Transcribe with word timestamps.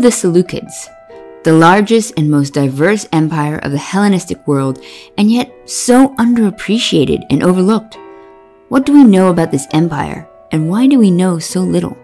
the 0.00 0.08
Seleucids? 0.08 0.88
The 1.44 1.52
largest 1.52 2.14
and 2.16 2.30
most 2.30 2.54
diverse 2.54 3.06
empire 3.12 3.58
of 3.58 3.72
the 3.72 3.78
Hellenistic 3.78 4.46
world, 4.46 4.82
and 5.18 5.30
yet 5.30 5.52
so 5.68 6.14
underappreciated 6.16 7.24
and 7.30 7.42
overlooked. 7.42 7.98
What 8.68 8.86
do 8.86 8.92
we 8.92 9.04
know 9.04 9.28
about 9.28 9.50
this 9.50 9.66
empire, 9.72 10.28
and 10.52 10.68
why 10.68 10.86
do 10.86 10.98
we 10.98 11.10
know 11.10 11.38
so 11.38 11.60
little? 11.60 11.98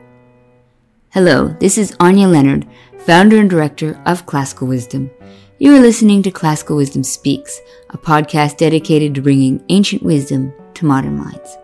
Hello, 1.11 1.57
this 1.61 1.79
is 1.79 1.97
Anya 2.01 2.29
Leonard, 2.29 2.67
founder 2.99 3.39
and 3.39 3.49
director 3.49 4.01
of 4.05 4.27
Classical 4.27 4.69
Wisdom. 4.69 5.11
You 5.59 5.75
are 5.75 5.81
listening 5.81 6.23
to 6.25 6.31
Classical 6.31 6.77
Wisdom 6.77 7.03
Speaks, 7.03 7.61
a 7.91 7.99
podcast 7.99 8.59
dedicated 8.59 9.15
to 9.15 9.23
bringing 9.23 9.65
ancient 9.71 10.03
wisdom 10.03 10.53
to 10.75 10.85
modern 10.85 11.17
minds. 11.17 11.57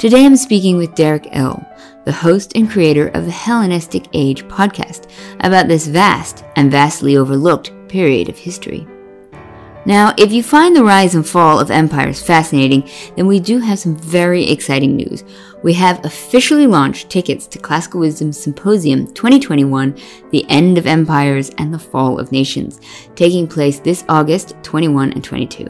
Today 0.00 0.24
I'm 0.24 0.34
speaking 0.34 0.78
with 0.78 0.94
Derek 0.94 1.28
L., 1.32 1.62
the 2.06 2.12
host 2.12 2.56
and 2.56 2.70
creator 2.70 3.08
of 3.08 3.26
the 3.26 3.30
Hellenistic 3.30 4.06
Age 4.14 4.44
podcast, 4.44 5.10
about 5.40 5.68
this 5.68 5.86
vast 5.86 6.42
and 6.56 6.70
vastly 6.70 7.18
overlooked 7.18 7.70
period 7.86 8.30
of 8.30 8.38
history. 8.38 8.88
Now, 9.84 10.14
if 10.16 10.32
you 10.32 10.42
find 10.42 10.74
the 10.74 10.84
rise 10.84 11.14
and 11.14 11.28
fall 11.28 11.60
of 11.60 11.70
empires 11.70 12.22
fascinating, 12.22 12.88
then 13.14 13.26
we 13.26 13.40
do 13.40 13.58
have 13.58 13.78
some 13.78 13.94
very 13.94 14.48
exciting 14.48 14.96
news. 14.96 15.22
We 15.62 15.74
have 15.74 16.02
officially 16.02 16.66
launched 16.66 17.10
tickets 17.10 17.46
to 17.48 17.58
Classical 17.58 18.00
Wisdom 18.00 18.32
Symposium 18.32 19.12
2021, 19.12 19.98
The 20.30 20.48
End 20.48 20.78
of 20.78 20.86
Empires 20.86 21.50
and 21.58 21.74
the 21.74 21.78
Fall 21.78 22.18
of 22.18 22.32
Nations, 22.32 22.80
taking 23.16 23.46
place 23.46 23.80
this 23.80 24.06
August 24.08 24.54
21 24.62 25.12
and 25.12 25.22
22. 25.22 25.66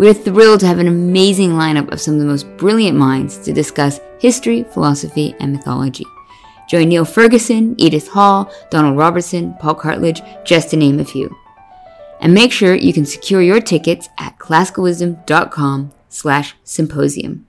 We're 0.00 0.14
thrilled 0.14 0.60
to 0.60 0.66
have 0.66 0.78
an 0.78 0.88
amazing 0.88 1.50
lineup 1.50 1.92
of 1.92 2.00
some 2.00 2.14
of 2.14 2.20
the 2.20 2.26
most 2.26 2.46
brilliant 2.56 2.96
minds 2.96 3.36
to 3.40 3.52
discuss 3.52 4.00
history, 4.18 4.62
philosophy, 4.62 5.34
and 5.38 5.52
mythology. 5.52 6.06
Join 6.70 6.88
Niall 6.88 7.04
Ferguson, 7.04 7.74
Edith 7.76 8.08
Hall, 8.08 8.50
Donald 8.70 8.96
Robertson, 8.96 9.52
Paul 9.60 9.74
Cartledge, 9.74 10.22
just 10.42 10.70
to 10.70 10.78
name 10.78 11.00
a 11.00 11.04
few 11.04 11.36
and 12.18 12.32
make 12.32 12.50
sure 12.50 12.74
you 12.74 12.94
can 12.94 13.04
secure 13.04 13.42
your 13.42 13.60
tickets 13.60 14.08
at 14.16 14.38
classicalwisdom.com 14.38 15.92
slash 16.08 16.56
symposium. 16.64 17.46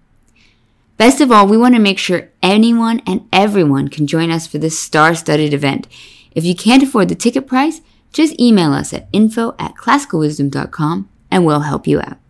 Best 0.97 1.21
of 1.21 1.31
all, 1.31 1.47
we 1.47 1.55
want 1.55 1.75
to 1.75 1.81
make 1.81 1.99
sure 1.99 2.31
anyone 2.43 3.01
and 3.07 3.29
everyone 3.31 3.87
can 3.87 4.07
join 4.07 4.29
us 4.29 4.45
for 4.45 4.57
this 4.57 4.77
star-studded 4.77 5.53
event. 5.53 5.87
If 6.35 6.43
you 6.43 6.53
can't 6.53 6.83
afford 6.83 7.07
the 7.07 7.15
ticket 7.15 7.47
price, 7.47 7.79
just 8.11 8.37
email 8.41 8.73
us 8.73 8.91
at 8.91 9.07
info 9.13 9.55
at 9.57 9.75
classicalwisdom.com 9.75 11.07
and 11.31 11.45
we'll 11.45 11.61
help 11.61 11.87
you 11.87 12.01
out. 12.01 12.20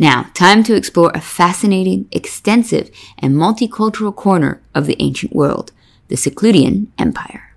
Now, 0.00 0.30
time 0.32 0.62
to 0.62 0.74
explore 0.74 1.12
a 1.14 1.20
fascinating, 1.20 2.08
extensive, 2.10 2.90
and 3.18 3.34
multicultural 3.34 4.16
corner 4.16 4.62
of 4.74 4.86
the 4.86 4.96
ancient 4.98 5.34
world, 5.34 5.72
the 6.08 6.14
Secludian 6.14 6.86
Empire. 6.98 7.54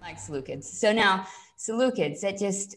Like 0.00 0.18
Seleucids. 0.18 0.62
So 0.62 0.92
now, 0.92 1.26
Seleucids, 1.58 2.20
that 2.20 2.38
just, 2.38 2.76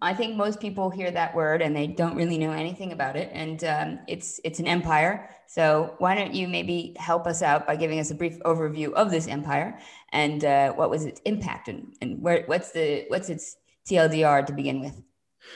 I 0.00 0.14
think 0.14 0.36
most 0.36 0.60
people 0.60 0.90
hear 0.90 1.10
that 1.10 1.34
word 1.34 1.60
and 1.60 1.74
they 1.74 1.88
don't 1.88 2.14
really 2.14 2.38
know 2.38 2.52
anything 2.52 2.92
about 2.92 3.16
it. 3.16 3.30
And 3.32 3.64
um, 3.64 3.98
it's, 4.06 4.40
it's 4.44 4.60
an 4.60 4.68
empire. 4.68 5.28
So 5.48 5.96
why 5.98 6.14
don't 6.14 6.32
you 6.32 6.46
maybe 6.46 6.94
help 7.00 7.26
us 7.26 7.42
out 7.42 7.66
by 7.66 7.74
giving 7.74 7.98
us 7.98 8.12
a 8.12 8.14
brief 8.14 8.38
overview 8.44 8.92
of 8.92 9.10
this 9.10 9.26
empire 9.26 9.76
and 10.12 10.44
uh, 10.44 10.72
what 10.74 10.88
was 10.88 11.04
its 11.04 11.20
impact 11.24 11.66
and, 11.66 11.96
and 12.00 12.22
where, 12.22 12.44
what's, 12.46 12.70
the, 12.70 13.06
what's 13.08 13.28
its 13.28 13.56
TLDR 13.88 14.46
to 14.46 14.52
begin 14.52 14.78
with? 14.78 15.02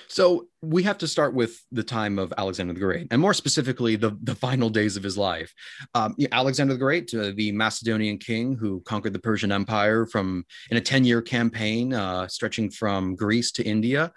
So 0.08 0.48
we 0.62 0.82
have 0.84 0.98
to 0.98 1.08
start 1.08 1.34
with 1.34 1.60
the 1.72 1.82
time 1.82 2.18
of 2.18 2.32
Alexander 2.36 2.72
the 2.72 2.80
Great, 2.80 3.08
and 3.10 3.20
more 3.20 3.34
specifically, 3.34 3.96
the, 3.96 4.16
the 4.22 4.34
final 4.34 4.70
days 4.70 4.96
of 4.96 5.02
his 5.02 5.18
life. 5.18 5.52
Um, 5.94 6.14
Alexander 6.32 6.74
the 6.74 6.78
Great, 6.78 7.12
uh, 7.14 7.32
the 7.34 7.52
Macedonian 7.52 8.18
king 8.18 8.56
who 8.56 8.80
conquered 8.80 9.12
the 9.12 9.18
Persian 9.18 9.52
Empire 9.52 10.06
from 10.06 10.44
in 10.70 10.76
a 10.76 10.80
10 10.80 11.04
year 11.04 11.22
campaign 11.22 11.92
uh, 11.92 12.28
stretching 12.28 12.70
from 12.70 13.16
Greece 13.16 13.52
to 13.52 13.64
India. 13.64 14.12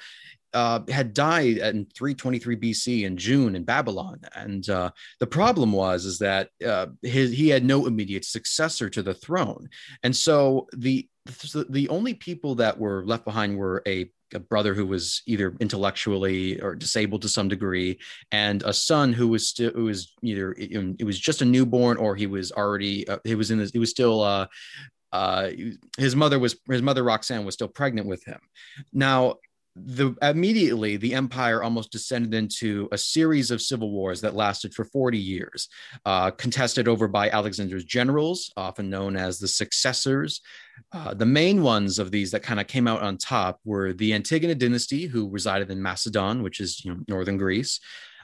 Uh, 0.53 0.79
had 0.89 1.13
died 1.13 1.57
in 1.57 1.85
323 1.93 2.55
BC 2.55 3.03
in 3.03 3.17
June 3.17 3.55
in 3.55 3.63
Babylon, 3.63 4.19
and 4.33 4.67
uh, 4.69 4.89
the 5.19 5.27
problem 5.27 5.73
was 5.73 6.05
is 6.05 6.17
that 6.19 6.49
uh, 6.65 6.87
his, 7.01 7.31
he 7.31 7.49
had 7.49 7.65
no 7.65 7.85
immediate 7.85 8.23
successor 8.23 8.89
to 8.89 9.03
the 9.03 9.13
throne, 9.13 9.69
and 10.03 10.15
so 10.15 10.67
the 10.73 11.07
the 11.69 11.89
only 11.89 12.13
people 12.13 12.55
that 12.55 12.79
were 12.79 13.05
left 13.05 13.25
behind 13.25 13.57
were 13.57 13.83
a 13.85 14.09
a 14.33 14.39
brother 14.39 14.73
who 14.73 14.85
was 14.85 15.21
either 15.25 15.55
intellectually 15.59 16.59
or 16.61 16.75
disabled 16.75 17.21
to 17.21 17.29
some 17.29 17.47
degree, 17.47 17.99
and 18.31 18.63
a 18.63 18.73
son 18.73 19.13
who 19.13 19.27
was 19.27 19.47
still 19.47 19.71
who 19.71 19.85
was 19.85 20.13
either 20.21 20.53
it 20.57 21.03
was 21.03 21.19
just 21.19 21.41
a 21.41 21.45
newborn 21.45 21.97
or 21.97 22.15
he 22.15 22.27
was 22.27 22.51
already 22.51 23.07
uh, 23.07 23.19
he 23.23 23.35
was 23.35 23.51
in 23.51 23.57
this 23.57 23.71
he 23.71 23.79
was 23.79 23.89
still 23.89 24.21
uh, 24.21 24.47
uh, 25.11 25.49
his 25.97 26.15
mother 26.15 26.39
was 26.39 26.57
his 26.69 26.81
mother 26.81 27.03
Roxanne 27.03 27.45
was 27.45 27.55
still 27.55 27.67
pregnant 27.67 28.07
with 28.07 28.23
him. 28.25 28.39
Now 28.93 29.35
the 29.85 30.15
immediately 30.21 30.97
the 30.97 31.13
empire 31.13 31.63
almost 31.63 31.91
descended 31.91 32.33
into 32.33 32.87
a 32.91 32.97
series 32.97 33.51
of 33.51 33.61
civil 33.61 33.91
wars 33.91 34.21
that 34.21 34.35
lasted 34.35 34.73
for 34.73 34.85
40 34.85 35.17
years 35.17 35.69
uh, 36.05 36.31
contested 36.31 36.87
over 36.87 37.07
by 37.07 37.29
alexander's 37.29 37.85
generals 37.85 38.51
often 38.57 38.89
known 38.89 39.15
as 39.15 39.39
the 39.39 39.47
successors. 39.47 40.41
Uh, 40.91 41.13
the 41.13 41.25
main 41.25 41.63
ones 41.63 41.99
of 41.99 42.11
these 42.11 42.31
that 42.31 42.43
kind 42.43 42.59
of 42.59 42.67
came 42.67 42.87
out 42.87 43.01
on 43.01 43.17
top 43.17 43.59
were 43.65 43.93
the 43.93 44.11
antigonid 44.11 44.59
dynasty 44.59 45.05
who 45.05 45.29
resided 45.29 45.71
in 45.71 45.81
macedon 45.81 46.43
which 46.43 46.59
is 46.59 46.83
you 46.83 46.93
know, 46.93 46.99
northern 47.07 47.37
greece 47.37 47.79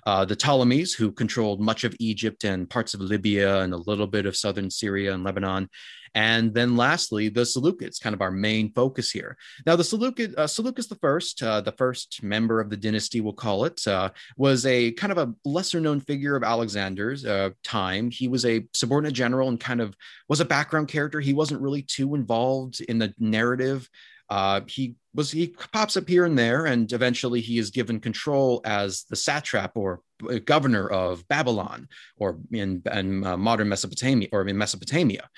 uh, 0.06 0.26
the 0.26 0.36
Ptolemies, 0.36 0.94
who 0.94 1.12
controlled 1.12 1.62
much 1.62 1.84
of 1.84 1.96
Egypt 2.00 2.44
and 2.44 2.70
parts 2.70 2.94
of 2.94 3.00
Libya 3.00 3.62
and 3.62 3.74
a 3.74 3.78
little 3.78 4.08
bit 4.08 4.26
of 4.26 4.36
southern 4.36 4.70
Syria 4.70 5.14
and 5.14 5.24
Lebanon, 5.24 5.70
and 6.16 6.54
then 6.54 6.78
lastly, 6.78 7.30
the 7.30 7.42
Seleucids, 7.42 8.00
kind 8.00 8.14
of 8.14 8.22
our 8.22 8.32
main 8.32 8.72
focus 8.72 9.12
here. 9.12 9.38
Now, 9.66 9.76
the 9.76 9.84
Seleucid, 9.84 10.36
uh, 10.38 10.48
Seleucus 10.48 10.88
the 10.88 10.96
first, 10.96 11.42
uh, 11.42 11.62
the 11.62 11.72
first 11.72 12.22
member 12.22 12.60
of 12.60 12.70
the 12.70 12.78
dynasty, 12.78 13.22
we'll 13.22 13.34
call 13.34 13.66
it, 13.66 13.86
uh, 13.88 14.10
was 14.38 14.66
a 14.66 14.92
kind 14.92 15.12
of 15.12 15.18
a 15.18 15.34
lesser 15.44 15.80
known 15.80 16.00
figure 16.00 16.36
of 16.36 16.44
Alexander's 16.44 17.26
uh, 17.26 17.50
time. 17.64 18.12
He 18.12 18.28
was 18.28 18.46
a 18.46 18.66
subordinate 18.74 19.14
general 19.14 19.50
and 19.50 19.60
kind 19.60 19.82
of 19.82 19.96
was 20.30 20.40
a 20.40 20.46
background 20.46 20.88
character. 20.88 21.20
He 21.20 21.34
wasn't 21.34 21.62
really 21.62 21.82
too 21.82 22.16
involved 22.16 22.82
in 22.82 23.00
the 23.00 23.14
narrative. 23.18 23.90
Uh, 24.30 24.62
he 24.68 24.96
was 25.16 25.32
he 25.32 25.56
pops 25.72 25.96
up 25.96 26.08
here 26.08 26.26
and 26.26 26.38
there, 26.38 26.66
and 26.66 26.92
eventually 26.92 27.42
he 27.42 27.58
is 27.60 27.70
given 27.70 28.00
control 28.00 28.62
as 28.66 29.04
the 29.10 29.16
satrap 29.16 29.72
or 29.76 30.02
uh, 30.30 30.40
governor 30.46 30.88
of 30.88 31.28
Babylon, 31.28 31.88
or 32.18 32.40
in, 32.52 32.82
in 32.92 33.24
uh, 33.24 33.38
modern 33.38 33.70
Mesopotamia, 33.70 34.30
or 34.32 34.48
in 34.48 34.58
Mesopotamia. 34.58 35.30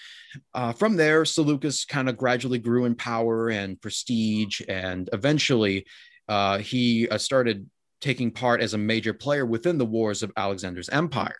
Uh, 0.53 0.71
from 0.73 0.95
there, 0.95 1.25
Seleucus 1.25 1.85
kind 1.85 2.09
of 2.09 2.17
gradually 2.17 2.59
grew 2.59 2.85
in 2.85 2.95
power 2.95 3.49
and 3.49 3.81
prestige, 3.81 4.61
and 4.67 5.09
eventually 5.11 5.85
uh, 6.29 6.57
he 6.59 7.09
uh, 7.09 7.17
started 7.17 7.69
taking 8.01 8.31
part 8.31 8.61
as 8.61 8.73
a 8.73 8.77
major 8.77 9.13
player 9.13 9.45
within 9.45 9.77
the 9.77 9.85
wars 9.85 10.23
of 10.23 10.31
Alexander's 10.37 10.89
empire. 10.89 11.35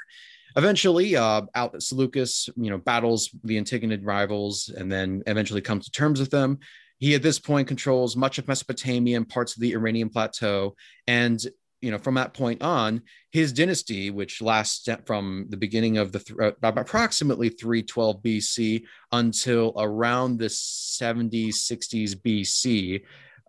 Eventually, 0.57 1.17
uh, 1.17 1.41
Seleucus, 1.79 2.49
you 2.55 2.69
know, 2.69 2.77
battles 2.77 3.29
the 3.43 3.61
Antigonid 3.61 4.01
rivals, 4.03 4.69
and 4.75 4.89
then 4.89 5.21
eventually 5.27 5.61
comes 5.61 5.85
to 5.85 5.91
terms 5.91 6.19
with 6.19 6.31
them 6.31 6.59
he 6.97 7.15
at 7.15 7.21
this 7.21 7.39
point 7.39 7.67
controls 7.67 8.15
much 8.15 8.37
of 8.37 8.47
Mesopotamia 8.47 9.17
and 9.17 9.27
parts 9.27 9.55
of 9.55 9.61
the 9.61 9.73
Iranian 9.73 10.09
plateau. 10.09 10.75
And 11.07 11.39
you 11.81 11.91
know, 11.91 11.97
from 11.97 12.15
that 12.15 12.33
point 12.33 12.63
on, 12.63 13.01
his 13.31 13.53
dynasty, 13.53 14.09
which 14.09 14.41
lasts 14.41 14.87
from 15.05 15.45
the 15.49 15.57
beginning 15.57 15.97
of 15.97 16.11
the 16.11 16.19
th- 16.19 16.39
uh, 16.39 16.51
approximately 16.63 17.49
312 17.49 18.23
BC 18.23 18.83
until 19.11 19.73
around 19.77 20.39
the 20.39 20.45
70s, 20.47 21.55
60s 21.69 22.15
BC, 22.15 23.03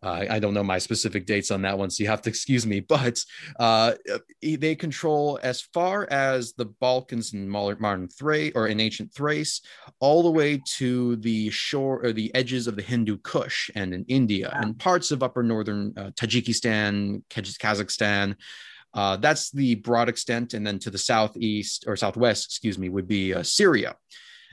uh, 0.06 0.24
I 0.30 0.38
don't 0.38 0.54
know 0.54 0.62
my 0.62 0.78
specific 0.78 1.26
dates 1.26 1.50
on 1.50 1.62
that 1.62 1.76
one, 1.76 1.90
so 1.90 2.02
you 2.02 2.08
have 2.08 2.22
to 2.22 2.30
excuse 2.30 2.64
me. 2.64 2.80
But 2.96 3.22
uh, 3.58 3.94
they 4.40 4.74
control 4.74 5.38
as 5.42 5.60
far 5.60 6.06
as 6.10 6.54
the 6.54 6.64
Balkans 6.64 7.32
and 7.32 7.50
modern 7.50 8.08
Thrace 8.08 8.52
or 8.54 8.68
in 8.68 8.80
ancient 8.80 9.12
Thrace, 9.12 9.60
all 10.00 10.22
the 10.22 10.30
way 10.30 10.62
to 10.78 11.16
the 11.16 11.50
shore 11.50 12.04
or 12.04 12.12
the 12.12 12.32
edges 12.34 12.66
of 12.66 12.76
the 12.76 12.82
Hindu 12.82 13.18
Kush 13.18 13.70
and 13.74 13.92
in 13.92 14.04
India 14.08 14.50
wow. 14.52 14.60
and 14.62 14.78
parts 14.78 15.10
of 15.10 15.22
upper 15.22 15.42
northern 15.42 15.92
uh, 15.96 16.10
Tajikistan, 16.10 17.22
Kazakhstan. 17.28 18.36
Uh, 18.94 19.16
that's 19.16 19.50
the 19.50 19.74
broad 19.74 20.08
extent, 20.08 20.54
and 20.54 20.66
then 20.66 20.78
to 20.78 20.90
the 20.90 20.98
southeast 20.98 21.84
or 21.86 21.96
southwest, 21.96 22.46
excuse 22.46 22.78
me, 22.78 22.88
would 22.88 23.08
be 23.08 23.34
uh, 23.34 23.42
Syria. 23.42 23.96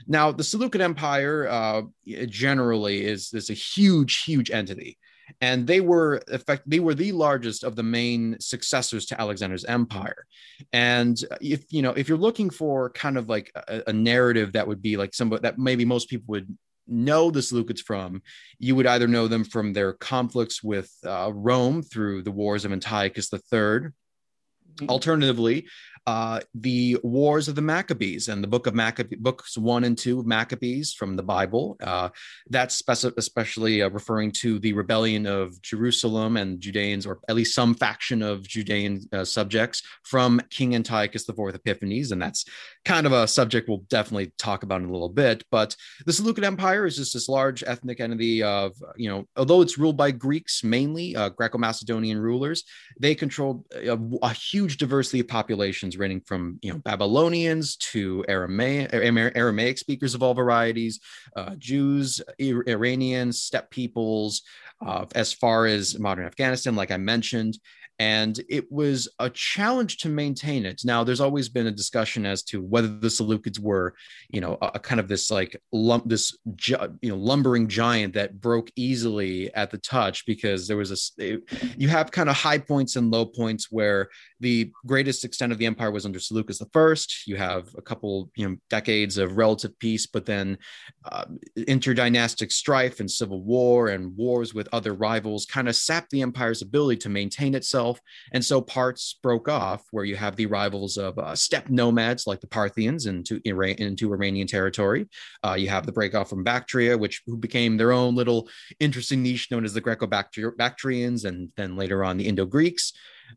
Now, 0.06 0.32
the 0.32 0.44
Seleucid 0.44 0.80
Empire 0.80 1.48
uh, 1.48 1.82
generally 2.26 3.04
is, 3.04 3.32
is 3.32 3.48
a 3.48 3.54
huge, 3.54 4.24
huge 4.24 4.50
entity 4.50 4.98
and 5.40 5.66
they 5.66 5.80
were 5.80 6.22
effect 6.28 6.62
they 6.66 6.80
were 6.80 6.94
the 6.94 7.12
largest 7.12 7.64
of 7.64 7.76
the 7.76 7.82
main 7.82 8.36
successors 8.40 9.06
to 9.06 9.20
Alexander's 9.20 9.64
empire. 9.64 10.26
And 10.72 11.18
if 11.40 11.72
you 11.72 11.82
know 11.82 11.92
if 11.92 12.08
you're 12.08 12.18
looking 12.18 12.50
for 12.50 12.90
kind 12.90 13.16
of 13.16 13.28
like 13.28 13.50
a, 13.54 13.82
a 13.88 13.92
narrative 13.92 14.52
that 14.52 14.66
would 14.66 14.82
be 14.82 14.96
like 14.96 15.14
somebody 15.14 15.42
that 15.42 15.58
maybe 15.58 15.84
most 15.84 16.08
people 16.08 16.32
would 16.32 16.56
know 16.86 17.30
the 17.30 17.40
Seleucids 17.40 17.80
from, 17.80 18.22
you 18.58 18.76
would 18.76 18.86
either 18.86 19.08
know 19.08 19.28
them 19.28 19.44
from 19.44 19.72
their 19.72 19.94
conflicts 19.94 20.62
with 20.62 20.90
uh, 21.04 21.30
Rome 21.32 21.82
through 21.82 22.22
the 22.22 22.30
wars 22.30 22.64
of 22.64 22.72
Antiochus 22.72 23.32
III. 23.32 23.90
Alternatively, 24.88 25.66
uh, 26.06 26.40
the 26.54 26.98
Wars 27.02 27.48
of 27.48 27.54
the 27.54 27.62
Maccabees 27.62 28.28
and 28.28 28.42
the 28.44 28.48
Book 28.48 28.66
of 28.66 28.74
Maccabees, 28.74 29.18
books 29.20 29.56
one 29.56 29.84
and 29.84 29.96
two 29.96 30.20
of 30.20 30.26
Maccabees 30.26 30.92
from 30.92 31.16
the 31.16 31.22
Bible. 31.22 31.78
Uh, 31.82 32.10
that's 32.50 32.82
speci- 32.82 33.16
especially 33.16 33.80
uh, 33.80 33.88
referring 33.88 34.30
to 34.32 34.58
the 34.58 34.74
rebellion 34.74 35.26
of 35.26 35.60
Jerusalem 35.62 36.36
and 36.36 36.60
Judeans, 36.60 37.06
or 37.06 37.20
at 37.28 37.36
least 37.36 37.54
some 37.54 37.74
faction 37.74 38.20
of 38.20 38.46
Judean 38.46 39.00
uh, 39.12 39.24
subjects 39.24 39.82
from 40.02 40.42
King 40.50 40.74
Antiochus 40.74 41.26
IV 41.26 41.54
Epiphanes, 41.54 42.12
and 42.12 42.20
that's 42.20 42.44
kind 42.84 43.06
of 43.06 43.12
a 43.12 43.26
subject 43.26 43.68
we'll 43.68 43.78
definitely 43.88 44.30
talk 44.36 44.62
about 44.62 44.82
in 44.82 44.88
a 44.88 44.92
little 44.92 45.08
bit. 45.08 45.42
But 45.50 45.74
the 46.04 46.12
Seleucid 46.12 46.44
Empire 46.44 46.84
is 46.84 46.96
just 46.96 47.14
this 47.14 47.30
large 47.30 47.64
ethnic 47.66 48.00
entity 48.00 48.42
of, 48.42 48.74
you 48.96 49.08
know, 49.08 49.26
although 49.36 49.62
it's 49.62 49.78
ruled 49.78 49.96
by 49.96 50.10
Greeks 50.10 50.62
mainly, 50.62 51.16
uh, 51.16 51.30
Greco-Macedonian 51.30 52.18
rulers, 52.18 52.64
they 53.00 53.14
controlled 53.14 53.64
a, 53.72 53.98
a 54.22 54.32
huge 54.34 54.63
diversity 54.68 55.20
of 55.20 55.28
populations 55.28 55.96
ranging 55.96 56.20
from 56.20 56.58
you 56.62 56.72
know 56.72 56.78
Babylonians 56.78 57.76
to 57.76 58.24
Aramaic, 58.28 58.90
Aramaic 58.92 59.78
speakers 59.78 60.14
of 60.14 60.22
all 60.22 60.34
varieties, 60.34 61.00
uh, 61.36 61.54
Jews, 61.56 62.20
Iranians, 62.38 63.40
steppe 63.42 63.70
peoples, 63.70 64.42
uh, 64.84 65.06
as 65.14 65.32
far 65.32 65.66
as 65.66 65.98
modern 65.98 66.26
Afghanistan, 66.26 66.74
like 66.74 66.90
I 66.90 66.96
mentioned, 66.96 67.58
and 67.98 68.40
it 68.48 68.70
was 68.70 69.08
a 69.18 69.30
challenge 69.30 69.98
to 69.98 70.08
maintain 70.08 70.66
it. 70.66 70.82
Now, 70.84 71.04
there's 71.04 71.20
always 71.20 71.48
been 71.48 71.66
a 71.66 71.72
discussion 71.72 72.26
as 72.26 72.42
to 72.44 72.62
whether 72.62 72.88
the 72.88 73.08
Seleucids 73.08 73.60
were, 73.60 73.94
you 74.28 74.40
know, 74.40 74.58
a, 74.60 74.72
a 74.74 74.78
kind 74.78 75.00
of 75.00 75.08
this 75.08 75.30
like 75.30 75.60
lump, 75.72 76.08
this 76.08 76.36
you 76.66 76.78
know 77.02 77.16
lumbering 77.16 77.68
giant 77.68 78.14
that 78.14 78.40
broke 78.40 78.70
easily 78.76 79.52
at 79.54 79.70
the 79.70 79.78
touch 79.78 80.26
because 80.26 80.66
there 80.66 80.76
was 80.76 80.90
a 80.90 81.22
it, 81.22 81.42
you 81.78 81.88
have 81.88 82.10
kind 82.10 82.28
of 82.28 82.36
high 82.36 82.58
points 82.58 82.96
and 82.96 83.10
low 83.10 83.24
points 83.24 83.68
where 83.70 84.08
the 84.40 84.70
greatest 84.86 85.24
extent 85.24 85.52
of 85.52 85.58
the 85.58 85.66
empire 85.66 85.90
was 85.90 86.04
under 86.04 86.18
Seleucus 86.18 86.58
the 86.58 86.66
First. 86.72 87.26
You 87.26 87.36
have 87.36 87.68
a 87.78 87.82
couple, 87.82 88.30
you 88.36 88.48
know, 88.48 88.56
decades 88.70 89.18
of 89.18 89.36
relative 89.36 89.78
peace, 89.78 90.06
but 90.06 90.26
then 90.26 90.58
uh, 91.04 91.24
interdynastic 91.68 92.50
strife 92.50 93.00
and 93.00 93.10
civil 93.10 93.42
war 93.42 93.88
and 93.88 94.16
wars 94.16 94.52
with 94.52 94.68
other 94.72 94.92
rivals 94.94 95.46
kind 95.46 95.68
of 95.68 95.76
sapped 95.76 96.10
the 96.10 96.22
empire's 96.22 96.62
ability 96.62 96.98
to 96.98 97.08
maintain 97.08 97.54
itself. 97.54 97.83
And 98.32 98.44
so 98.44 98.60
parts 98.60 99.18
broke 99.22 99.48
off, 99.48 99.82
where 99.90 100.04
you 100.04 100.16
have 100.16 100.36
the 100.36 100.46
rivals 100.46 100.96
of 100.96 101.18
uh, 101.18 101.34
steppe 101.34 101.68
nomads 101.70 102.26
like 102.26 102.40
the 102.40 102.46
Parthians 102.46 103.06
into 103.06 103.40
into 103.44 104.12
Iranian 104.12 104.46
territory. 104.46 105.06
Uh, 105.44 105.56
you 105.62 105.68
have 105.68 105.86
the 105.86 105.92
break 105.92 106.14
off 106.14 106.28
from 106.30 106.44
Bactria, 106.44 106.96
which 106.96 107.22
who 107.26 107.36
became 107.36 107.76
their 107.76 107.92
own 107.92 108.14
little 108.14 108.48
interesting 108.80 109.22
niche 109.22 109.48
known 109.50 109.64
as 109.64 109.74
the 109.74 109.80
Greco-Bactrians, 109.80 111.24
and 111.24 111.48
then 111.56 111.76
later 111.76 112.04
on 112.04 112.16
the 112.16 112.26
Indo-Greeks. 112.26 112.92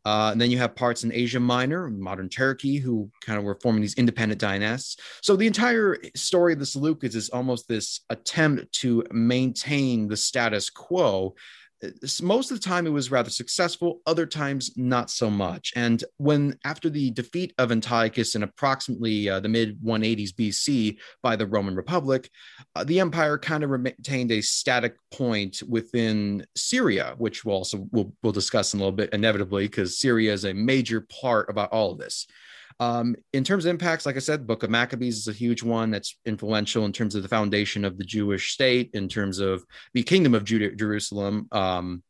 Uh, 0.06 0.30
and 0.32 0.40
then 0.40 0.52
you 0.52 0.58
have 0.58 0.76
parts 0.76 1.04
in 1.04 1.12
Asia 1.14 1.40
Minor, 1.40 1.90
modern 1.90 2.30
Turkey, 2.30 2.78
who 2.78 3.10
kind 3.26 3.40
of 3.40 3.46
were 3.46 3.58
forming 3.62 3.82
these 3.82 3.96
independent 3.96 4.40
dynasts. 4.40 4.98
So 5.22 5.36
the 5.36 5.48
entire 5.48 5.98
story 6.16 6.54
of 6.54 6.60
the 6.60 6.66
Seleucids 6.66 7.16
is 7.16 7.30
almost 7.30 7.68
this 7.68 8.02
attempt 8.10 8.72
to 8.82 9.04
maintain 9.12 10.08
the 10.08 10.18
status 10.18 10.70
quo 10.70 11.36
most 12.22 12.52
of 12.52 12.60
the 12.60 12.68
time 12.68 12.88
it 12.88 12.92
was 12.92 13.12
rather 13.12 13.30
successful 13.30 14.02
other 14.06 14.26
times 14.26 14.72
not 14.76 15.10
so 15.10 15.30
much. 15.30 15.74
And 15.76 16.04
when 16.18 16.58
after 16.66 16.90
the 16.90 17.12
defeat 17.12 17.54
of 17.58 17.72
antiochus 17.72 18.36
in 18.36 18.44
approximately 18.44 19.30
uh, 19.30 19.40
the 19.40 19.50
mid 19.50 19.80
180s 19.82 20.34
bc 20.34 20.98
by 21.22 21.36
the 21.36 21.46
roman 21.46 21.76
republic 21.76 22.30
uh, 22.76 22.84
the 22.84 23.00
empire 23.00 23.38
kind 23.38 23.64
of 23.64 23.70
retained 23.70 24.32
a 24.32 24.42
static 24.42 24.96
point 25.12 25.62
within 25.68 26.46
syria 26.56 27.16
which 27.18 27.46
we'll 27.46 27.56
also 27.56 27.88
we'll, 27.92 28.14
we'll 28.24 28.34
discuss 28.34 28.74
in 28.74 28.80
a 28.80 28.84
little 28.84 28.96
bit 28.96 29.14
inevitably 29.14 29.66
because 29.68 30.00
syria 30.00 30.34
is 30.34 30.46
a 30.46 30.54
major 30.54 31.02
part 31.22 31.50
about 31.50 31.72
all 31.72 31.92
of 31.92 31.98
this 31.98 32.28
um, 32.80 33.16
in 33.34 33.44
terms 33.44 33.66
of 33.66 33.72
impacts, 33.72 34.06
like 34.06 34.16
I 34.16 34.20
said, 34.20 34.46
Book 34.46 34.64
of 34.64 34.70
Maccabees 34.70 35.18
is 35.18 35.28
a 35.28 35.34
huge 35.34 35.64
one 35.64 35.90
that's 35.90 36.16
influential 36.26 36.86
in 36.86 36.92
terms 36.92 37.16
of 37.16 37.24
the 37.24 37.30
foundation 37.30 37.84
of 37.84 37.98
the 37.98 38.04
Jewish 38.04 38.54
state, 38.54 38.92
in 38.94 39.08
terms 39.10 39.40
of 39.40 39.64
the 39.94 40.04
kingdom 40.04 40.36
of 40.36 40.44
Jerusalem. 40.44 41.48
Um, 41.52 42.04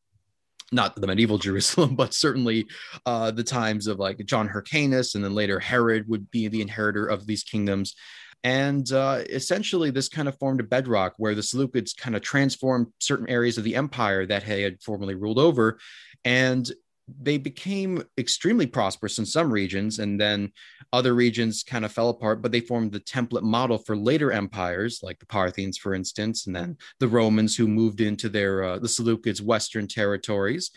not 0.74 1.00
the 1.00 1.08
medieval 1.08 1.38
Jerusalem, 1.38 1.96
but 1.96 2.14
certainly 2.14 2.68
uh, 3.06 3.32
the 3.32 3.44
times 3.44 3.88
of 3.88 4.00
like 4.00 4.24
John 4.26 4.48
Hyrcanus, 4.48 5.16
and 5.16 5.24
then 5.24 5.34
later 5.34 5.60
Herod 5.60 6.08
would 6.10 6.30
be 6.32 6.50
the 6.50 6.62
inheritor 6.62 7.08
of 7.08 7.26
these 7.26 7.44
kingdoms. 7.44 7.96
And 8.44 8.92
uh, 8.92 9.24
essentially, 9.30 9.90
this 9.90 10.10
kind 10.10 10.28
of 10.28 10.38
formed 10.38 10.60
a 10.60 10.64
bedrock 10.64 11.14
where 11.18 11.34
the 11.34 11.42
Seleucids 11.42 11.96
kind 11.96 12.16
of 12.16 12.22
transformed 12.22 12.88
certain 13.00 13.30
areas 13.30 13.58
of 13.58 13.64
the 13.64 13.76
empire 13.76 14.26
that 14.26 14.46
they 14.46 14.62
had 14.62 14.82
formerly 14.82 15.16
ruled 15.16 15.40
over. 15.40 15.80
And 16.24 16.70
they 17.22 17.38
became 17.38 18.04
extremely 18.18 18.68
prosperous 18.68 19.18
in 19.18 19.26
some 19.26 19.52
regions 19.52 20.00
and 20.00 20.20
then 20.20 20.52
other 20.92 21.14
regions 21.14 21.64
kind 21.64 21.86
of 21.86 21.92
fell 21.92 22.10
apart 22.10 22.42
but 22.42 22.52
they 22.52 22.60
formed 22.60 22.92
the 22.92 23.00
template 23.00 23.44
model 23.44 23.78
for 23.78 23.96
later 23.96 24.32
empires 24.32 25.00
like 25.02 25.18
the 25.20 25.26
parthians 25.26 25.78
for 25.78 25.94
instance 25.94 26.48
and 26.48 26.56
then 26.56 26.76
the 27.00 27.08
romans 27.08 27.56
who 27.56 27.68
moved 27.68 28.02
into 28.02 28.28
their 28.30 28.64
uh, 28.64 28.80
the 28.80 28.88
seleucids 28.88 29.42
western 29.42 29.88
territories. 29.88 30.72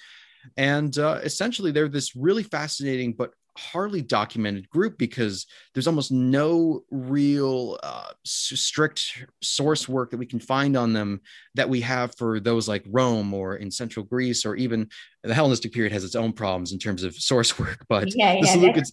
And 0.56 0.96
uh, 0.96 1.20
essentially 1.22 1.70
they're 1.70 1.88
this 1.88 2.16
really 2.16 2.42
fascinating 2.42 3.12
but 3.12 3.32
hardly 3.60 4.02
documented 4.02 4.68
group 4.70 4.98
because 4.98 5.46
there's 5.74 5.86
almost 5.86 6.10
no 6.10 6.82
real 6.90 7.78
uh, 7.82 8.10
strict 8.24 9.26
source 9.42 9.88
work 9.88 10.10
that 10.10 10.16
we 10.16 10.26
can 10.26 10.40
find 10.40 10.76
on 10.76 10.92
them 10.92 11.20
that 11.54 11.68
we 11.68 11.80
have 11.82 12.14
for 12.16 12.40
those 12.40 12.68
like 12.68 12.84
Rome 12.88 13.34
or 13.34 13.56
in 13.56 13.70
central 13.70 14.04
Greece 14.04 14.44
or 14.46 14.56
even 14.56 14.88
the 15.22 15.34
Hellenistic 15.34 15.72
period 15.72 15.92
has 15.92 16.04
its 16.04 16.14
own 16.14 16.32
problems 16.32 16.72
in 16.72 16.78
terms 16.78 17.02
of 17.02 17.14
source 17.14 17.58
work. 17.58 17.84
But 17.88 18.14
yeah, 18.16 18.34
yeah, 18.34 18.40
the 18.40 18.58
Seleucids, 18.58 18.92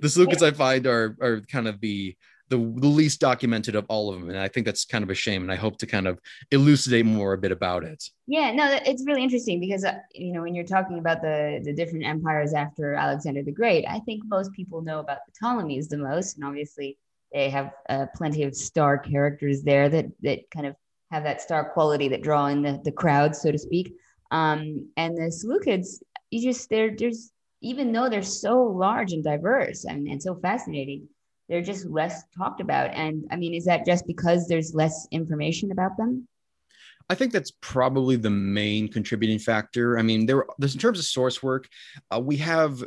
the 0.00 0.08
Seleucids 0.08 0.42
I 0.42 0.50
find 0.50 0.86
are 0.86 1.16
are 1.20 1.40
kind 1.42 1.68
of 1.68 1.80
the 1.80 2.16
the, 2.52 2.58
the 2.58 2.86
least 2.86 3.18
documented 3.18 3.74
of 3.74 3.86
all 3.88 4.12
of 4.12 4.20
them 4.20 4.28
and 4.28 4.38
i 4.38 4.46
think 4.46 4.66
that's 4.66 4.84
kind 4.84 5.02
of 5.02 5.08
a 5.08 5.14
shame 5.14 5.40
and 5.40 5.50
i 5.50 5.56
hope 5.56 5.78
to 5.78 5.86
kind 5.86 6.06
of 6.06 6.20
elucidate 6.50 7.06
more 7.06 7.32
a 7.32 7.38
bit 7.38 7.50
about 7.50 7.82
it. 7.82 8.04
Yeah 8.26 8.52
no 8.52 8.78
it's 8.84 9.06
really 9.06 9.22
interesting 9.22 9.58
because 9.58 9.84
uh, 9.84 9.98
you 10.14 10.32
know 10.32 10.42
when 10.42 10.54
you're 10.54 10.66
talking 10.66 10.98
about 10.98 11.22
the 11.22 11.62
the 11.64 11.72
different 11.72 12.04
empires 12.04 12.52
after 12.52 12.92
alexander 12.92 13.42
the 13.42 13.52
great 13.52 13.86
i 13.88 14.00
think 14.00 14.22
most 14.26 14.52
people 14.52 14.82
know 14.82 15.00
about 15.00 15.20
the 15.26 15.32
ptolemies 15.32 15.88
the 15.88 15.96
most 15.96 16.36
and 16.36 16.44
obviously 16.44 16.98
they 17.32 17.48
have 17.48 17.72
uh, 17.88 18.04
plenty 18.14 18.42
of 18.42 18.54
star 18.54 18.98
characters 18.98 19.62
there 19.62 19.88
that 19.88 20.06
that 20.20 20.50
kind 20.50 20.66
of 20.66 20.76
have 21.10 21.24
that 21.24 21.40
star 21.40 21.70
quality 21.70 22.08
that 22.08 22.22
draw 22.22 22.46
in 22.48 22.60
the, 22.60 22.80
the 22.84 22.92
crowd 22.92 23.34
so 23.34 23.50
to 23.50 23.58
speak. 23.58 23.94
Um, 24.30 24.88
and 24.96 25.16
the 25.16 25.30
seleucids 25.30 26.02
you 26.30 26.42
just 26.42 26.68
they're 26.68 26.94
there's 26.96 27.32
even 27.62 27.92
though 27.92 28.08
they're 28.10 28.22
so 28.22 28.62
large 28.62 29.12
and 29.12 29.22
diverse 29.24 29.84
and, 29.84 30.06
and 30.08 30.22
so 30.22 30.34
fascinating 30.34 31.08
they're 31.48 31.62
just 31.62 31.86
less 31.86 32.24
talked 32.36 32.60
about. 32.60 32.90
And 32.94 33.26
I 33.30 33.36
mean, 33.36 33.54
is 33.54 33.64
that 33.66 33.84
just 33.84 34.06
because 34.06 34.48
there's 34.48 34.74
less 34.74 35.06
information 35.10 35.70
about 35.72 35.96
them? 35.96 36.28
I 37.10 37.14
think 37.14 37.32
that's 37.32 37.52
probably 37.60 38.16
the 38.16 38.30
main 38.30 38.88
contributing 38.88 39.38
factor. 39.38 39.98
I 39.98 40.02
mean, 40.02 40.24
there, 40.24 40.44
in 40.60 40.68
terms 40.68 40.98
of 40.98 41.04
source 41.04 41.42
work, 41.42 41.68
uh, 42.14 42.20
we 42.20 42.36
have 42.38 42.82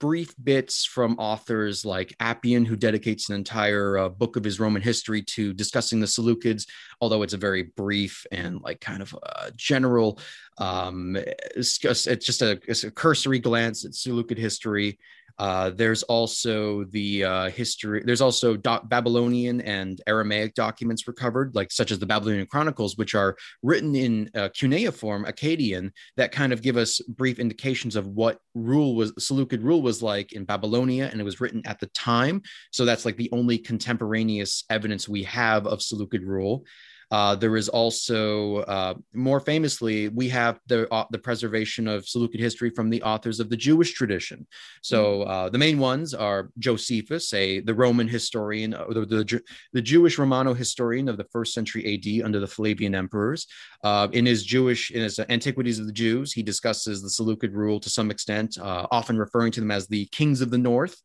brief 0.00 0.34
bits 0.42 0.86
from 0.86 1.14
authors 1.18 1.84
like 1.84 2.16
Appian, 2.20 2.64
who 2.64 2.74
dedicates 2.74 3.28
an 3.28 3.36
entire 3.36 3.98
uh, 3.98 4.08
book 4.08 4.36
of 4.36 4.42
his 4.42 4.58
Roman 4.58 4.80
history 4.80 5.22
to 5.22 5.52
discussing 5.52 6.00
the 6.00 6.06
Seleucids, 6.06 6.66
although 7.02 7.22
it's 7.22 7.34
a 7.34 7.38
very 7.38 7.64
brief 7.76 8.26
and 8.32 8.62
like 8.62 8.80
kind 8.80 9.02
of 9.02 9.14
a 9.22 9.52
general, 9.54 10.18
um, 10.56 11.16
it's, 11.54 11.76
just, 11.76 12.06
it's 12.06 12.24
just 12.24 12.40
a, 12.40 12.58
it's 12.66 12.84
a 12.84 12.90
cursory 12.90 13.38
glance 13.38 13.84
at 13.84 13.94
Seleucid 13.94 14.38
history. 14.38 14.98
Uh, 15.40 15.70
there's 15.70 16.02
also 16.02 16.84
the 16.84 17.24
uh, 17.24 17.48
history. 17.48 18.02
There's 18.04 18.20
also 18.20 18.58
Babylonian 18.58 19.62
and 19.62 19.98
Aramaic 20.06 20.54
documents 20.54 21.08
recovered, 21.08 21.54
like 21.54 21.72
such 21.72 21.90
as 21.90 21.98
the 21.98 22.04
Babylonian 22.04 22.46
Chronicles, 22.46 22.98
which 22.98 23.14
are 23.14 23.38
written 23.62 23.96
in 23.96 24.30
uh, 24.34 24.50
cuneiform, 24.54 25.24
Akkadian, 25.24 25.92
that 26.18 26.30
kind 26.30 26.52
of 26.52 26.60
give 26.60 26.76
us 26.76 27.00
brief 27.00 27.38
indications 27.38 27.96
of 27.96 28.06
what 28.08 28.38
rule 28.54 28.94
was 28.94 29.14
Seleucid 29.18 29.62
rule 29.62 29.80
was 29.80 30.02
like 30.02 30.32
in 30.32 30.44
Babylonia, 30.44 31.08
and 31.10 31.18
it 31.18 31.24
was 31.24 31.40
written 31.40 31.62
at 31.64 31.80
the 31.80 31.86
time. 31.86 32.42
So 32.70 32.84
that's 32.84 33.06
like 33.06 33.16
the 33.16 33.30
only 33.32 33.56
contemporaneous 33.56 34.64
evidence 34.68 35.08
we 35.08 35.22
have 35.22 35.66
of 35.66 35.80
Seleucid 35.80 36.22
rule. 36.22 36.66
Uh, 37.10 37.34
there 37.34 37.56
is 37.56 37.68
also, 37.68 38.58
uh, 38.58 38.94
more 39.12 39.40
famously, 39.40 40.08
we 40.08 40.28
have 40.28 40.60
the 40.66 40.88
uh, 40.92 41.04
the 41.10 41.18
preservation 41.18 41.88
of 41.88 42.08
Seleucid 42.08 42.38
history 42.40 42.70
from 42.70 42.88
the 42.88 43.02
authors 43.02 43.40
of 43.40 43.50
the 43.50 43.56
Jewish 43.56 43.92
tradition. 43.94 44.46
So 44.82 45.22
hmm. 45.24 45.28
uh, 45.28 45.48
the 45.48 45.58
main 45.58 45.78
ones 45.78 46.14
are 46.14 46.50
Josephus, 46.58 47.32
a 47.34 47.60
the 47.60 47.74
Roman 47.74 48.06
historian, 48.06 48.74
uh, 48.74 48.84
the, 48.88 49.06
the, 49.06 49.42
the 49.72 49.82
Jewish 49.82 50.18
Romano 50.18 50.54
historian 50.54 51.08
of 51.08 51.16
the 51.16 51.26
first 51.32 51.52
century 51.52 51.82
AD 51.94 52.24
under 52.24 52.38
the 52.38 52.46
Flavian 52.46 52.94
emperors. 52.94 53.46
Uh, 53.82 54.08
in 54.12 54.26
his 54.26 54.44
Jewish, 54.44 54.90
in 54.90 55.02
his 55.02 55.18
Antiquities 55.18 55.78
of 55.78 55.86
the 55.86 55.92
Jews, 55.92 56.32
he 56.32 56.42
discusses 56.42 57.02
the 57.02 57.10
Seleucid 57.10 57.54
rule 57.54 57.80
to 57.80 57.90
some 57.90 58.10
extent, 58.10 58.58
often 58.60 59.18
referring 59.18 59.52
to 59.52 59.60
them 59.60 59.70
as 59.70 59.86
the 59.86 60.06
kings 60.06 60.40
of 60.40 60.50
the 60.50 60.58
north. 60.58 60.96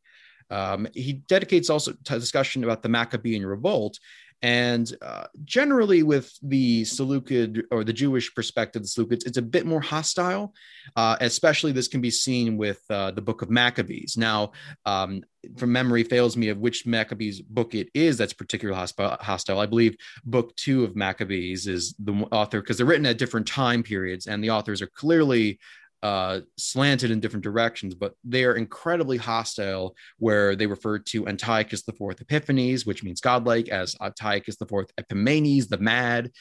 Um, 0.50 0.88
he 0.94 1.14
dedicates 1.14 1.70
also 1.70 1.94
to 1.94 2.20
discussion 2.20 2.64
about 2.64 2.84
the 2.84 2.90
Maccabean 2.90 3.46
revolt 3.46 4.00
And 4.46 4.96
uh, 5.02 5.24
generally, 5.44 6.04
with 6.04 6.32
the 6.44 6.86
Seleucid 6.86 7.64
or 7.72 7.84
the 7.84 7.92
Jewish 7.92 8.32
perspective, 8.36 8.84
the 8.84 8.88
Seleucids, 8.88 9.26
it's 9.26 9.40
a 9.40 9.42
bit 9.42 9.66
more 9.66 9.82
hostile. 9.82 10.54
Uh, 10.96 11.18
especially, 11.20 11.72
this 11.72 11.88
can 11.88 12.00
be 12.00 12.12
seen 12.12 12.56
with 12.56 12.80
uh, 12.92 13.10
the 13.10 13.24
Book 13.24 13.42
of 13.42 13.50
Maccabees. 13.50 14.18
Now, 14.18 14.52
um, 14.86 15.24
from 15.58 15.72
memory 15.72 16.04
fails 16.04 16.38
me 16.38 16.50
of 16.50 16.60
which 16.60 16.86
Maccabees 16.86 17.42
book 17.42 17.74
it 17.74 17.90
is 17.96 18.20
that's 18.20 18.34
particularly 18.34 18.80
hostile. 19.20 19.60
I 19.60 19.66
believe 19.66 19.98
book 20.26 20.56
two 20.58 20.84
of 20.84 20.96
Maccabees 20.96 21.66
is 21.66 21.96
the 21.98 22.14
author 22.32 22.62
because 22.62 22.78
they're 22.78 22.86
written 22.86 23.08
at 23.08 23.18
different 23.18 23.48
time 23.48 23.82
periods, 23.82 24.28
and 24.28 24.44
the 24.44 24.52
authors 24.52 24.80
are 24.80 24.88
clearly 24.88 25.58
uh, 26.06 26.42
slanted 26.58 27.10
in 27.10 27.20
different 27.20 27.44
directions, 27.44 27.96
but 27.96 28.14
they 28.24 28.44
are 28.46 28.56
incredibly 28.56 29.18
hostile. 29.18 29.96
Where 30.20 30.56
they 30.56 30.68
refer 30.68 31.00
to 31.00 31.28
Antiochus 31.28 31.82
the 31.84 31.94
Fourth 31.94 32.22
Epiphanes, 32.22 32.86
which 32.86 33.04
means 33.04 33.22
godlike, 33.22 33.70
as 33.70 33.96
Antiochus 34.00 34.58
the 34.58 34.68
Fourth 34.68 34.92
Epimanes, 35.00 35.68
the 35.68 35.80
mad. 35.80 36.32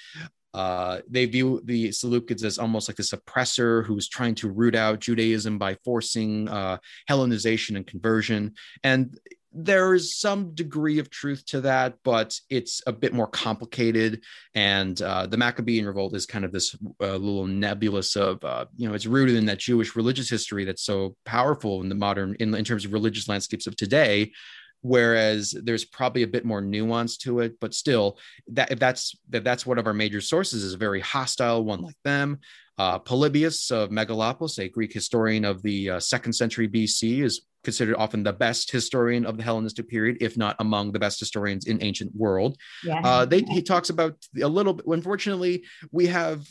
Uh, 0.52 1.00
they 1.08 1.24
view 1.26 1.60
the 1.64 1.88
Seleucids 1.88 2.44
as 2.44 2.58
almost 2.58 2.88
like 2.88 2.96
this 2.96 3.12
oppressor 3.12 3.82
who's 3.82 4.08
trying 4.08 4.36
to 4.36 4.50
root 4.50 4.76
out 4.76 5.00
Judaism 5.00 5.58
by 5.58 5.76
forcing 5.84 6.48
uh, 6.48 6.76
Hellenization 7.10 7.74
and 7.76 7.86
conversion. 7.86 8.52
And 8.84 9.18
there 9.54 9.94
is 9.94 10.18
some 10.18 10.52
degree 10.54 10.98
of 10.98 11.10
truth 11.10 11.46
to 11.46 11.60
that, 11.60 11.94
but 12.02 12.38
it's 12.50 12.82
a 12.86 12.92
bit 12.92 13.12
more 13.12 13.28
complicated. 13.28 14.22
And 14.54 15.00
uh, 15.00 15.26
the 15.26 15.36
Maccabean 15.36 15.86
revolt 15.86 16.16
is 16.16 16.26
kind 16.26 16.44
of 16.44 16.50
this 16.50 16.74
uh, 17.00 17.16
little 17.16 17.46
nebulous 17.46 18.16
of, 18.16 18.42
uh, 18.44 18.66
you 18.76 18.88
know, 18.88 18.94
it's 18.94 19.06
rooted 19.06 19.36
in 19.36 19.46
that 19.46 19.58
Jewish 19.58 19.94
religious 19.94 20.28
history 20.28 20.64
that's 20.64 20.82
so 20.82 21.16
powerful 21.24 21.82
in 21.82 21.88
the 21.88 21.94
modern, 21.94 22.34
in, 22.40 22.52
in 22.52 22.64
terms 22.64 22.84
of 22.84 22.92
religious 22.92 23.28
landscapes 23.28 23.68
of 23.68 23.76
today. 23.76 24.32
Whereas 24.80 25.54
there's 25.62 25.84
probably 25.84 26.24
a 26.24 26.28
bit 26.28 26.44
more 26.44 26.60
nuance 26.60 27.16
to 27.18 27.40
it, 27.40 27.58
but 27.58 27.72
still, 27.72 28.18
that 28.48 28.70
if 28.70 28.78
that's 28.78 29.16
that 29.30 29.42
that's 29.42 29.64
one 29.64 29.78
of 29.78 29.86
our 29.86 29.94
major 29.94 30.20
sources 30.20 30.62
is 30.62 30.74
a 30.74 30.78
very 30.78 31.00
hostile 31.00 31.64
one 31.64 31.80
like 31.80 31.96
them. 32.04 32.40
Uh, 32.76 32.98
Polybius 32.98 33.70
of 33.70 33.88
Megalopolis, 33.88 34.58
a 34.58 34.68
Greek 34.68 34.92
historian 34.92 35.46
of 35.46 35.62
the 35.62 35.88
uh, 35.88 36.00
second 36.00 36.34
century 36.34 36.68
BC, 36.68 37.22
is 37.22 37.46
considered 37.64 37.96
often 37.96 38.22
the 38.22 38.32
best 38.32 38.70
historian 38.70 39.26
of 39.26 39.36
the 39.36 39.42
Hellenistic 39.42 39.88
period, 39.88 40.18
if 40.20 40.36
not 40.36 40.56
among 40.58 40.92
the 40.92 40.98
best 40.98 41.18
historians 41.18 41.66
in 41.66 41.82
ancient 41.82 42.14
world. 42.14 42.56
Yeah. 42.84 43.00
Uh, 43.02 43.24
they, 43.24 43.40
he 43.42 43.62
talks 43.62 43.90
about 43.90 44.16
a 44.40 44.48
little 44.48 44.74
bit. 44.74 44.86
Unfortunately, 44.86 45.64
we 45.90 46.06
have 46.06 46.46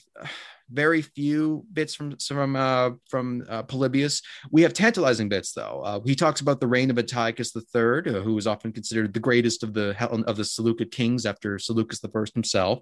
very 0.72 1.02
few 1.02 1.66
bits 1.72 1.94
from 1.94 2.18
from 2.18 2.56
uh, 2.56 2.92
from 3.10 3.46
uh, 3.48 3.64
Polybius. 3.64 4.22
We 4.52 4.64
have 4.64 4.74
tantalizing 4.74 5.30
bits 5.30 5.54
though. 5.54 5.82
Uh, 5.86 6.00
he 6.06 6.16
talks 6.16 6.42
about 6.42 6.60
the 6.60 6.68
reign 6.68 6.90
of 6.90 6.98
Antiochus 6.98 7.56
III, 7.56 7.82
uh, 7.84 8.22
who 8.22 8.38
is 8.38 8.48
often 8.48 8.72
considered 8.72 9.14
the 9.14 9.20
greatest 9.20 9.64
of 9.64 9.74
the 9.74 9.96
of 10.28 10.38
the 10.38 10.46
Seleucid 10.46 10.92
kings 10.92 11.26
after 11.26 11.60
Seleucus 11.60 12.02
I 12.04 12.24
himself. 12.34 12.80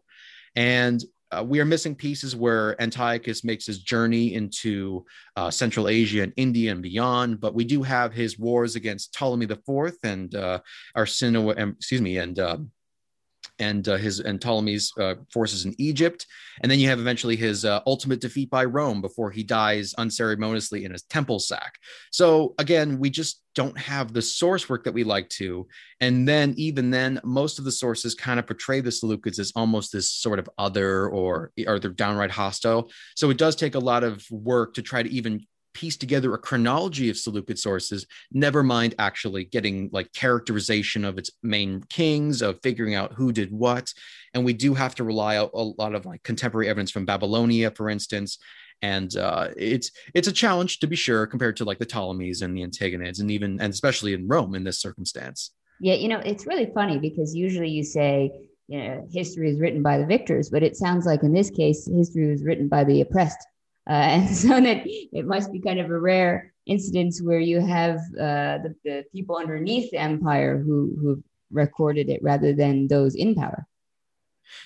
And 0.55 1.01
uh, 1.31 1.43
we 1.43 1.59
are 1.59 1.65
missing 1.65 1.95
pieces 1.95 2.35
where 2.35 2.81
Antiochus 2.81 3.43
makes 3.43 3.65
his 3.65 3.79
journey 3.79 4.33
into 4.33 5.05
uh, 5.35 5.49
Central 5.49 5.87
Asia 5.87 6.23
and 6.23 6.33
India 6.35 6.71
and 6.71 6.81
beyond. 6.81 7.39
But 7.39 7.53
we 7.53 7.63
do 7.63 7.83
have 7.83 8.13
his 8.13 8.37
wars 8.37 8.75
against 8.75 9.13
Ptolemy 9.13 9.45
IV 9.45 9.93
and 10.03 10.35
uh, 10.35 10.59
Arsinoe, 10.95 11.59
um, 11.59 11.75
excuse 11.77 12.01
me, 12.01 12.17
and 12.17 12.37
um, 12.39 12.71
and 13.59 13.87
uh, 13.87 13.97
his 13.97 14.19
and 14.19 14.39
Ptolemy's 14.39 14.91
uh, 14.99 15.15
forces 15.31 15.65
in 15.65 15.75
Egypt, 15.77 16.25
and 16.61 16.71
then 16.71 16.79
you 16.79 16.89
have 16.89 16.99
eventually 16.99 17.35
his 17.35 17.65
uh, 17.65 17.81
ultimate 17.85 18.21
defeat 18.21 18.49
by 18.49 18.65
Rome 18.65 19.01
before 19.01 19.31
he 19.31 19.43
dies 19.43 19.93
unceremoniously 19.95 20.85
in 20.85 20.91
his 20.91 21.03
temple 21.03 21.39
sack. 21.39 21.75
So 22.11 22.55
again, 22.57 22.99
we 22.99 23.09
just 23.09 23.43
don't 23.53 23.77
have 23.77 24.13
the 24.13 24.21
source 24.21 24.69
work 24.69 24.83
that 24.85 24.93
we 24.93 25.03
like 25.03 25.29
to, 25.29 25.67
and 25.99 26.27
then 26.27 26.53
even 26.57 26.89
then, 26.89 27.19
most 27.23 27.59
of 27.59 27.65
the 27.65 27.71
sources 27.71 28.15
kind 28.15 28.39
of 28.39 28.47
portray 28.47 28.81
the 28.81 28.89
Seleucids 28.89 29.39
as 29.39 29.51
almost 29.55 29.91
this 29.91 30.09
sort 30.09 30.39
of 30.39 30.49
other 30.57 31.07
or 31.07 31.51
or 31.67 31.79
they're 31.79 31.91
downright 31.91 32.31
hostile. 32.31 32.89
So 33.15 33.29
it 33.29 33.37
does 33.37 33.55
take 33.55 33.75
a 33.75 33.79
lot 33.79 34.03
of 34.03 34.25
work 34.31 34.73
to 34.75 34.81
try 34.81 35.03
to 35.03 35.09
even 35.09 35.45
piece 35.73 35.97
together 35.97 36.33
a 36.33 36.37
chronology 36.37 37.09
of 37.09 37.17
Seleucid 37.17 37.59
sources, 37.59 38.05
never 38.31 38.63
mind 38.63 38.95
actually 38.99 39.45
getting 39.45 39.89
like 39.91 40.11
characterization 40.13 41.05
of 41.05 41.17
its 41.17 41.31
main 41.43 41.83
kings, 41.89 42.41
of 42.41 42.59
figuring 42.61 42.95
out 42.95 43.13
who 43.13 43.31
did 43.31 43.51
what. 43.51 43.93
And 44.33 44.45
we 44.45 44.53
do 44.53 44.73
have 44.73 44.95
to 44.95 45.03
rely 45.03 45.37
on 45.37 45.49
a 45.53 45.81
lot 45.81 45.95
of 45.95 46.05
like 46.05 46.23
contemporary 46.23 46.69
evidence 46.69 46.91
from 46.91 47.05
Babylonia, 47.05 47.71
for 47.71 47.89
instance. 47.89 48.37
And 48.81 49.15
uh, 49.15 49.49
it's 49.57 49.91
it's 50.15 50.27
a 50.27 50.31
challenge 50.31 50.79
to 50.79 50.87
be 50.87 50.95
sure 50.95 51.27
compared 51.27 51.55
to 51.57 51.65
like 51.65 51.77
the 51.77 51.85
Ptolemies 51.85 52.41
and 52.41 52.57
the 52.57 52.61
Antigonids, 52.61 53.19
and 53.19 53.29
even 53.29 53.61
and 53.61 53.71
especially 53.71 54.13
in 54.13 54.27
Rome 54.27 54.55
in 54.55 54.63
this 54.63 54.79
circumstance. 54.79 55.51
Yeah, 55.79 55.95
you 55.95 56.07
know, 56.07 56.19
it's 56.19 56.47
really 56.47 56.69
funny 56.73 56.97
because 56.97 57.35
usually 57.35 57.69
you 57.69 57.83
say, 57.83 58.31
you 58.67 58.79
know, 58.79 59.07
history 59.11 59.51
is 59.51 59.59
written 59.59 59.83
by 59.83 59.97
the 59.97 60.05
victors, 60.05 60.49
but 60.49 60.63
it 60.63 60.75
sounds 60.75 61.05
like 61.05 61.23
in 61.23 61.33
this 61.33 61.49
case, 61.49 61.87
history 61.91 62.31
was 62.31 62.43
written 62.43 62.67
by 62.67 62.83
the 62.83 63.01
oppressed 63.01 63.45
and 63.93 64.29
so 64.35 64.61
that 64.61 64.83
it 64.85 65.25
must 65.25 65.51
be 65.51 65.59
kind 65.59 65.79
of 65.79 65.89
a 65.89 65.99
rare 65.99 66.53
incidence 66.65 67.21
where 67.21 67.39
you 67.39 67.59
have 67.59 67.97
uh, 68.19 68.59
the, 68.63 68.75
the, 68.83 69.03
people 69.11 69.37
underneath 69.37 69.91
the 69.91 69.97
empire 69.97 70.57
who 70.59 70.95
who 71.01 71.23
recorded 71.51 72.09
it 72.09 72.21
rather 72.23 72.53
than 72.53 72.87
those 72.87 73.15
in 73.15 73.35
power. 73.35 73.67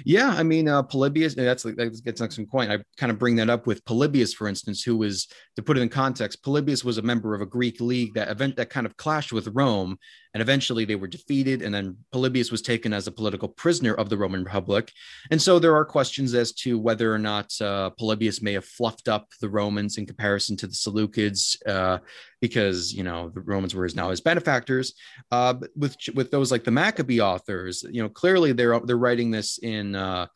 Yeah, 0.03 0.29
I 0.29 0.43
mean 0.43 0.67
uh, 0.67 0.83
Polybius. 0.83 1.35
That's 1.35 1.63
that 1.63 2.01
gets 2.03 2.19
an 2.19 2.25
excellent 2.25 2.49
point. 2.49 2.71
I 2.71 2.79
kind 2.97 3.11
of 3.11 3.19
bring 3.19 3.35
that 3.37 3.49
up 3.49 3.67
with 3.67 3.85
Polybius, 3.85 4.33
for 4.33 4.47
instance, 4.47 4.83
who 4.83 4.97
was 4.97 5.27
to 5.55 5.61
put 5.61 5.77
it 5.77 5.81
in 5.81 5.89
context. 5.89 6.43
Polybius 6.43 6.83
was 6.83 6.97
a 6.97 7.03
member 7.03 7.35
of 7.35 7.41
a 7.41 7.45
Greek 7.45 7.79
league 7.79 8.13
that 8.15 8.29
event 8.29 8.55
that 8.57 8.69
kind 8.69 8.85
of 8.85 8.97
clashed 8.97 9.31
with 9.31 9.47
Rome, 9.53 9.97
and 10.35 10.41
eventually 10.41 10.83
they 10.83 10.97
were 10.97 11.07
defeated. 11.07 11.61
And 11.61 11.73
then 11.73 11.95
Polybius 12.11 12.51
was 12.51 12.61
taken 12.61 12.91
as 12.91 13.07
a 13.07 13.11
political 13.11 13.47
prisoner 13.47 13.93
of 13.93 14.09
the 14.09 14.17
Roman 14.17 14.43
Republic. 14.43 14.91
And 15.31 15.41
so 15.41 15.59
there 15.59 15.73
are 15.73 15.85
questions 15.85 16.33
as 16.33 16.51
to 16.55 16.77
whether 16.77 17.13
or 17.13 17.17
not 17.17 17.53
uh, 17.61 17.91
Polybius 17.91 18.41
may 18.41 18.51
have 18.51 18.65
fluffed 18.65 19.07
up 19.07 19.29
the 19.39 19.47
Romans 19.49 19.97
in 19.97 20.05
comparison 20.05 20.57
to 20.57 20.67
the 20.67 20.73
Seleucids, 20.73 21.55
uh, 21.65 21.99
because 22.41 22.93
you 22.93 23.03
know 23.03 23.29
the 23.29 23.39
Romans 23.39 23.73
were 23.73 23.89
now 23.95 24.09
his 24.09 24.19
benefactors. 24.19 24.93
Uh, 25.31 25.53
with 25.73 25.95
with 26.15 26.31
those 26.31 26.51
like 26.51 26.65
the 26.65 26.71
Maccabee 26.71 27.21
authors, 27.21 27.85
you 27.89 28.03
know, 28.03 28.09
clearly 28.09 28.51
they're 28.51 28.77
they're 28.81 28.97
writing 28.97 29.31
this 29.31 29.57
in 29.59 29.95
uh, 29.95 30.27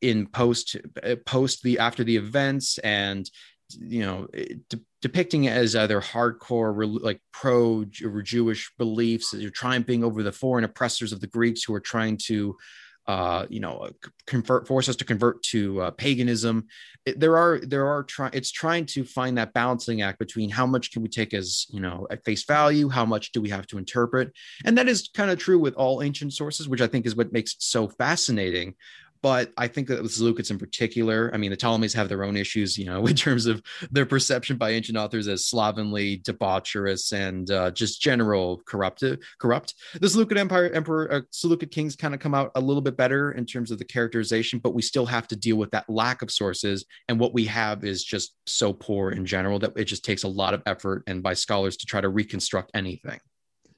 in 0.00 0.26
post 0.26 0.76
post 1.26 1.62
the 1.62 1.80
after 1.80 2.02
the 2.02 2.16
events 2.16 2.78
and 2.78 3.30
you 3.78 4.00
know 4.00 4.26
depicting 5.04 5.44
it 5.44 5.50
as 5.50 5.76
either 5.76 6.00
hardcore 6.00 6.98
like 7.02 7.20
pro 7.30 7.84
jewish 7.84 8.72
beliefs 8.78 9.30
that 9.30 9.42
you're 9.42 9.50
triumphing 9.50 10.02
over 10.02 10.22
the 10.22 10.32
foreign 10.32 10.64
oppressors 10.64 11.12
of 11.12 11.20
the 11.20 11.26
greeks 11.26 11.62
who 11.62 11.74
are 11.74 11.80
trying 11.94 12.16
to 12.16 12.56
uh, 13.06 13.44
you 13.50 13.60
know 13.60 13.90
convert 14.26 14.66
force 14.66 14.88
us 14.88 14.96
to 14.96 15.04
convert 15.04 15.42
to 15.42 15.78
uh, 15.82 15.90
paganism. 15.90 16.66
It, 17.04 17.20
there 17.20 17.36
are 17.36 17.60
there 17.60 17.86
are 17.86 18.02
try 18.02 18.30
it's 18.32 18.50
trying 18.50 18.86
to 18.86 19.04
find 19.04 19.36
that 19.36 19.52
balancing 19.52 20.00
act 20.00 20.18
between 20.18 20.48
how 20.48 20.64
much 20.64 20.90
can 20.90 21.02
we 21.02 21.10
take 21.10 21.34
as 21.34 21.66
you 21.68 21.80
know 21.80 22.06
at 22.10 22.24
face 22.24 22.44
value 22.44 22.88
how 22.88 23.04
much 23.04 23.32
do 23.32 23.42
we 23.42 23.50
have 23.50 23.66
to 23.66 23.76
interpret? 23.76 24.32
And 24.64 24.78
that 24.78 24.88
is 24.88 25.10
kind 25.12 25.30
of 25.30 25.38
true 25.38 25.58
with 25.58 25.74
all 25.74 26.00
ancient 26.00 26.32
sources 26.32 26.66
which 26.66 26.80
i 26.80 26.86
think 26.86 27.04
is 27.04 27.14
what 27.14 27.30
makes 27.30 27.52
it 27.52 27.62
so 27.62 27.88
fascinating 27.88 28.74
but 29.24 29.54
I 29.56 29.68
think 29.68 29.88
that 29.88 30.02
with 30.02 30.12
Seleucids 30.12 30.50
in 30.50 30.58
particular, 30.58 31.30
I 31.32 31.38
mean, 31.38 31.50
the 31.50 31.56
Ptolemies 31.56 31.94
have 31.94 32.10
their 32.10 32.24
own 32.24 32.36
issues, 32.36 32.76
you 32.76 32.84
know, 32.84 33.06
in 33.06 33.16
terms 33.16 33.46
of 33.46 33.62
their 33.90 34.04
perception 34.04 34.58
by 34.58 34.72
ancient 34.72 34.98
authors 34.98 35.28
as 35.28 35.46
slovenly, 35.46 36.18
debaucherous, 36.18 37.10
and 37.10 37.50
uh, 37.50 37.70
just 37.70 38.02
general 38.02 38.60
corrupt. 38.66 39.02
Corrupt. 39.38 39.76
The 39.98 40.10
Seleucid 40.10 40.36
Empire, 40.36 40.68
Emperor, 40.74 41.10
uh, 41.10 41.20
Seleucid 41.30 41.70
kings 41.70 41.96
kind 41.96 42.12
of 42.12 42.20
come 42.20 42.34
out 42.34 42.50
a 42.54 42.60
little 42.60 42.82
bit 42.82 42.98
better 42.98 43.32
in 43.32 43.46
terms 43.46 43.70
of 43.70 43.78
the 43.78 43.84
characterization, 43.86 44.58
but 44.58 44.74
we 44.74 44.82
still 44.82 45.06
have 45.06 45.26
to 45.28 45.36
deal 45.36 45.56
with 45.56 45.70
that 45.70 45.88
lack 45.88 46.20
of 46.20 46.30
sources, 46.30 46.84
and 47.08 47.18
what 47.18 47.32
we 47.32 47.46
have 47.46 47.82
is 47.82 48.04
just 48.04 48.34
so 48.44 48.74
poor 48.74 49.12
in 49.12 49.24
general 49.24 49.58
that 49.58 49.72
it 49.74 49.84
just 49.84 50.04
takes 50.04 50.24
a 50.24 50.28
lot 50.28 50.52
of 50.52 50.62
effort 50.66 51.02
and 51.06 51.22
by 51.22 51.32
scholars 51.32 51.78
to 51.78 51.86
try 51.86 52.02
to 52.02 52.10
reconstruct 52.10 52.72
anything. 52.74 53.20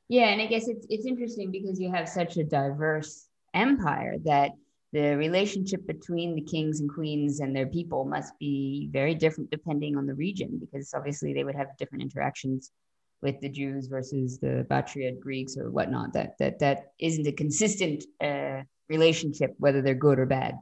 Yeah, 0.08 0.26
and 0.26 0.42
I 0.42 0.46
guess 0.46 0.66
it's 0.66 0.88
it's 0.90 1.06
interesting 1.06 1.52
because 1.52 1.78
you 1.78 1.92
have 1.92 2.08
such 2.08 2.36
a 2.36 2.42
diverse 2.42 3.28
empire 3.54 4.16
that 4.24 4.50
the 4.93 5.16
relationship 5.16 5.87
between 5.87 6.35
the 6.35 6.43
kings 6.43 6.81
and 6.81 6.93
queens 6.93 7.40
and 7.40 7.55
their 7.55 7.66
people 7.66 8.05
must 8.05 8.38
be 8.38 8.88
very 8.93 9.14
different 9.14 9.50
depending 9.50 9.97
on 9.97 10.07
the 10.07 10.14
region 10.14 10.59
because 10.59 10.95
obviously 10.95 11.33
they 11.33 11.45
would 11.45 11.57
have 11.57 11.76
different 11.78 12.02
interactions 12.02 12.71
with 13.23 13.40
the 13.40 13.49
Jews 13.49 13.88
versus 13.88 14.38
the 14.38 14.66
Bactrian 14.69 15.19
Greeks 15.21 15.57
or 15.57 15.71
whatnot. 15.71 16.12
That 16.12 16.38
that 16.38 16.59
that 16.61 16.93
isn't 16.99 17.26
a 17.26 17.33
consistent 17.33 18.05
uh, 18.23 18.62
relationship, 18.88 19.55
whether 19.59 19.83
they're 19.83 19.95
good 19.95 20.19
or 20.19 20.26
bad. 20.26 20.57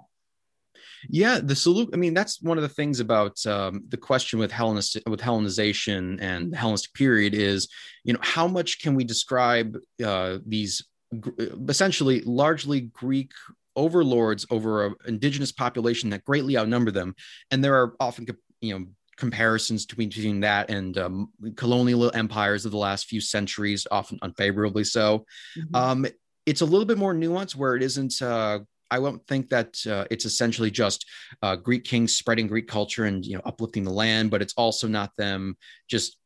Yeah, 1.09 1.40
the 1.43 1.54
salute. 1.54 1.90
I 1.93 1.97
mean, 1.97 2.14
that's 2.14 2.40
one 2.40 2.59
of 2.59 2.62
the 2.62 2.69
things 2.69 3.00
about 3.00 3.45
um, 3.47 3.85
the 3.88 3.97
question 3.97 4.38
with 4.38 4.50
Hellenist, 4.50 4.99
with 5.07 5.21
Hellenization 5.21 6.21
and 6.21 6.52
the 6.52 6.57
Hellenistic 6.57 6.95
period 6.95 7.35
is, 7.35 7.69
you 8.04 8.12
know, 8.12 8.21
how 8.23 8.49
much 8.49 8.81
can 8.81 8.95
we 8.95 9.04
describe 9.04 9.76
uh, 10.04 10.38
these 10.47 10.85
essentially 11.69 12.23
largely 12.23 12.81
Greek 12.81 13.33
overlords 13.76 14.47
over 14.50 14.87
an 14.87 14.95
indigenous 15.07 15.52
population 15.52 16.11
that 16.11 16.25
greatly 16.25 16.57
outnumber 16.57 16.90
them. 16.90 17.14
And 17.50 17.62
there 17.62 17.75
are 17.75 17.95
often, 18.00 18.26
you 18.61 18.78
know, 18.78 18.87
comparisons 19.16 19.87
between, 19.87 20.09
between 20.09 20.40
that 20.40 20.71
and 20.71 20.99
um, 20.99 21.28
colonial 21.57 22.11
empires 22.14 22.64
of 22.64 22.73
the 22.73 22.78
last 22.78 23.07
few 23.07 23.21
centuries, 23.21 23.87
often 23.90 24.19
unfavorably 24.23 24.85
so. 24.85 25.25
Mm-hmm. 25.57 25.76
Um, 25.76 26.07
it's 26.47 26.61
a 26.61 26.66
little 26.66 26.85
bit 26.85 26.99
more 26.99 27.14
nuanced 27.14 27.57
where 27.57 27.75
it 27.75 27.83
isn't 27.83 28.21
uh, 28.21 28.59
I 28.90 28.99
won't 28.99 29.26
think 29.26 29.49
that 29.49 29.76
uh, 29.87 30.04
it's 30.11 30.25
essentially 30.25 30.71
just 30.71 31.07
uh, 31.43 31.57
Greek 31.57 31.85
kings 31.85 32.14
spreading 32.14 32.47
Greek 32.47 32.69
culture 32.69 33.07
and 33.07 33.25
you 33.25 33.35
know 33.35 33.43
uplifting 33.45 33.83
the 33.83 33.90
land, 33.90 34.31
but 34.31 34.43
it's 34.43 34.54
also 34.57 34.87
not 34.87 35.11
them 35.16 35.57
just 35.88 36.16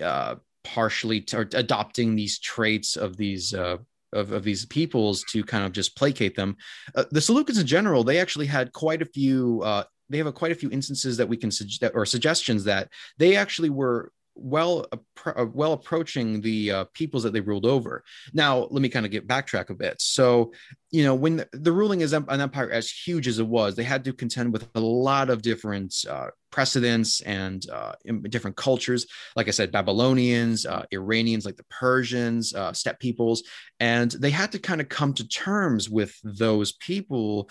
uh, 0.00 0.36
partially 0.62 1.20
t- 1.20 1.36
adopting 1.36 2.14
these 2.14 2.38
traits 2.38 2.96
of 2.96 3.16
these 3.16 3.54
uh, 3.54 3.78
of, 4.12 4.32
of 4.32 4.44
these 4.44 4.66
peoples 4.66 5.24
to 5.30 5.44
kind 5.44 5.64
of 5.64 5.72
just 5.72 5.96
placate 5.96 6.36
them. 6.36 6.56
Uh, 6.94 7.04
the 7.10 7.20
Seleucids 7.20 7.60
in 7.60 7.66
general, 7.66 8.04
they 8.04 8.18
actually 8.18 8.46
had 8.46 8.72
quite 8.72 9.02
a 9.02 9.06
few. 9.06 9.62
Uh, 9.62 9.84
they 10.08 10.18
have 10.18 10.26
a, 10.26 10.32
quite 10.32 10.52
a 10.52 10.56
few 10.56 10.70
instances 10.70 11.16
that 11.16 11.28
we 11.28 11.36
can 11.36 11.50
suggest 11.50 11.92
or 11.94 12.04
suggestions 12.04 12.64
that 12.64 12.88
they 13.18 13.34
actually 13.36 13.70
were 13.70 14.12
well 14.34 14.86
uh, 15.26 15.46
well 15.52 15.72
approaching 15.72 16.40
the 16.40 16.70
uh, 16.70 16.84
peoples 16.94 17.22
that 17.22 17.32
they 17.32 17.40
ruled 17.40 17.66
over. 17.66 18.02
Now, 18.32 18.66
let 18.70 18.82
me 18.82 18.88
kind 18.88 19.06
of 19.06 19.12
get 19.12 19.28
backtrack 19.28 19.70
a 19.70 19.74
bit. 19.74 20.00
So, 20.00 20.52
you 20.90 21.04
know, 21.04 21.14
when 21.14 21.36
the, 21.36 21.48
the 21.52 21.72
ruling 21.72 22.00
is 22.00 22.12
an 22.12 22.28
empire 22.28 22.70
as 22.70 22.90
huge 22.90 23.28
as 23.28 23.38
it 23.38 23.46
was, 23.46 23.74
they 23.74 23.82
had 23.82 24.04
to 24.04 24.12
contend 24.12 24.52
with 24.52 24.68
a 24.74 24.80
lot 24.80 25.30
of 25.30 25.42
different 25.42 25.94
uh, 26.08 26.28
precedents 26.50 27.20
and 27.22 27.68
uh, 27.70 27.92
different 28.28 28.56
cultures. 28.56 29.06
Like 29.36 29.48
I 29.48 29.52
said, 29.52 29.72
Babylonians, 29.72 30.66
uh, 30.66 30.84
Iranians, 30.92 31.44
like 31.44 31.56
the 31.56 31.64
Persians, 31.64 32.54
uh, 32.54 32.72
steppe 32.72 33.00
peoples, 33.00 33.42
and 33.80 34.10
they 34.10 34.30
had 34.30 34.52
to 34.52 34.58
kind 34.58 34.80
of 34.80 34.88
come 34.88 35.14
to 35.14 35.26
terms 35.28 35.88
with 35.88 36.14
those 36.22 36.72
people 36.72 37.48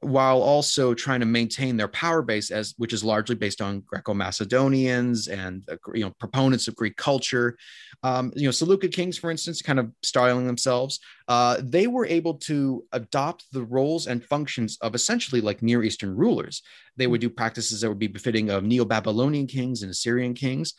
while 0.00 0.40
also 0.40 0.94
trying 0.94 1.20
to 1.20 1.26
maintain 1.26 1.76
their 1.76 1.88
power 1.88 2.22
base 2.22 2.50
as 2.50 2.74
which 2.76 2.92
is 2.92 3.02
largely 3.02 3.34
based 3.34 3.60
on 3.60 3.80
greco-macedonians 3.80 5.26
and 5.26 5.68
you 5.92 6.04
know 6.04 6.12
proponents 6.18 6.68
of 6.68 6.76
greek 6.76 6.96
culture. 6.96 7.56
Um, 8.04 8.32
you 8.36 8.46
know 8.46 8.52
seleucid 8.52 8.92
kings 8.92 9.18
for 9.18 9.30
instance 9.30 9.60
kind 9.60 9.80
of 9.80 9.90
styling 10.02 10.46
themselves 10.46 11.00
uh, 11.28 11.58
they 11.62 11.86
were 11.86 12.06
able 12.06 12.34
to 12.34 12.84
adopt 12.92 13.44
the 13.52 13.62
roles 13.62 14.06
and 14.06 14.24
functions 14.24 14.78
of 14.80 14.94
essentially 14.94 15.42
like 15.42 15.62
near 15.62 15.82
eastern 15.82 16.16
rulers. 16.16 16.62
They 16.96 17.06
would 17.06 17.20
do 17.20 17.28
practices 17.28 17.80
that 17.80 17.88
would 17.88 17.98
be 17.98 18.06
befitting 18.06 18.50
of 18.50 18.64
neo-babylonian 18.64 19.46
kings 19.46 19.82
and 19.82 19.90
assyrian 19.90 20.34
kings 20.34 20.74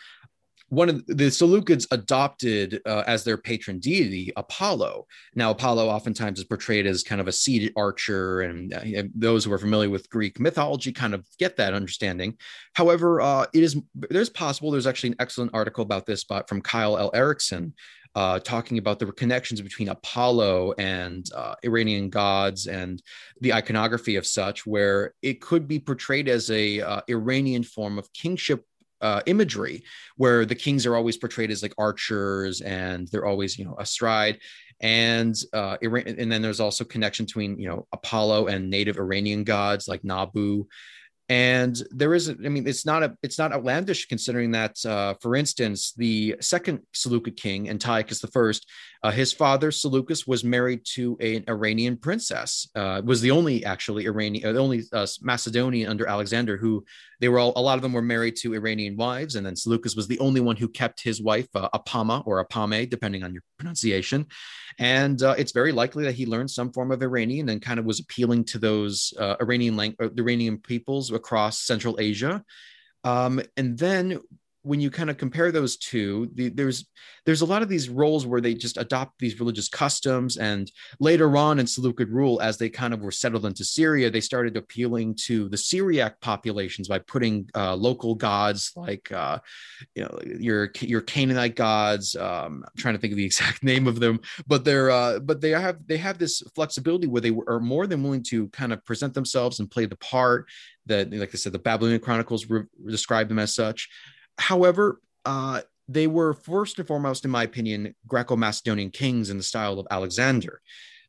one 0.70 0.90
of 0.90 1.06
the 1.08 1.30
Seleucids 1.30 1.88
adopted 1.92 2.82
uh, 2.86 3.04
as 3.08 3.24
their 3.24 3.38
patron 3.38 3.80
deity 3.80 4.32
Apollo. 4.36 5.08
Now, 5.36 5.52
Apollo 5.52 5.90
oftentimes 5.90 6.40
is 6.40 6.46
portrayed 6.46 6.86
as 6.86 7.04
kind 7.04 7.20
of 7.20 7.28
a 7.28 7.32
seated 7.32 7.74
archer, 7.76 8.42
and 8.42 8.74
uh, 8.74 9.04
those 9.14 9.44
who 9.44 9.52
are 9.52 9.58
familiar 9.58 9.90
with 9.90 10.10
Greek 10.10 10.40
mythology 10.40 10.92
kind 10.92 11.14
of 11.14 11.26
get 11.38 11.58
that 11.58 11.74
understanding. 11.74 12.38
However, 12.74 13.20
uh, 13.22 13.46
it 13.54 13.64
is 13.64 13.78
there's 14.10 14.30
possible 14.30 14.72
there's 14.72 14.88
actually 14.88 15.10
an 15.10 15.18
excellent 15.20 15.52
article 15.54 15.84
about 15.84 16.06
this 16.06 16.24
from 16.48 16.62
Kyle 16.62 16.98
L. 16.98 17.12
Erickson. 17.14 17.74
Uh, 18.16 18.40
talking 18.40 18.80
about 18.80 18.98
the 18.98 19.06
connections 19.12 19.62
between 19.62 19.88
Apollo 19.88 20.74
and 20.80 21.30
uh, 21.36 21.54
Iranian 21.64 22.10
gods 22.10 22.66
and 22.66 23.04
the 23.40 23.54
iconography 23.54 24.16
of 24.16 24.26
such, 24.26 24.66
where 24.66 25.14
it 25.22 25.42
could 25.42 25.68
be 25.68 25.78
portrayed 25.78 26.28
as 26.28 26.50
a 26.50 26.82
uh, 26.82 27.02
Iranian 27.08 27.62
form 27.62 28.00
of 28.00 28.12
kingship 28.14 28.66
uh, 29.01 29.22
imagery 29.25 29.84
where 30.18 30.46
the 30.46 30.56
kings 30.56 30.86
are 30.86 30.96
always 30.96 31.18
portrayed 31.18 31.51
as 31.51 31.62
like 31.62 31.74
archers 31.77 32.62
and 32.62 33.08
they're 33.08 33.25
always 33.25 33.58
you 33.58 33.65
know 33.65 33.75
astride. 33.79 34.39
And 34.82 35.36
uh, 35.53 35.77
and 35.82 36.32
then 36.32 36.41
there's 36.41 36.62
also 36.62 36.86
connection 36.86 37.25
between 37.25 37.60
you 37.60 37.68
know 37.68 37.88
Apollo 37.91 38.48
and 38.48 38.70
native 38.70 38.98
Iranian 38.98 39.44
gods 39.44 39.88
like 39.88 40.03
Nabu 40.03 40.68
and 41.29 41.83
there 41.91 42.15
is 42.15 42.29
i 42.29 42.33
mean 42.33 42.67
it's 42.67 42.86
not 42.86 43.03
a 43.03 43.15
it's 43.21 43.38
not 43.38 43.53
outlandish 43.53 44.07
considering 44.07 44.51
that 44.51 44.83
uh, 44.86 45.13
for 45.21 45.36
instance 45.36 45.93
the 45.95 46.36
second 46.41 46.79
seleucid 46.93 47.38
king 47.38 47.69
antiochus 47.69 48.19
the 48.19 48.27
first 48.27 48.67
uh, 49.03 49.12
his 49.12 49.31
father 49.31 49.71
seleucus 49.71 50.25
was 50.25 50.43
married 50.43 50.81
to 50.83 51.15
an 51.21 51.43
iranian 51.48 51.95
princess 51.95 52.67
uh, 52.75 53.01
was 53.05 53.21
the 53.21 53.31
only 53.31 53.63
actually 53.63 54.05
iranian 54.05 54.48
uh, 54.48 54.51
the 54.51 54.59
only 54.59 54.83
uh, 54.91 55.05
macedonian 55.21 55.88
under 55.88 56.07
alexander 56.07 56.57
who 56.57 56.83
they 57.19 57.29
were 57.29 57.39
all 57.39 57.53
a 57.55 57.62
lot 57.62 57.77
of 57.77 57.81
them 57.81 57.93
were 57.93 58.01
married 58.01 58.36
to 58.38 58.53
iranian 58.53 58.95
wives. 58.95 59.36
And 59.36 59.45
then 59.45 59.55
seleucus 59.55 59.95
was 59.95 60.07
the 60.07 60.20
only 60.20 60.42
one 60.42 60.55
who 60.55 60.68
kept 60.68 61.03
his 61.03 61.22
wife 61.22 61.48
uh, 61.55 61.70
apama 61.70 62.25
or 62.25 62.44
apame 62.44 62.89
depending 62.89 63.24
on 63.24 63.33
your 63.33 63.44
pronunciation. 63.57 64.27
And 64.77 65.22
it's 65.22 65.51
very 65.51 65.72
likely 65.72 66.05
that 66.05 66.15
he 66.15 66.25
learned 66.25 66.50
some 66.50 66.72
form 66.72 66.92
of 66.92 67.01
iranian 67.01 67.50
and 67.50 67.61
kind 67.61 67.79
of 67.79 67.85
was 67.85 68.00
appealing 68.00 68.46
to 68.46 68.59
those 68.59 69.13
iranian 69.42 69.75
lang- 69.75 69.96
iranian 70.00 70.57
peoples 70.57 71.11
across 71.20 71.60
Central 71.72 71.96
Asia. 72.00 72.44
Um, 73.03 73.42
and 73.55 73.77
then 73.77 74.20
when 74.70 74.79
you 74.79 74.92
kind 74.92 75.10
of 75.10 75.18
compare 75.18 75.51
those 75.51 75.77
two, 75.77 76.29
the, 76.36 76.50
there's 76.50 76.86
there's 77.25 77.42
a 77.42 77.46
lot 77.46 77.64
of 77.64 77.70
these 77.70 77.90
roles 77.90 78.27
where 78.27 78.40
they 78.40 78.53
just 78.53 78.77
adopt 78.77 79.18
these 79.18 79.40
religious 79.40 79.68
customs, 79.68 80.38
and 80.38 80.72
later 81.00 81.36
on 81.36 81.58
in 81.58 81.66
Seleucid 81.66 82.10
rule, 82.10 82.40
as 82.40 82.60
they 82.60 82.70
kind 82.70 82.94
of 82.94 83.01
were 83.01 83.12
settled 83.12 83.48
into 83.48 83.66
Syria, 83.66 84.12
they 84.12 84.22
started 84.22 84.55
appealing 84.58 85.16
to 85.25 85.50
the 85.50 85.58
Syriac 85.58 86.22
populations 86.22 86.88
by 86.88 87.00
putting 87.00 87.50
uh, 87.55 87.75
local 87.75 88.14
gods 88.14 88.72
like 88.75 89.12
uh, 89.12 89.40
you 89.96 90.03
know 90.03 90.20
your 90.24 90.72
your 90.82 91.01
Canaanite 91.01 91.55
gods. 91.55 92.16
Um, 92.16 92.64
I'm 92.64 92.77
trying 92.77 92.94
to 92.94 93.01
think 93.01 93.14
of 93.14 93.18
the 93.18 93.25
exact 93.32 93.64
name 93.64 93.88
of 93.88 94.00
them, 94.00 94.20
but 94.46 94.64
they're 94.64 94.92
uh, 94.92 95.18
but 95.18 95.42
they 95.42 95.50
have 95.50 95.79
they 95.88 95.98
have 95.98 96.20
this 96.20 96.44
flexibility 96.53 97.08
where 97.08 97.22
they 97.22 97.36
are 97.48 97.60
more 97.60 97.88
than 97.88 98.03
willing 98.03 98.24
to 98.25 98.50
kind 98.50 98.72
of 98.72 98.86
present 98.86 99.16
themselves 99.16 99.60
and 99.60 99.72
play 99.72 99.88
the 99.88 99.98
part. 99.98 100.48
That, 100.86 101.12
like 101.12 101.29
I 101.34 101.38
said, 101.38 101.53
the 101.53 101.60
Babylonian 101.60 102.01
Chronicles 102.01 102.50
re- 102.50 102.64
describe 102.88 103.29
them 103.29 103.38
as 103.38 103.53
such. 103.53 103.90
However, 104.40 105.02
uh, 105.25 105.62
they 105.88 106.08
were 106.08 106.34
first 106.34 106.80
and 106.80 106.88
foremost, 106.88 107.25
in 107.25 107.32
my 107.32 107.44
opinion, 107.44 107.94
Greco 108.08 108.36
Macedonian 108.36 108.92
kings 108.92 109.30
in 109.30 109.38
the 109.38 109.44
style 109.44 109.80
of 109.80 109.88
Alexander. 109.92 110.62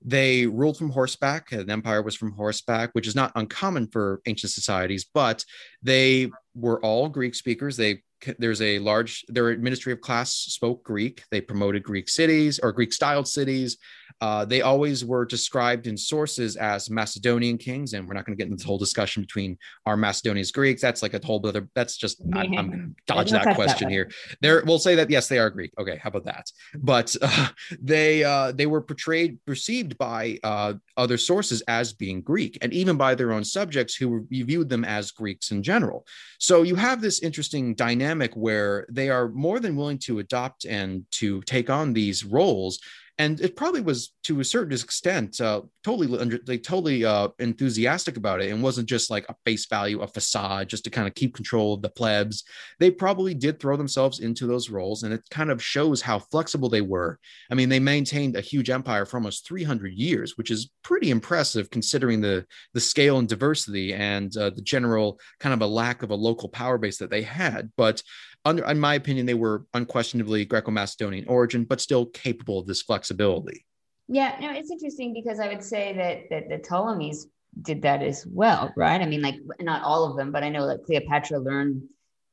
They 0.03 0.47
ruled 0.47 0.79
from 0.79 0.90
horseback. 0.90 1.53
An 1.53 1.71
empire 1.71 2.03
was 2.03 2.16
from 2.16 2.33
horseback, 2.33 2.90
which 2.95 3.07
is 3.07 3.14
not 3.14 3.33
uncommon 3.35 3.88
for 3.88 4.23
ancient 4.27 4.53
societies, 4.53 5.05
but 5.12 5.45
they 5.83 6.31
were 6.55 6.83
all 6.83 7.09
Greek 7.09 7.35
speakers. 7.35 7.77
They 7.77 8.03
there's 8.38 8.61
a 8.62 8.79
large 8.79 9.25
their 9.29 9.49
administrative 9.49 10.01
class 10.01 10.33
spoke 10.33 10.85
Greek. 10.85 11.23
They 11.31 11.40
promoted 11.40 11.83
Greek 11.83 12.09
cities 12.09 12.59
or 12.59 12.73
Greek 12.73 12.93
styled 12.93 13.29
cities. 13.29 13.77
Uh, 14.20 14.44
they 14.44 14.62
always 14.62 15.05
were 15.05 15.25
described 15.25 15.87
in 15.87 15.96
sources 15.96 16.57
as 16.57 16.90
Macedonian 16.90 17.59
kings, 17.59 17.92
and 17.92 18.07
we're 18.07 18.14
not 18.14 18.25
going 18.25 18.37
to 18.37 18.42
get 18.42 18.51
into 18.51 18.62
the 18.62 18.66
whole 18.66 18.79
discussion 18.79 19.23
between 19.23 19.57
our 19.87 19.96
Macedonians 19.96 20.53
Greeks. 20.53 20.83
That's 20.83 21.03
like 21.03 21.14
a 21.14 21.25
whole 21.25 21.44
other. 21.46 21.68
That's 21.75 21.96
just 21.96 22.23
I, 22.35 22.44
am 22.44 22.53
going 22.53 22.70
to 22.70 23.12
dodge 23.12 23.31
that 23.31 23.55
question 23.55 23.88
that 23.88 23.94
here. 23.94 24.11
There, 24.40 24.62
we'll 24.64 24.79
say 24.79 24.94
that 24.94 25.11
yes, 25.11 25.29
they 25.29 25.38
are 25.38 25.51
Greek. 25.51 25.73
Okay, 25.79 25.99
how 26.03 26.09
about 26.09 26.25
that? 26.25 26.51
But 26.75 27.14
uh, 27.23 27.49
they 27.81 28.25
uh, 28.25 28.53
they 28.53 28.66
were 28.66 28.81
portrayed, 28.81 29.38
perceived 29.46 29.96
by 29.99 30.38
uh, 30.42 30.75
other 30.96 31.18
sources 31.18 31.62
as 31.62 31.92
being 31.92 32.20
Greek, 32.20 32.59
and 32.62 32.73
even 32.73 32.96
by 32.96 33.14
their 33.14 33.33
own 33.33 33.44
subjects 33.44 33.94
who 33.94 34.27
viewed 34.31 34.68
them 34.68 34.85
as 34.85 35.11
Greeks 35.11 35.51
in 35.51 35.62
general. 35.62 36.07
So 36.38 36.62
you 36.62 36.75
have 36.77 37.01
this 37.01 37.20
interesting 37.20 37.75
dynamic 37.75 38.35
where 38.35 38.87
they 38.90 39.09
are 39.09 39.29
more 39.29 39.61
than 39.61 39.77
willing 39.77 39.99
to 39.99 40.18
adopt 40.18 40.64
and 40.64 41.05
to 41.12 41.42
take 41.42 41.70
on 41.70 41.92
these 41.92 42.25
roles 42.25 42.79
and 43.20 43.38
it 43.42 43.54
probably 43.54 43.83
was 43.83 44.14
to 44.24 44.40
a 44.40 44.44
certain 44.44 44.72
extent 44.72 45.42
uh, 45.42 45.61
totally 45.85 46.18
under, 46.18 46.38
like 46.46 46.62
totally 46.62 47.04
uh, 47.04 47.28
enthusiastic 47.38 48.16
about 48.16 48.40
it. 48.40 48.50
And 48.50 48.62
wasn't 48.62 48.88
just 48.88 49.11
like 49.11 49.26
a 49.28 49.35
face 49.44 49.66
value 49.66 50.00
a 50.00 50.06
facade 50.06 50.70
just 50.70 50.85
to 50.85 50.90
kind 50.90 51.06
of 51.06 51.14
keep 51.14 51.35
control 51.35 51.74
of 51.74 51.83
the 51.83 51.90
plebs. 51.90 52.44
They 52.78 52.90
probably 52.90 53.35
did 53.35 53.61
throw 53.61 53.76
themselves 53.76 54.20
into 54.20 54.46
those 54.46 54.70
roles 54.70 55.02
and 55.02 55.12
it 55.12 55.20
kind 55.30 55.50
of 55.50 55.62
shows 55.62 56.00
how 56.00 56.18
flexible 56.18 56.70
they 56.70 56.80
were. 56.80 57.18
I 57.50 57.54
mean 57.54 57.68
they 57.68 57.78
maintained 57.78 58.37
a 58.37 58.40
huge 58.40 58.70
empire 58.70 59.04
for 59.04 59.18
almost 59.18 59.46
300 59.46 59.92
years 59.92 60.38
which 60.38 60.50
is 60.50 60.70
pretty 60.83 61.11
impressive 61.11 61.68
considering 61.68 62.22
the 62.22 62.46
the 62.72 62.80
scale 62.80 63.18
and 63.18 63.28
diversity 63.28 63.92
and 63.92 64.35
uh, 64.38 64.48
the 64.48 64.62
general 64.62 65.20
kind 65.40 65.52
of 65.52 65.61
a 65.61 65.66
lack 65.66 66.02
of 66.02 66.11
a 66.11 66.14
local 66.14 66.48
power 66.48 66.78
base 66.78 66.96
that 66.98 67.11
they 67.11 67.22
had. 67.22 67.70
But 67.76 68.02
under, 68.44 68.64
in 68.64 68.81
my 68.81 68.94
opinion, 68.94 69.26
they 69.26 69.35
were 69.35 69.66
unquestionably 69.74 70.44
Greco-Macedonian 70.44 71.26
origin, 71.29 71.64
but 71.64 71.81
still 71.81 72.07
capable 72.07 72.59
of 72.59 72.66
this 72.66 72.83
flexibility. 72.83 73.66
Yeah, 74.09 74.37
no, 74.40 74.50
it's 74.50 74.70
interesting 74.70 75.12
because 75.12 75.38
I 75.38 75.48
would 75.48 75.62
say 75.62 75.92
that 75.94 76.31
that 76.31 76.48
the 76.48 76.59
Ptolemies 76.59 77.29
did 77.62 77.83
that 77.83 78.03
as 78.03 78.26
well, 78.26 78.72
right? 78.76 79.00
I 79.00 79.07
mean, 79.07 79.22
like 79.22 79.37
not 79.61 79.83
all 79.83 80.11
of 80.11 80.16
them, 80.16 80.33
but 80.33 80.42
I 80.42 80.48
know 80.48 80.64
like 80.64 80.83
Cleopatra 80.85 81.38
learned 81.38 81.83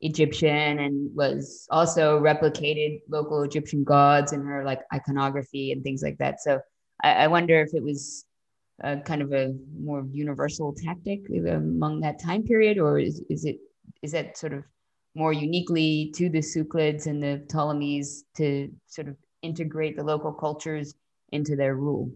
Egyptian 0.02 0.80
and 0.80 1.16
was 1.16 1.68
also 1.72 2.20
replicated 2.20 3.02
local 3.10 3.44
Egyptian 3.44 3.84
gods 3.84 4.32
in 4.32 4.44
her 4.44 4.64
like 4.64 4.82
iconography 4.94 5.72
and 5.72 5.84
things 5.84 6.04
like 6.04 6.18
that. 6.20 6.40
So 6.42 6.60
I, 7.04 7.14
I 7.14 7.28
wonder 7.28 7.62
if 7.62 7.74
it 7.74 7.84
was 7.84 8.26
a 8.82 8.98
kind 8.98 9.22
of 9.22 9.34
a 9.34 9.56
more 9.80 10.06
universal 10.12 10.74
tactic 10.74 11.22
among 11.30 12.02
that 12.02 12.22
time 12.22 12.44
period, 12.44 12.78
or 12.78 13.00
is, 13.00 13.24
is 13.30 13.46
it 13.46 13.58
is 14.04 14.12
that 14.12 14.38
sort 14.38 14.54
of 14.54 14.64
more 15.18 15.34
uniquely 15.34 16.12
to 16.16 16.30
the 16.30 16.40
Seleucids 16.40 17.08
and 17.08 17.22
the 17.22 17.44
Ptolemies 17.50 18.24
to 18.38 18.72
sort 18.86 19.08
of 19.08 19.16
integrate 19.42 19.98
the 19.98 20.04
local 20.04 20.32
cultures 20.32 20.94
into 21.32 21.56
their 21.56 21.76
rule? 21.76 22.12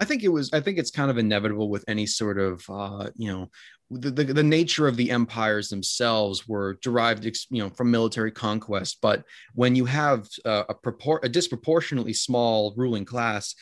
I 0.00 0.04
think 0.04 0.24
it 0.24 0.28
was. 0.28 0.52
I 0.52 0.60
think 0.60 0.76
it's 0.78 0.90
kind 0.90 1.10
of 1.10 1.18
inevitable 1.18 1.68
with 1.68 1.84
any 1.86 2.06
sort 2.06 2.38
of, 2.38 2.64
uh, 2.68 3.10
you 3.14 3.30
know, 3.30 3.50
the, 3.90 4.10
the, 4.10 4.24
the 4.24 4.42
nature 4.42 4.88
of 4.88 4.96
the 4.96 5.12
empires 5.12 5.68
themselves 5.68 6.48
were 6.48 6.78
derived, 6.82 7.24
you 7.24 7.62
know, 7.62 7.70
from 7.70 7.92
military 7.92 8.32
conquest. 8.32 8.98
But 9.00 9.22
when 9.54 9.76
you 9.76 9.84
have 9.84 10.26
uh, 10.44 10.64
a, 10.68 10.74
propor- 10.74 11.22
a 11.22 11.28
disproportionately 11.28 12.12
small 12.12 12.74
ruling 12.76 13.04
class, 13.04 13.54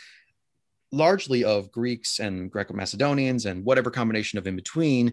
largely 0.90 1.44
of 1.44 1.70
Greeks 1.72 2.18
and 2.18 2.50
Greco-Macedonians 2.50 3.46
and 3.46 3.64
whatever 3.64 3.90
combination 3.90 4.38
of 4.38 4.46
in 4.46 4.56
between, 4.56 5.12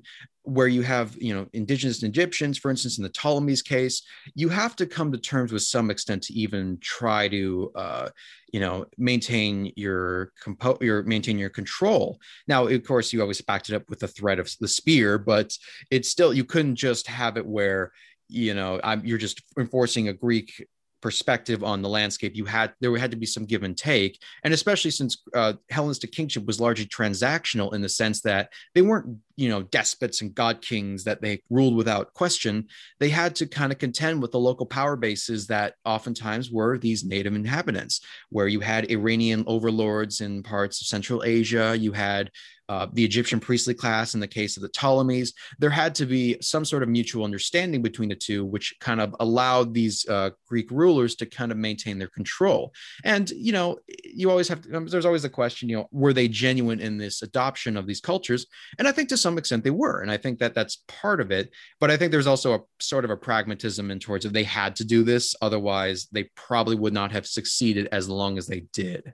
where 0.50 0.68
you 0.68 0.82
have 0.82 1.16
you 1.22 1.34
know 1.34 1.48
indigenous 1.54 2.04
Egyptians, 2.04 2.58
for 2.58 2.72
instance, 2.72 2.98
in 2.98 3.04
the 3.04 3.10
Ptolemies 3.10 3.62
case, 3.62 4.02
you 4.36 4.50
have 4.50 4.76
to 4.78 4.86
come 4.86 5.12
to 5.12 5.18
terms 5.18 5.52
with 5.52 5.64
some 5.64 5.92
extent 5.92 6.24
to 6.24 6.34
even 6.34 6.78
try 6.82 7.28
to 7.28 7.72
uh, 7.76 8.10
you 8.52 8.60
know 8.60 8.86
maintain 8.98 9.72
your 9.76 10.32
compo- 10.44 10.78
your 10.82 11.04
maintain 11.04 11.38
your 11.38 11.50
control. 11.50 12.20
Now, 12.48 12.68
of 12.68 12.84
course, 12.84 13.14
you 13.14 13.22
always 13.22 13.42
backed 13.42 13.70
it 13.70 13.76
up 13.76 13.90
with 13.90 14.00
the 14.00 14.08
threat 14.08 14.40
of 14.40 14.50
the 14.60 14.68
spear, 14.68 15.18
but 15.18 15.58
it's 15.92 16.10
still 16.10 16.34
you 16.34 16.44
couldn't 16.44 16.76
just 16.76 17.08
have 17.08 17.38
it 17.38 17.46
where 17.46 17.92
you 18.28 18.54
know 18.54 18.80
I'm, 18.84 19.06
you're 19.06 19.18
just 19.18 19.42
enforcing 19.58 20.08
a 20.08 20.14
Greek 20.14 20.68
perspective 21.02 21.64
on 21.64 21.82
the 21.82 21.90
landscape 21.90 22.36
you 22.36 22.46
had 22.46 22.74
there 22.80 22.96
had 22.98 23.12
to 23.12 23.18
be 23.18 23.26
some 23.26 23.46
give 23.46 23.64
and 23.64 23.78
take. 23.78 24.22
And 24.44 24.54
especially 24.54 24.92
since 24.92 25.22
uh, 25.34 25.54
hellenistic 25.70 26.12
kingship 26.12 26.46
was 26.46 26.60
largely 26.60 26.86
transactional 26.86 27.74
in 27.74 27.82
the 27.82 27.90
sense 27.90 28.22
that 28.22 28.52
they 28.76 28.82
weren't 28.82 29.18
you 29.36 29.48
know 29.48 29.64
despots 29.64 30.22
and 30.22 30.36
god 30.36 30.62
kings 30.62 31.06
that 31.06 31.22
they 31.22 31.42
ruled 31.50 31.76
without 31.76 32.14
question. 32.14 32.68
They 33.00 33.10
had 33.10 33.36
to 33.38 33.48
kind 33.48 33.72
of 33.72 33.78
contend 33.78 34.22
with 34.22 34.32
the 34.32 34.40
local 34.40 34.66
power 34.66 34.96
bases 34.96 35.48
that 35.48 35.76
oftentimes 35.86 36.52
were 36.52 36.78
these 36.78 37.06
native 37.06 37.36
inhabitants 37.36 38.02
where 38.30 38.48
you 38.48 38.60
had 38.60 38.92
iranian 38.92 39.44
overlords 39.48 40.22
in 40.22 40.44
parts 40.44 40.82
of 40.82 40.88
central 40.88 41.24
asia 41.24 41.76
you 41.78 41.92
had 41.92 42.32
uh, 42.70 42.88
the 42.94 43.04
Egyptian 43.04 43.40
priestly 43.40 43.74
class 43.74 44.14
in 44.14 44.20
the 44.20 44.28
case 44.28 44.56
of 44.56 44.64
the 44.64 44.70
Ptolemies, 44.70 45.34
there 45.58 45.72
had 45.72 45.96
to 45.96 46.06
be 46.06 46.38
some 46.40 46.64
sort 46.64 46.84
of 46.84 46.90
mutual 46.90 47.26
understanding 47.26 47.82
between 47.82 48.10
the 48.10 48.16
two, 48.16 48.46
which 48.46 48.76
kind 48.80 49.02
of 49.02 49.16
allowed 49.20 49.74
these 49.74 50.08
uh, 50.08 50.30
Greek 50.48 50.70
rulers 50.70 51.16
to 51.16 51.26
kind 51.26 51.52
of 51.52 51.58
maintain 51.58 51.98
their 51.98 52.08
control. 52.10 52.72
And, 53.04 53.30
you 53.32 53.52
know, 53.52 53.80
you 54.04 54.30
always 54.30 54.48
have 54.48 54.62
to, 54.62 54.78
um, 54.78 54.88
there's 54.88 55.06
always 55.06 55.24
the 55.24 55.30
question, 55.30 55.68
you 55.68 55.78
know, 55.78 55.88
were 55.92 56.14
they 56.14 56.28
genuine 56.28 56.80
in 56.80 56.98
this 56.98 57.24
adoption 57.24 57.76
of 57.76 57.88
these 57.88 58.02
cultures? 58.02 58.46
And 58.78 58.88
I 58.88 58.92
think 58.92 59.10
to 59.10 59.18
some 59.18 59.40
extent 59.40 59.64
they 59.64 59.72
were. 59.72 60.02
And 60.02 60.12
I 60.12 60.18
think 60.18 60.38
that 60.40 60.54
that's 60.54 60.84
part 60.88 61.20
of 61.22 61.32
it. 61.32 61.50
But 61.80 61.90
I 61.90 61.98
think 61.98 62.12
there's 62.12 62.28
also 62.28 62.54
a 62.54 62.60
sort 62.80 63.04
of 63.04 63.10
a 63.10 63.18
pragmatism 63.18 63.90
in 63.90 64.00
towards 64.00 64.26
it. 64.26 64.34
They 64.34 64.44
had 64.44 64.76
to 64.76 64.86
do 64.86 65.04
this. 65.04 65.36
Otherwise, 65.42 66.08
they 66.12 66.30
probably 66.36 66.76
would 66.76 66.94
not 66.94 67.12
have 67.14 67.26
succeeded 67.26 67.90
as 67.92 68.08
long 68.08 68.38
as 68.38 68.46
they 68.46 68.66
did. 68.74 69.14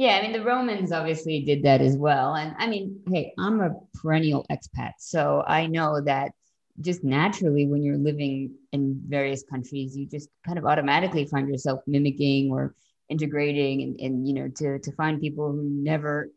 Yeah, 0.00 0.16
I 0.16 0.22
mean 0.22 0.32
the 0.32 0.42
Romans 0.42 0.92
obviously 0.92 1.42
did 1.42 1.62
that 1.64 1.82
as 1.82 1.94
well. 1.94 2.34
And 2.34 2.54
I 2.58 2.66
mean, 2.68 3.02
hey, 3.12 3.34
I'm 3.38 3.60
a 3.60 3.72
perennial 3.92 4.46
expat, 4.50 4.92
so 4.98 5.44
I 5.46 5.66
know 5.66 6.00
that 6.00 6.32
just 6.80 7.04
naturally 7.04 7.66
when 7.66 7.82
you're 7.82 7.98
living 7.98 8.54
in 8.72 8.98
various 9.06 9.42
countries, 9.42 9.94
you 9.94 10.06
just 10.06 10.30
kind 10.46 10.56
of 10.56 10.64
automatically 10.64 11.26
find 11.26 11.50
yourself 11.50 11.80
mimicking 11.86 12.50
or 12.50 12.74
integrating 13.10 13.82
and, 13.82 14.00
and 14.00 14.26
you 14.26 14.32
know 14.32 14.48
to 14.56 14.78
to 14.78 14.90
find 14.92 15.20
people 15.20 15.52
who 15.52 15.64
never 15.64 16.30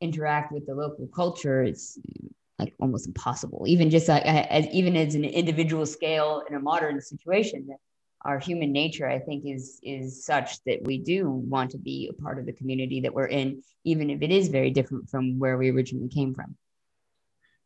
interact 0.00 0.50
with 0.50 0.64
the 0.66 0.74
local 0.74 1.06
culture 1.08 1.62
it's 1.62 1.98
like 2.58 2.72
almost 2.80 3.06
impossible 3.06 3.64
even 3.66 3.90
just 3.90 4.08
like 4.08 4.22
as 4.24 4.66
even 4.68 4.96
as 4.96 5.14
an 5.14 5.24
individual 5.24 5.84
scale 5.84 6.42
in 6.48 6.54
a 6.54 6.60
modern 6.60 7.00
situation 7.00 7.68
our 8.22 8.38
human 8.38 8.72
nature 8.72 9.08
i 9.08 9.18
think 9.18 9.44
is 9.46 9.78
is 9.82 10.24
such 10.24 10.62
that 10.64 10.82
we 10.84 10.98
do 10.98 11.28
want 11.30 11.70
to 11.70 11.78
be 11.78 12.08
a 12.10 12.22
part 12.22 12.38
of 12.38 12.46
the 12.46 12.52
community 12.52 13.00
that 13.00 13.14
we're 13.14 13.26
in 13.26 13.62
even 13.84 14.10
if 14.10 14.22
it 14.22 14.30
is 14.30 14.48
very 14.48 14.70
different 14.70 15.08
from 15.08 15.38
where 15.38 15.56
we 15.56 15.70
originally 15.70 16.08
came 16.08 16.34
from 16.34 16.56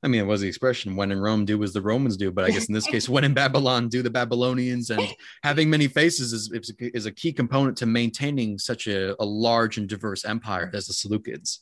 I 0.05 0.07
mean, 0.07 0.21
it 0.21 0.27
was 0.27 0.43
the 0.43 0.49
expression 0.49 0.97
when 0.97 1.11
in 1.11 1.19
Rome, 1.19 1.47
do 1.47 1.63
as 1.63 1.73
the 1.73 1.81
Romans 1.81 2.19
do. 2.19 2.31
But 2.31 2.45
I 2.45 2.51
guess 2.51 2.67
in 2.67 2.75
this 2.75 2.87
case, 2.87 3.09
when 3.09 3.25
in 3.25 3.33
Babylon, 3.33 3.89
do 3.89 4.03
the 4.03 4.11
Babylonians. 4.11 4.91
And 4.91 5.01
having 5.43 5.71
many 5.71 5.89
faces 5.89 6.35
is, 6.35 6.53
is 6.79 7.07
a 7.07 7.11
key 7.11 7.33
component 7.33 7.79
to 7.79 7.87
maintaining 7.87 8.59
such 8.59 8.87
a, 8.87 9.21
a 9.21 9.25
large 9.25 9.79
and 9.79 9.89
diverse 9.89 10.27
empire 10.27 10.71
as 10.75 10.87
the 10.89 10.93
Seleucids. 10.93 11.61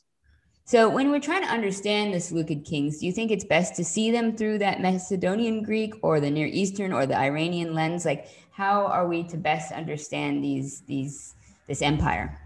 So, 0.65 0.89
when 0.89 1.11
we're 1.11 1.19
trying 1.19 1.43
to 1.43 1.49
understand 1.49 2.13
the 2.13 2.21
Seleucid 2.21 2.63
kings, 2.63 2.99
do 2.99 3.05
you 3.05 3.11
think 3.11 3.31
it's 3.31 3.43
best 3.43 3.75
to 3.75 3.83
see 3.83 4.11
them 4.11 4.35
through 4.37 4.59
that 4.59 4.81
Macedonian 4.81 5.61
Greek 5.61 5.93
or 6.01 6.21
the 6.21 6.31
Near 6.31 6.47
Eastern 6.47 6.93
or 6.93 7.05
the 7.05 7.17
Iranian 7.17 7.73
lens? 7.73 8.05
Like, 8.05 8.27
how 8.51 8.85
are 8.85 9.07
we 9.07 9.23
to 9.23 9.37
best 9.37 9.73
understand 9.73 10.41
these 10.43 10.81
these 10.87 11.35
this 11.67 11.81
empire? 11.81 12.39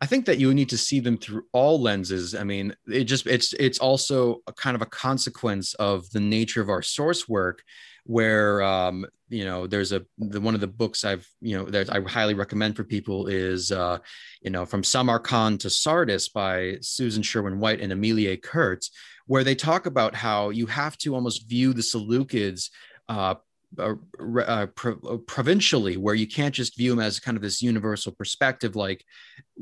I 0.00 0.06
think 0.06 0.26
that 0.26 0.38
you 0.38 0.54
need 0.54 0.68
to 0.68 0.78
see 0.78 1.00
them 1.00 1.18
through 1.18 1.42
all 1.52 1.80
lenses. 1.80 2.34
I 2.36 2.44
mean, 2.44 2.74
it 2.86 3.04
just 3.04 3.26
it's 3.26 3.52
it's 3.54 3.80
also 3.80 4.40
a 4.46 4.52
kind 4.52 4.76
of 4.76 4.82
a 4.82 4.86
consequence 4.86 5.74
of 5.74 6.08
the 6.10 6.20
nature 6.20 6.62
of 6.62 6.68
our 6.68 6.82
source 6.82 7.28
work 7.28 7.62
where 8.08 8.62
um, 8.62 9.04
you 9.28 9.44
know 9.44 9.66
there's 9.66 9.92
a 9.92 10.02
the, 10.16 10.40
one 10.40 10.54
of 10.54 10.62
the 10.62 10.66
books 10.66 11.04
I've 11.04 11.28
you 11.42 11.58
know 11.58 11.66
that 11.66 11.94
I 11.94 12.00
highly 12.00 12.32
recommend 12.32 12.74
for 12.74 12.82
people 12.82 13.26
is 13.26 13.70
uh, 13.70 13.98
you 14.40 14.50
know 14.50 14.64
from 14.64 14.82
Samarkand 14.82 15.60
to 15.60 15.70
Sardis 15.70 16.30
by 16.30 16.78
Susan 16.80 17.22
Sherwin 17.22 17.60
White 17.60 17.82
and 17.82 17.92
Amélie 17.92 18.40
Kuhrt, 18.40 18.88
where 19.26 19.44
they 19.44 19.54
talk 19.54 19.84
about 19.84 20.14
how 20.14 20.48
you 20.48 20.64
have 20.66 20.96
to 20.98 21.14
almost 21.14 21.46
view 21.46 21.74
the 21.74 21.82
Seleucids 21.82 22.70
uh, 23.10 23.34
uh, 23.76 23.94
uh, 24.40 24.66
pro- 24.74 25.00
uh, 25.06 25.16
provincially 25.26 25.96
where 25.96 26.14
you 26.14 26.26
can't 26.26 26.54
just 26.54 26.76
view 26.76 26.90
them 26.90 27.00
as 27.00 27.20
kind 27.20 27.36
of 27.36 27.42
this 27.42 27.60
universal 27.60 28.12
perspective 28.12 28.74
like 28.74 29.04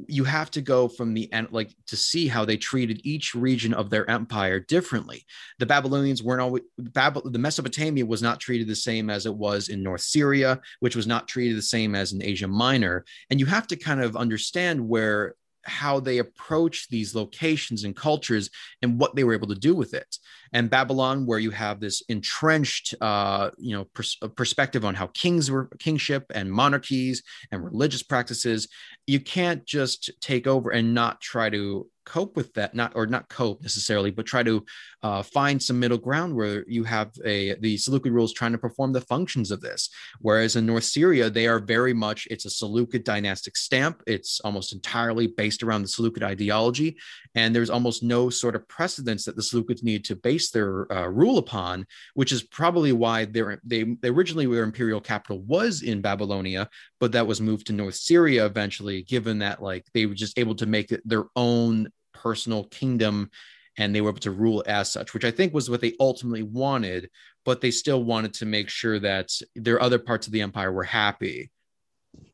you 0.07 0.23
have 0.23 0.51
to 0.51 0.61
go 0.61 0.87
from 0.87 1.13
the 1.13 1.31
end 1.33 1.49
like 1.51 1.75
to 1.87 1.97
see 1.97 2.29
how 2.29 2.45
they 2.45 2.57
treated 2.57 3.01
each 3.05 3.35
region 3.35 3.75
of 3.75 3.91
their 3.91 4.09
empire 4.09 4.61
differently. 4.61 5.25
The 5.59 5.67
babylonians 5.67 6.23
weren't 6.23 6.41
always 6.41 6.63
Bab- 6.79 7.33
the 7.33 7.39
mesopotamia 7.39 8.07
was 8.07 8.23
not 8.23 8.39
treated 8.39 8.69
the 8.69 8.77
same 8.77 9.11
as 9.11 9.27
it 9.27 9.35
was 9.35 9.69
in 9.69 9.83
north 9.83 10.03
syria 10.03 10.61
which 10.81 10.95
was 10.95 11.07
not 11.07 11.27
treated 11.27 11.59
the 11.59 11.63
same 11.63 11.95
as 11.95 12.13
in 12.13 12.23
asia 12.23 12.49
minor. 12.49 13.05
And 13.31 13.41
you 13.41 13.47
have 13.47 13.67
to 13.69 13.77
kind 13.77 14.01
of 14.01 14.17
understand 14.17 14.87
where 14.87 15.35
how 15.67 16.01
they 16.01 16.19
approach 16.19 16.89
these 16.89 17.15
locations 17.15 17.85
and 17.85 17.97
cultures 17.97 18.51
and 18.83 18.99
what 18.99 19.15
they 19.15 19.25
were 19.25 19.35
able 19.35 19.49
to 19.49 19.55
do 19.55 19.75
with 19.75 19.95
it. 19.95 20.17
And 20.53 20.71
Babylon, 20.71 21.27
where 21.27 21.39
you 21.39 21.51
have 21.51 21.81
this 21.81 22.03
entrenched, 22.09 22.95
uh, 23.01 23.51
you 23.59 23.77
know, 23.77 23.85
pers- 23.93 24.19
perspective 24.37 24.85
on 24.85 24.95
how 24.95 25.09
kings 25.09 25.51
were 25.51 25.69
kingship 25.79 26.27
and 26.35 26.51
monarchies 26.51 27.23
and 27.51 27.65
religious 27.65 28.03
practices, 28.03 28.69
you 29.07 29.21
can't 29.21 29.65
just 29.65 30.11
take 30.21 30.47
over 30.47 30.71
and 30.71 30.95
not 30.95 31.21
try 31.21 31.51
to 31.51 31.89
cope 32.07 32.37
with 32.37 32.53
that 32.55 32.75
not 32.75 32.93
or 32.95 33.07
not 33.07 33.29
cope 33.29 33.61
necessarily 33.63 34.11
but 34.11 34.25
try 34.25 34.43
to 34.43 34.65
uh, 35.03 35.23
find 35.23 35.63
some 35.63 35.79
middle 35.79 35.99
ground 35.99 36.35
where 36.35 36.65
you 36.67 36.85
have 36.85 37.11
a 37.25 37.55
the 37.61 37.77
seleucid 37.77 38.13
rules 38.13 38.33
trying 38.33 38.53
to 38.53 38.59
perform 38.59 38.93
the 38.93 39.01
functions 39.01 39.51
of 39.51 39.61
this. 39.61 39.91
Whereas 40.21 40.57
in 40.57 40.65
north 40.65 40.85
syria 40.85 41.29
they 41.29 41.47
are 41.47 41.59
very 41.59 41.93
much 41.93 42.27
it's 42.31 42.47
a 42.47 42.51
seleucid 42.51 43.05
dynastic 43.05 43.57
stamp. 43.57 44.03
It's 44.07 44.41
almost 44.41 44.73
entirely 44.73 45.27
based 45.27 45.63
around 45.63 45.83
the 45.83 45.89
seleucid 45.89 46.23
ideology. 46.23 46.97
And 47.35 47.55
there's 47.55 47.71
almost 47.71 48.03
no 48.03 48.31
sort 48.31 48.57
of 48.57 48.67
precedence 48.69 49.25
that 49.27 49.37
the 49.37 49.43
seleucids 49.43 49.83
need 49.83 50.05
to 50.07 50.17
base 50.17 50.51
their 50.51 50.91
uh, 50.93 51.07
rule 51.09 51.39
upon 51.39 51.87
which 52.15 52.33
is 52.33 52.43
probably 52.43 52.93
why 52.93 53.25
they're, 53.25 53.61
they 53.65 53.97
originally 54.05 54.47
their 54.47 54.65
imperial 54.65 55.01
capital 55.01 55.41
was 55.43 55.83
in 55.83 56.01
babylonia 56.01 56.69
but 57.01 57.13
that 57.13 57.27
was 57.27 57.41
moved 57.41 57.67
to 57.67 57.73
north 57.73 57.95
syria 57.95 58.47
eventually 58.47 59.03
given 59.03 59.39
that 59.39 59.63
like 59.63 59.85
they 59.93 60.07
were 60.07 60.15
just 60.15 60.39
able 60.39 60.55
to 60.55 60.67
make 60.67 60.93
it 60.93 61.03
their 61.05 61.25
own 61.35 61.89
personal 62.23 62.65
kingdom 62.65 63.31
and 63.79 63.95
they 63.95 64.01
were 64.01 64.11
able 64.11 64.21
to 64.21 64.31
rule 64.31 64.65
as 64.67 64.91
such, 64.91 65.13
which 65.13 65.25
I 65.25 65.31
think 65.31 65.53
was 65.53 65.69
what 65.69 65.81
they 65.81 65.95
ultimately 66.01 66.43
wanted, 66.43 67.11
but 67.45 67.61
they 67.61 67.71
still 67.71 68.03
wanted 68.03 68.33
to 68.35 68.47
make 68.47 68.69
sure 68.69 68.99
that 69.01 69.31
their 69.55 69.81
other 69.83 69.99
parts 69.99 70.27
of 70.27 70.33
the 70.33 70.41
empire 70.41 70.73
were 70.73 70.83
happy. 70.85 71.51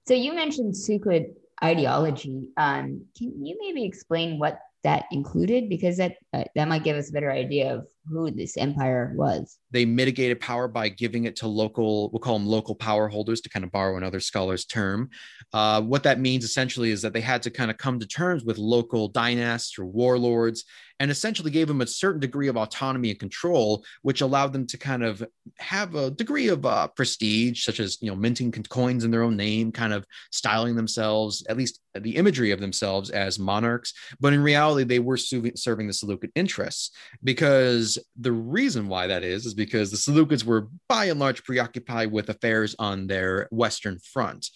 So 0.07 0.15
you 0.15 0.33
mentioned 0.35 0.77
Seleucid 0.77 1.35
ideology. 1.63 2.51
Um, 2.57 3.05
can 3.17 3.45
you 3.45 3.57
maybe 3.61 3.85
explain 3.85 4.39
what 4.39 4.61
that 4.85 5.05
included? 5.11 5.69
Because 5.69 5.97
that 5.97 6.17
uh, 6.33 6.45
that 6.55 6.69
might 6.69 6.85
give 6.85 6.97
us 6.97 7.11
a 7.11 7.13
better 7.13 7.31
idea 7.31 7.75
of 7.75 7.87
who 8.09 8.31
this 8.31 8.57
empire 8.57 9.13
was. 9.17 9.59
They 9.71 9.85
mitigated 9.85 10.41
power 10.41 10.69
by 10.69 10.89
giving 10.89 11.25
it 11.25 11.37
to 11.37 11.47
local, 11.47 12.11
we'll 12.11 12.21
call 12.21 12.39
them 12.39 12.47
local 12.47 12.75
power 12.75 13.09
holders 13.09 13.41
to 13.43 13.49
kind 13.49 13.65
of 13.65 13.73
borrow 13.73 13.97
another 13.97 14.21
scholar's 14.21 14.65
term. 14.65 15.11
Uh, 15.53 15.81
what 15.83 16.03
that 16.03 16.21
means 16.21 16.45
essentially 16.45 16.91
is 16.91 17.03
that 17.03 17.13
they 17.13 17.21
had 17.21 17.43
to 17.43 17.51
kind 17.51 17.71
of 17.71 17.79
come 17.79 17.99
to 18.01 18.07
terms 18.07 18.45
with 18.45 18.59
local 18.59 19.09
dynasts 19.09 19.79
or 19.79 19.85
warlords 19.85 20.65
and 21.01 21.11
essentially 21.11 21.51
gave 21.51 21.67
them 21.67 21.81
a 21.81 21.87
certain 21.87 22.21
degree 22.21 22.47
of 22.47 22.57
autonomy 22.57 23.11
and 23.11 23.19
control, 23.19 23.85
which 24.03 24.21
allowed 24.21 24.53
them 24.53 24.67
to 24.69 24.79
kind 24.79 25.03
of 25.03 25.25
have 25.59 25.97
a 25.97 26.13
degree 26.13 26.47
of 26.47 26.65
uh, 26.65 26.87
prestige, 26.89 27.65
such 27.65 27.81
as, 27.81 27.99
you 28.01 28.09
know, 28.09 28.15
minting 28.15 28.53
coins 28.53 29.03
in 29.03 29.11
their 29.11 29.25
own 29.25 29.37
name, 29.37 29.73
kind 29.73 29.93
of 29.93 30.07
styling 30.31 30.77
themselves, 30.77 31.45
at 31.49 31.57
least 31.57 31.81
the 31.99 32.15
imagery 32.17 32.53
of 32.53 32.61
themselves 32.61 33.11
as 33.11 33.39
monarchs. 33.39 33.93
But 34.21 34.33
in 34.33 34.43
reality, 34.43 34.85
they 34.85 35.01
were 35.01 35.17
serving 35.17 35.87
the 35.89 35.93
Seleucid 35.93 36.31
interests 36.37 36.93
because 37.25 37.92
the 38.17 38.33
reason 38.33 38.89
why 38.89 39.07
that 39.07 39.23
is 39.23 39.47
is 39.47 39.55
because 39.55 39.91
the 39.91 39.97
Seleucids 39.97 40.45
were 40.45 40.69
by 40.89 41.07
and 41.07 41.21
large 41.21 41.45
preoccupied 41.45 42.13
with 42.13 42.29
affairs 42.29 42.75
on 42.79 43.07
their 43.07 43.49
western 43.51 43.99
front, 43.99 44.49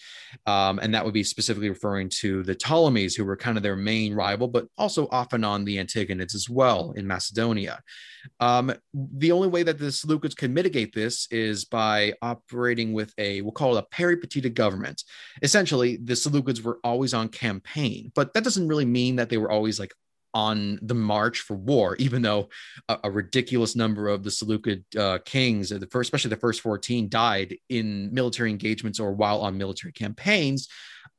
um, 0.47 0.79
and 0.79 0.95
that 0.95 1.05
would 1.05 1.15
be 1.15 1.25
specifically 1.25 1.69
referring 1.69 2.09
to 2.21 2.43
the 2.43 2.55
Ptolemies, 2.55 3.15
who 3.15 3.25
were 3.25 3.37
kind 3.37 3.57
of 3.57 3.63
their 3.63 3.77
main 3.77 4.15
rival, 4.15 4.49
but 4.49 4.67
also 4.79 5.09
often 5.11 5.45
on 5.45 5.65
the 5.65 5.77
Antigonids 5.77 6.35
as 6.35 6.49
well 6.49 6.93
in 6.97 7.07
Macedonia. 7.07 7.81
Um, 8.41 8.73
the 8.93 9.33
only 9.33 9.49
way 9.49 9.63
that 9.63 9.79
the 9.79 9.87
Seleucids 9.87 10.37
can 10.37 10.53
mitigate 10.53 10.95
this 10.95 11.29
is 11.31 11.65
by 11.65 12.15
operating 12.23 12.93
with 12.93 13.13
a 13.19 13.41
we'll 13.43 13.53
call 13.53 13.77
it 13.77 13.81
a 13.81 13.95
peripatetic 13.95 14.55
government. 14.55 15.03
Essentially, 15.43 15.97
the 15.97 16.15
Seleucids 16.15 16.63
were 16.63 16.79
always 16.83 17.15
on 17.15 17.29
campaign, 17.29 18.11
but 18.15 18.35
that 18.35 18.45
doesn't 18.45 18.69
really 18.69 18.85
mean 18.85 19.17
that 19.17 19.29
they 19.29 19.39
were 19.39 19.51
always 19.51 19.79
like 19.79 19.93
on 20.37 20.79
the 20.83 20.95
march 20.95 21.41
for 21.41 21.57
war, 21.57 21.97
even 21.97 22.21
though 22.21 22.51
a, 22.91 22.99
a 23.05 23.11
ridiculous 23.11 23.75
number 23.75 24.07
of 24.07 24.23
the 24.23 24.31
Seleucid 24.31 24.85
uh, 24.95 25.19
kings, 25.25 25.71
the 25.71 25.87
first, 25.91 26.09
especially 26.09 26.29
the 26.29 26.37
first 26.37 26.61
14, 26.61 27.09
died 27.09 27.57
in 27.71 28.13
military 28.13 28.51
engagements 28.51 29.01
or 29.01 29.13
while 29.13 29.41
on 29.41 29.57
military 29.57 29.93
campaigns. 29.93 30.69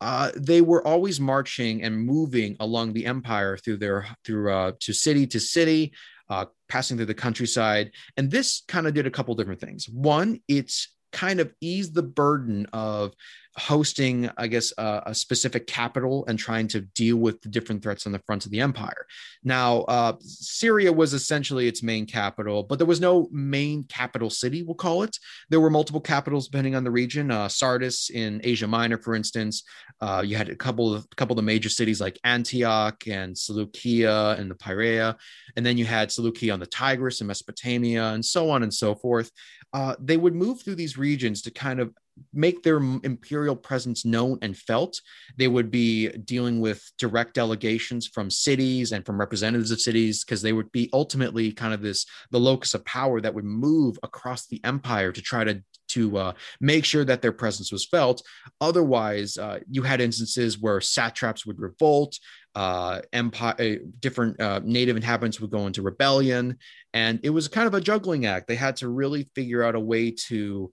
Uh, 0.01 0.29
they 0.35 0.61
were 0.61 0.85
always 0.85 1.19
marching 1.19 1.81
and 1.81 1.97
moving 1.97 2.55
along 2.59 2.93
the 2.93 3.07
empire 3.07 3.57
through 3.57 3.77
their 3.77 4.05
through 4.23 4.53
uh, 4.53 4.71
to 4.79 4.93
city 4.93 5.25
to 5.25 5.39
city, 5.39 5.91
uh, 6.29 6.45
passing 6.69 6.95
through 6.95 7.07
the 7.07 7.15
countryside. 7.15 7.89
And 8.17 8.29
this 8.29 8.61
kind 8.67 8.85
of 8.85 8.93
did 8.93 9.07
a 9.07 9.11
couple 9.11 9.33
different 9.33 9.59
things. 9.59 9.89
One, 9.89 10.41
it's 10.47 10.89
kind 11.11 11.39
of 11.39 11.53
ease 11.61 11.91
the 11.91 12.03
burden 12.03 12.67
of 12.73 13.13
hosting, 13.57 14.29
I 14.37 14.47
guess, 14.47 14.71
a 14.77 15.15
specific 15.15 15.65
capital 15.65 16.25
and 16.27 16.37
trying 16.37 16.67
to 16.69 16.81
deal 16.81 17.17
with 17.17 17.41
the 17.41 17.49
different 17.49 17.81
threats 17.81 18.05
on 18.05 18.11
the 18.11 18.19
front 18.19 18.45
of 18.45 18.51
the 18.51 18.61
empire. 18.61 19.07
Now, 19.43 19.79
uh, 19.81 20.13
Syria 20.19 20.93
was 20.93 21.13
essentially 21.13 21.67
its 21.67 21.81
main 21.81 22.05
capital, 22.05 22.61
but 22.61 22.77
there 22.77 22.85
was 22.85 23.01
no 23.01 23.27
main 23.31 23.83
capital 23.85 24.29
city, 24.29 24.61
we'll 24.61 24.75
call 24.75 25.01
it. 25.01 25.17
There 25.49 25.59
were 25.59 25.71
multiple 25.71 26.01
capitals 26.01 26.47
depending 26.47 26.75
on 26.75 26.83
the 26.83 26.91
region. 26.91 27.31
Uh, 27.31 27.47
Sardis 27.47 28.11
in 28.11 28.41
Asia 28.43 28.67
Minor, 28.67 28.99
for 28.99 29.15
instance. 29.15 29.63
Uh, 29.99 30.21
you 30.23 30.35
had 30.35 30.49
a 30.49 30.55
couple 30.55 30.93
of 30.93 31.07
a 31.11 31.15
couple 31.15 31.33
of 31.33 31.37
the 31.37 31.41
major 31.41 31.69
cities 31.69 31.99
like 31.99 32.19
Antioch 32.23 33.07
and 33.07 33.35
Seleucia 33.35 34.35
and 34.37 34.51
the 34.51 34.55
Pieria, 34.55 35.15
and 35.55 35.65
then 35.65 35.75
you 35.75 35.85
had 35.85 36.11
Seleucia 36.11 36.51
on 36.51 36.59
the 36.59 36.67
Tigris 36.67 37.21
and 37.21 37.27
Mesopotamia, 37.27 38.09
and 38.09 38.23
so 38.23 38.51
on 38.51 38.61
and 38.61 38.71
so 38.71 38.93
forth. 38.93 39.31
Uh, 39.73 39.95
they 39.99 40.17
would 40.17 40.35
move 40.35 40.61
through 40.61 40.75
these 40.75 40.97
regions 40.97 41.41
to 41.41 41.51
kind 41.51 41.79
of 41.79 41.93
make 42.33 42.63
their 42.63 42.77
imperial 42.77 43.55
presence 43.55 44.05
known 44.05 44.39
and 44.41 44.57
felt. 44.57 45.01
They 45.37 45.47
would 45.47 45.71
be 45.71 46.09
dealing 46.09 46.59
with 46.59 46.83
direct 46.97 47.33
delegations 47.33 48.07
from 48.07 48.31
cities 48.31 48.91
and 48.91 49.05
from 49.05 49.19
representatives 49.19 49.71
of 49.71 49.81
cities 49.81 50.23
because 50.23 50.41
they 50.41 50.53
would 50.53 50.71
be 50.71 50.89
ultimately 50.93 51.51
kind 51.51 51.73
of 51.73 51.81
this 51.81 52.05
the 52.31 52.39
locus 52.39 52.73
of 52.73 52.85
power 52.85 53.21
that 53.21 53.33
would 53.33 53.45
move 53.45 53.97
across 54.03 54.47
the 54.47 54.61
empire 54.63 55.11
to 55.11 55.21
try 55.21 55.43
to 55.43 55.61
to 55.89 56.17
uh, 56.17 56.33
make 56.59 56.83
sure 56.83 57.05
that 57.05 57.21
their 57.21 57.31
presence 57.31 57.71
was 57.71 57.85
felt. 57.85 58.21
Otherwise, 58.59 59.37
uh, 59.37 59.59
you 59.69 59.83
had 59.83 60.01
instances 60.01 60.59
where 60.59 60.81
satraps 60.81 61.45
would 61.45 61.59
revolt, 61.59 62.19
uh, 62.57 63.01
empire, 63.13 63.55
uh, 63.59 63.85
different 63.99 64.41
uh, 64.41 64.59
native 64.63 64.95
inhabitants 64.95 65.39
would 65.39 65.51
go 65.51 65.67
into 65.67 65.83
rebellion, 65.83 66.57
and 66.91 67.19
it 67.21 67.29
was 67.29 67.47
kind 67.47 67.67
of 67.67 67.75
a 67.75 67.81
juggling 67.81 68.25
act. 68.25 68.47
They 68.47 68.55
had 68.55 68.77
to 68.77 68.89
really 68.89 69.29
figure 69.35 69.63
out 69.63 69.75
a 69.75 69.79
way 69.79 70.09
to 70.29 70.71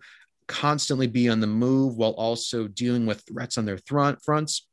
constantly 0.48 1.06
be 1.06 1.28
on 1.28 1.40
the 1.40 1.46
move 1.46 1.96
while 1.96 2.12
also 2.12 2.68
dealing 2.68 3.04
with 3.04 3.22
threats 3.28 3.58
on 3.58 3.66
their 3.66 3.76
front 3.86 4.22
fronts. 4.24 4.66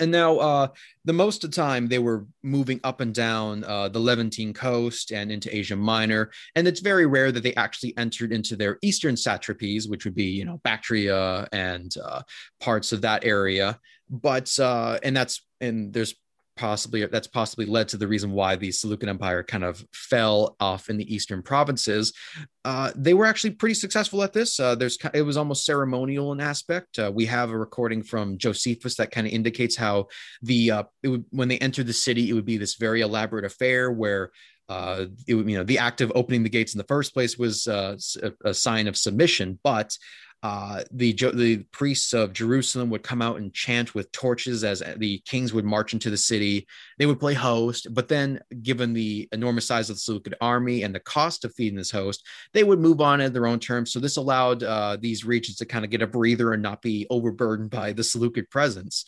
And 0.00 0.10
now, 0.10 0.38
uh, 0.38 0.68
the 1.04 1.12
most 1.12 1.44
of 1.44 1.50
the 1.50 1.56
time, 1.56 1.86
they 1.86 1.98
were 1.98 2.24
moving 2.42 2.80
up 2.82 3.00
and 3.00 3.14
down 3.14 3.62
uh, 3.64 3.88
the 3.90 4.00
Levantine 4.00 4.54
coast 4.54 5.12
and 5.12 5.30
into 5.30 5.54
Asia 5.54 5.76
Minor. 5.76 6.30
And 6.56 6.66
it's 6.66 6.80
very 6.80 7.04
rare 7.04 7.30
that 7.30 7.42
they 7.42 7.54
actually 7.56 7.94
entered 7.98 8.32
into 8.32 8.56
their 8.56 8.78
eastern 8.80 9.16
satrapies, 9.16 9.88
which 9.88 10.06
would 10.06 10.14
be, 10.14 10.30
you 10.30 10.46
know, 10.46 10.62
Bactria 10.64 11.46
and 11.52 11.94
uh, 12.02 12.22
parts 12.58 12.92
of 12.92 13.02
that 13.02 13.24
area. 13.26 13.78
But, 14.08 14.58
uh, 14.58 14.98
and 15.02 15.14
that's, 15.14 15.46
and 15.60 15.92
there's 15.92 16.14
possibly 16.56 17.04
that's 17.06 17.26
possibly 17.26 17.66
led 17.66 17.88
to 17.88 17.96
the 17.96 18.06
reason 18.06 18.32
why 18.32 18.56
the 18.56 18.70
Seleucid 18.70 19.08
Empire 19.08 19.42
kind 19.42 19.64
of 19.64 19.84
fell 19.92 20.56
off 20.60 20.90
in 20.90 20.96
the 20.96 21.14
eastern 21.14 21.42
provinces. 21.42 22.12
Uh, 22.64 22.92
they 22.94 23.14
were 23.14 23.26
actually 23.26 23.50
pretty 23.50 23.74
successful 23.74 24.22
at 24.22 24.32
this. 24.32 24.60
Uh, 24.60 24.74
there's 24.74 24.98
it 25.14 25.22
was 25.22 25.36
almost 25.36 25.64
ceremonial 25.64 26.32
in 26.32 26.40
aspect. 26.40 26.98
Uh, 26.98 27.10
we 27.12 27.26
have 27.26 27.50
a 27.50 27.58
recording 27.58 28.02
from 28.02 28.38
Josephus 28.38 28.96
that 28.96 29.10
kind 29.10 29.26
of 29.26 29.32
indicates 29.32 29.76
how 29.76 30.06
the 30.42 30.70
uh, 30.70 30.82
would, 31.04 31.24
when 31.30 31.48
they 31.48 31.58
entered 31.58 31.86
the 31.86 31.92
city, 31.92 32.28
it 32.28 32.34
would 32.34 32.46
be 32.46 32.58
this 32.58 32.74
very 32.74 33.00
elaborate 33.00 33.44
affair 33.44 33.90
where 33.90 34.30
uh, 34.68 35.06
it 35.26 35.34
you 35.34 35.56
know, 35.58 35.64
the 35.64 35.78
act 35.78 36.00
of 36.00 36.12
opening 36.14 36.42
the 36.42 36.48
gates 36.48 36.72
in 36.72 36.78
the 36.78 36.84
first 36.84 37.12
place 37.12 37.36
was 37.36 37.66
uh, 37.66 37.96
a, 38.44 38.54
sign 38.54 38.86
of 38.86 38.96
submission, 38.96 39.58
but 39.62 39.96
uh, 40.42 40.82
the 40.90 41.12
the 41.12 41.64
priests 41.70 42.12
of 42.12 42.32
Jerusalem 42.32 42.90
would 42.90 43.04
come 43.04 43.22
out 43.22 43.36
and 43.36 43.54
chant 43.54 43.94
with 43.94 44.10
torches 44.10 44.64
as 44.64 44.82
the 44.96 45.18
kings 45.20 45.52
would 45.52 45.64
march 45.64 45.92
into 45.92 46.10
the 46.10 46.16
city. 46.16 46.66
They 46.98 47.06
would 47.06 47.20
play 47.20 47.34
host, 47.34 47.86
but 47.92 48.08
then, 48.08 48.40
given 48.62 48.92
the 48.92 49.28
enormous 49.32 49.66
size 49.66 49.88
of 49.88 49.96
the 49.96 50.00
Seleucid 50.00 50.34
army 50.40 50.82
and 50.82 50.92
the 50.92 51.00
cost 51.00 51.44
of 51.44 51.54
feeding 51.54 51.78
this 51.78 51.92
host, 51.92 52.26
they 52.52 52.64
would 52.64 52.80
move 52.80 53.00
on 53.00 53.20
at 53.20 53.32
their 53.32 53.46
own 53.46 53.60
terms. 53.60 53.92
So 53.92 54.00
this 54.00 54.16
allowed 54.16 54.64
uh, 54.64 54.96
these 55.00 55.24
regions 55.24 55.58
to 55.58 55.64
kind 55.64 55.84
of 55.84 55.92
get 55.92 56.02
a 56.02 56.08
breather 56.08 56.52
and 56.52 56.62
not 56.62 56.82
be 56.82 57.06
overburdened 57.08 57.70
by 57.70 57.92
the 57.92 58.04
Seleucid 58.04 58.50
presence 58.50 59.04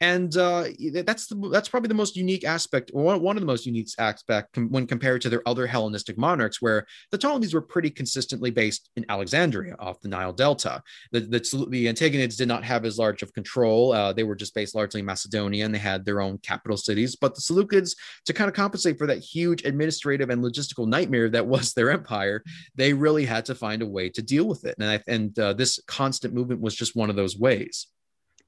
and 0.00 0.36
uh, 0.36 0.64
that's 1.04 1.26
the, 1.26 1.48
that's 1.50 1.68
probably 1.68 1.88
the 1.88 1.94
most 1.94 2.16
unique 2.16 2.44
aspect, 2.44 2.90
or 2.92 3.18
one 3.18 3.36
of 3.36 3.40
the 3.40 3.46
most 3.46 3.64
unique 3.64 3.88
aspects 3.98 4.58
when 4.68 4.86
compared 4.86 5.22
to 5.22 5.28
their 5.28 5.46
other 5.46 5.66
Hellenistic 5.66 6.18
monarchs, 6.18 6.60
where 6.60 6.86
the 7.10 7.18
Ptolemies 7.18 7.54
were 7.54 7.62
pretty 7.62 7.90
consistently 7.90 8.50
based 8.50 8.90
in 8.96 9.06
Alexandria 9.08 9.74
off 9.78 10.00
the 10.00 10.08
Nile 10.08 10.32
Delta. 10.32 10.82
The 11.12 11.20
the, 11.20 11.66
the 11.70 11.86
Antigonids 11.86 12.36
did 12.36 12.48
not 12.48 12.64
have 12.64 12.84
as 12.84 12.98
large 12.98 13.22
of 13.22 13.32
control; 13.32 13.92
uh, 13.92 14.12
they 14.12 14.24
were 14.24 14.36
just 14.36 14.54
based 14.54 14.74
largely 14.74 15.00
in 15.00 15.06
Macedonia, 15.06 15.64
and 15.64 15.74
they 15.74 15.78
had 15.78 16.04
their 16.04 16.20
own 16.20 16.38
capital 16.38 16.76
cities. 16.76 17.16
But 17.16 17.34
the 17.34 17.40
Seleucids, 17.40 17.96
to 18.26 18.32
kind 18.32 18.48
of 18.48 18.54
compensate 18.54 18.98
for 18.98 19.06
that 19.06 19.18
huge 19.18 19.64
administrative 19.64 20.30
and 20.30 20.44
logistical 20.44 20.86
nightmare 20.86 21.30
that 21.30 21.46
was 21.46 21.72
their 21.72 21.90
empire, 21.90 22.42
they 22.74 22.92
really 22.92 23.24
had 23.24 23.46
to 23.46 23.54
find 23.54 23.80
a 23.80 23.86
way 23.86 24.10
to 24.10 24.22
deal 24.22 24.44
with 24.44 24.66
it, 24.66 24.74
and 24.78 24.90
I, 24.90 25.02
and 25.06 25.38
uh, 25.38 25.54
this 25.54 25.80
constant 25.86 26.34
movement 26.34 26.60
was 26.60 26.74
just 26.74 26.96
one 26.96 27.08
of 27.08 27.16
those 27.16 27.38
ways 27.38 27.86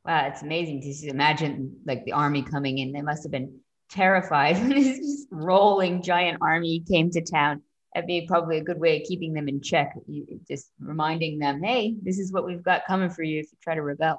wow, 0.09 0.27
it's 0.27 0.42
amazing 0.42 0.81
to 0.81 1.09
imagine 1.09 1.77
like 1.85 2.03
the 2.07 2.12
army 2.12 2.42
coming 2.42 2.79
in. 2.79 2.92
They 2.92 3.03
must 3.03 3.23
have 3.25 3.31
been 3.31 3.61
terrified 3.90 4.57
when 4.59 4.71
this 4.71 4.99
just 4.99 5.29
rolling 5.31 6.03
giant 6.03 6.38
army 6.40 6.83
came 6.88 7.11
to 7.11 7.21
town. 7.21 7.62
That'd 7.94 8.09
be 8.09 8.27
probably 8.27 8.59
a 8.59 8.64
good 8.64 8.81
way 8.81 9.01
of 9.01 9.07
keeping 9.07 9.35
them 9.35 9.49
in 9.49 9.61
check. 9.61 9.94
Just 10.49 10.71
reminding 10.81 11.38
them, 11.38 11.62
hey, 11.62 11.94
this 12.03 12.18
is 12.18 12.33
what 12.33 12.47
we've 12.47 12.62
got 12.62 12.87
coming 12.87 13.11
for 13.11 13.23
you 13.23 13.40
if 13.40 13.47
you 13.53 13.59
try 13.62 13.75
to 13.75 13.83
rebel. 13.83 14.18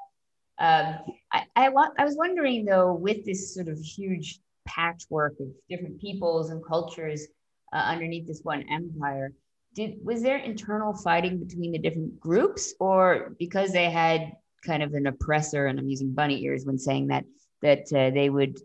Um, 0.59 0.95
I, 1.31 1.45
I, 1.55 1.69
wa- 1.69 1.91
I 1.97 2.05
was 2.05 2.15
wondering 2.17 2.65
though, 2.65 2.93
with 2.93 3.25
this 3.25 3.55
sort 3.55 3.67
of 3.67 3.79
huge 3.79 4.39
patchwork 4.67 5.39
of 5.39 5.47
different 5.69 5.99
peoples 5.99 6.51
and 6.51 6.63
cultures 6.63 7.25
uh, 7.73 7.77
underneath 7.77 8.27
this 8.27 8.41
one 8.43 8.63
empire, 8.69 9.33
did 9.73 9.97
was 10.03 10.21
there 10.21 10.37
internal 10.37 10.93
fighting 10.93 11.39
between 11.39 11.71
the 11.71 11.79
different 11.79 12.19
groups, 12.19 12.73
or 12.79 13.35
because 13.39 13.71
they 13.71 13.89
had 13.89 14.33
kind 14.65 14.83
of 14.83 14.93
an 14.93 15.07
oppressor, 15.07 15.67
and 15.67 15.79
I'm 15.79 15.89
using 15.89 16.13
bunny 16.13 16.43
ears 16.43 16.65
when 16.65 16.77
saying 16.77 17.07
that 17.07 17.25
that 17.61 17.91
uh, 17.93 18.09
they 18.11 18.29
would 18.29 18.57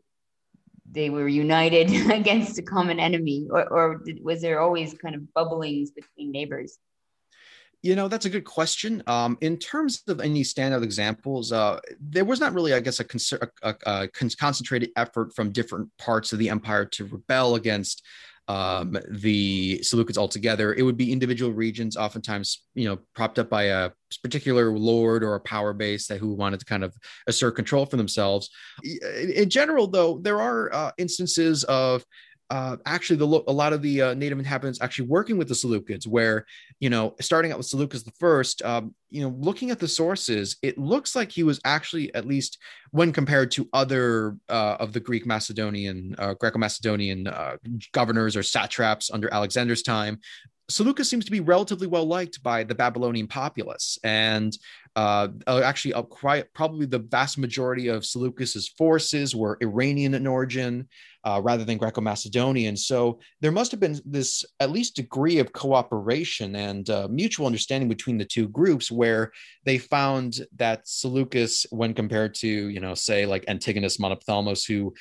they 0.90 1.10
were 1.10 1.28
united 1.28 1.90
against 2.10 2.58
a 2.58 2.62
common 2.62 3.00
enemy, 3.00 3.48
or, 3.50 3.66
or 3.68 4.02
was 4.22 4.40
there 4.40 4.60
always 4.60 4.94
kind 4.94 5.14
of 5.14 5.22
bubblings 5.36 5.88
between 5.94 6.32
neighbors? 6.32 6.78
You 7.82 7.96
know, 7.96 8.08
that's 8.08 8.24
a 8.24 8.30
good 8.30 8.46
question. 8.46 9.02
Um, 9.06 9.36
in 9.42 9.58
terms 9.58 10.02
of 10.08 10.18
any 10.20 10.42
standout 10.42 10.82
examples, 10.82 11.52
uh, 11.52 11.80
there 12.00 12.24
was 12.24 12.40
not 12.40 12.54
really, 12.54 12.72
I 12.72 12.80
guess, 12.80 12.98
a, 12.98 13.04
a, 13.62 13.74
a, 13.84 14.08
concentrated 14.08 14.90
effort 14.96 15.34
from 15.34 15.52
different 15.52 15.90
parts 15.98 16.32
of 16.32 16.38
the 16.38 16.48
empire 16.48 16.86
to 16.86 17.04
rebel 17.04 17.56
against 17.56 18.02
um, 18.48 18.96
the 19.10 19.78
Seleucids 19.78 20.18
altogether. 20.18 20.74
It 20.74 20.82
would 20.82 20.96
be 20.96 21.12
individual 21.12 21.52
regions, 21.52 21.96
oftentimes, 21.96 22.62
you 22.74 22.88
know, 22.88 22.98
propped 23.14 23.38
up 23.38 23.48
by 23.48 23.64
a 23.64 23.90
particular 24.22 24.76
lord 24.76 25.24
or 25.24 25.34
a 25.34 25.40
power 25.40 25.72
base 25.72 26.06
that 26.08 26.18
who 26.18 26.34
wanted 26.34 26.60
to 26.60 26.66
kind 26.66 26.84
of 26.84 26.94
assert 27.26 27.52
control 27.52 27.86
for 27.86 27.96
themselves. 27.96 28.50
In 29.34 29.48
general, 29.48 29.86
though, 29.86 30.18
there 30.18 30.40
are 30.40 30.72
uh, 30.74 30.90
instances 30.98 31.64
of 31.64 32.04
uh, 32.50 32.76
actually 32.86 33.16
the 33.16 33.26
a 33.46 33.52
lot 33.52 33.72
of 33.72 33.82
the 33.82 34.02
uh, 34.02 34.14
native 34.14 34.38
inhabitants 34.38 34.80
actually 34.82 35.08
working 35.08 35.38
with 35.38 35.48
the 35.48 35.54
Seleucids, 35.54 36.06
where 36.06 36.46
you 36.80 36.90
know 36.90 37.14
starting 37.20 37.52
out 37.52 37.58
with 37.58 37.66
Seleucus 37.66 38.02
the 38.02 38.12
first, 38.18 38.62
um, 38.62 38.94
you 39.10 39.22
know 39.22 39.34
looking 39.38 39.70
at 39.70 39.78
the 39.78 39.88
sources, 39.88 40.56
it 40.62 40.76
looks 40.76 41.16
like 41.16 41.32
he 41.32 41.42
was 41.42 41.60
actually 41.64 42.14
at 42.14 42.26
least 42.26 42.58
when 42.90 43.12
compared 43.12 43.50
to 43.52 43.68
other 43.72 44.36
uh, 44.48 44.76
of 44.78 44.92
the 44.92 45.00
Greek 45.00 45.26
Macedonian, 45.26 46.14
uh, 46.18 46.34
Greco-Macedonian 46.34 47.26
uh, 47.26 47.56
governors 47.92 48.36
or 48.36 48.42
satraps 48.42 49.10
under 49.10 49.32
Alexander's 49.32 49.82
time, 49.82 50.20
Seleucus 50.68 51.10
seems 51.10 51.24
to 51.24 51.30
be 51.30 51.40
relatively 51.40 51.86
well 51.86 52.06
liked 52.06 52.42
by 52.42 52.64
the 52.64 52.74
Babylonian 52.74 53.26
populace, 53.26 53.98
and 54.02 54.56
uh, 54.96 55.28
uh, 55.46 55.60
actually, 55.64 55.92
uh, 55.92 56.02
quite, 56.02 56.52
probably 56.54 56.86
the 56.86 57.00
vast 57.00 57.36
majority 57.36 57.88
of 57.88 58.06
Seleucus's 58.06 58.68
forces 58.68 59.34
were 59.34 59.58
Iranian 59.60 60.14
in 60.14 60.26
origin 60.26 60.88
uh, 61.24 61.40
rather 61.42 61.64
than 61.64 61.78
Greco-Macedonian. 61.78 62.76
So 62.76 63.18
there 63.40 63.50
must 63.50 63.72
have 63.72 63.80
been 63.80 64.00
this 64.04 64.44
at 64.60 64.70
least 64.70 64.94
degree 64.94 65.38
of 65.38 65.52
cooperation 65.52 66.54
and 66.54 66.88
uh, 66.88 67.08
mutual 67.10 67.46
understanding 67.46 67.88
between 67.88 68.18
the 68.18 68.24
two 68.24 68.46
groups, 68.48 68.90
where 68.90 69.32
they 69.64 69.78
found 69.78 70.46
that 70.56 70.86
Seleucus, 70.86 71.66
when 71.70 71.92
compared 71.92 72.34
to 72.36 72.48
you 72.48 72.78
know, 72.78 72.94
say 72.94 73.26
like 73.26 73.44
Antigonus 73.48 73.96
Monophthalmos, 73.96 74.64
who 74.66 74.94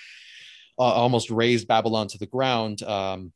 uh, 0.79 0.83
almost 0.83 1.29
razed 1.29 1.67
Babylon 1.67 2.07
to 2.07 2.17
the 2.17 2.25
ground. 2.25 2.81
Um, 2.81 3.31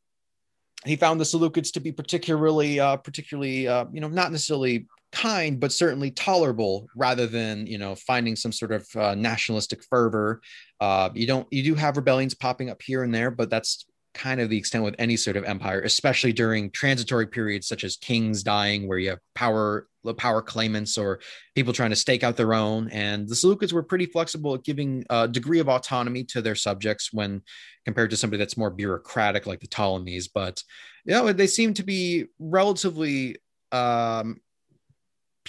he 0.84 0.96
found 0.96 1.20
the 1.20 1.24
Seleucids 1.24 1.72
to 1.72 1.80
be 1.80 1.92
particularly, 1.92 2.78
uh, 2.78 2.96
particularly, 2.96 3.66
uh, 3.66 3.86
you 3.92 4.00
know, 4.00 4.08
not 4.08 4.30
necessarily 4.30 4.86
kind 5.12 5.58
but 5.58 5.72
certainly 5.72 6.10
tolerable 6.10 6.86
rather 6.94 7.26
than 7.26 7.66
you 7.66 7.78
know 7.78 7.94
finding 7.94 8.36
some 8.36 8.52
sort 8.52 8.72
of 8.72 8.86
uh, 8.96 9.14
nationalistic 9.14 9.82
fervor. 9.84 10.40
Uh, 10.80 11.10
you 11.14 11.26
don't 11.26 11.46
you 11.50 11.62
do 11.62 11.74
have 11.74 11.96
rebellions 11.96 12.34
popping 12.34 12.70
up 12.70 12.80
here 12.82 13.02
and 13.02 13.14
there 13.14 13.30
but 13.30 13.50
that's 13.50 13.86
kind 14.14 14.40
of 14.40 14.48
the 14.48 14.56
extent 14.56 14.82
with 14.82 14.94
any 14.98 15.16
sort 15.16 15.36
of 15.36 15.44
empire 15.44 15.80
especially 15.82 16.32
during 16.32 16.70
transitory 16.70 17.26
periods 17.26 17.68
such 17.68 17.84
as 17.84 17.96
kings 17.96 18.42
dying 18.42 18.88
where 18.88 18.98
you 18.98 19.10
have 19.10 19.18
power 19.34 19.86
power 20.16 20.42
claimants 20.42 20.96
or 20.96 21.20
people 21.54 21.72
trying 21.72 21.90
to 21.90 21.96
stake 21.96 22.22
out 22.22 22.36
their 22.36 22.54
own. 22.54 22.88
And 22.90 23.28
the 23.28 23.34
seleucids 23.34 23.72
were 23.72 23.82
pretty 23.82 24.06
flexible 24.06 24.54
at 24.54 24.64
giving 24.64 25.04
a 25.10 25.28
degree 25.28 25.58
of 25.58 25.68
autonomy 25.68 26.24
to 26.24 26.42
their 26.42 26.54
subjects 26.54 27.12
when 27.12 27.42
compared 27.84 28.10
to 28.10 28.16
somebody 28.16 28.38
that's 28.38 28.56
more 28.56 28.70
bureaucratic 28.70 29.46
like 29.46 29.60
the 29.60 29.66
ptolemies. 29.66 30.28
But 30.28 30.62
you 31.04 31.14
know 31.14 31.32
they 31.32 31.46
seem 31.46 31.74
to 31.74 31.82
be 31.82 32.26
relatively 32.38 33.36
um, 33.72 34.40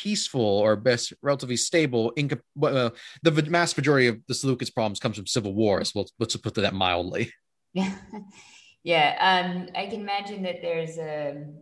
peaceful 0.02 0.42
or 0.42 0.76
best 0.76 1.14
relatively 1.22 1.58
stable 1.58 2.12
in 2.12 2.32
uh, 2.64 2.90
the 3.24 3.32
vast 3.32 3.76
majority 3.78 4.08
of 4.08 4.20
the 4.28 4.34
Seleucids 4.34 4.74
problems 4.74 5.00
comes 5.00 5.18
from 5.18 5.28
civil 5.28 5.54
wars. 5.54 5.92
Let's 5.94 6.14
let's 6.20 6.36
put 6.38 6.56
that 6.56 6.74
mildly. 6.74 7.32
Yeah, 7.72 7.94
yeah. 8.84 9.10
Um, 9.22 9.68
I 9.76 9.86
can 9.86 10.02
imagine 10.02 10.42
that 10.42 10.64
there's 10.64 10.98
a 10.98 11.36
um, 11.36 11.54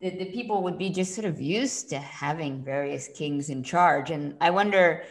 the, 0.00 0.16
the 0.16 0.24
people 0.32 0.62
would 0.62 0.78
be 0.78 0.88
just 0.88 1.14
sort 1.14 1.26
of 1.26 1.42
used 1.42 1.90
to 1.90 1.98
having 1.98 2.64
various 2.64 3.08
kings 3.08 3.50
in 3.50 3.62
charge, 3.62 4.10
and 4.10 4.34
I 4.40 4.48
wonder. 4.50 5.02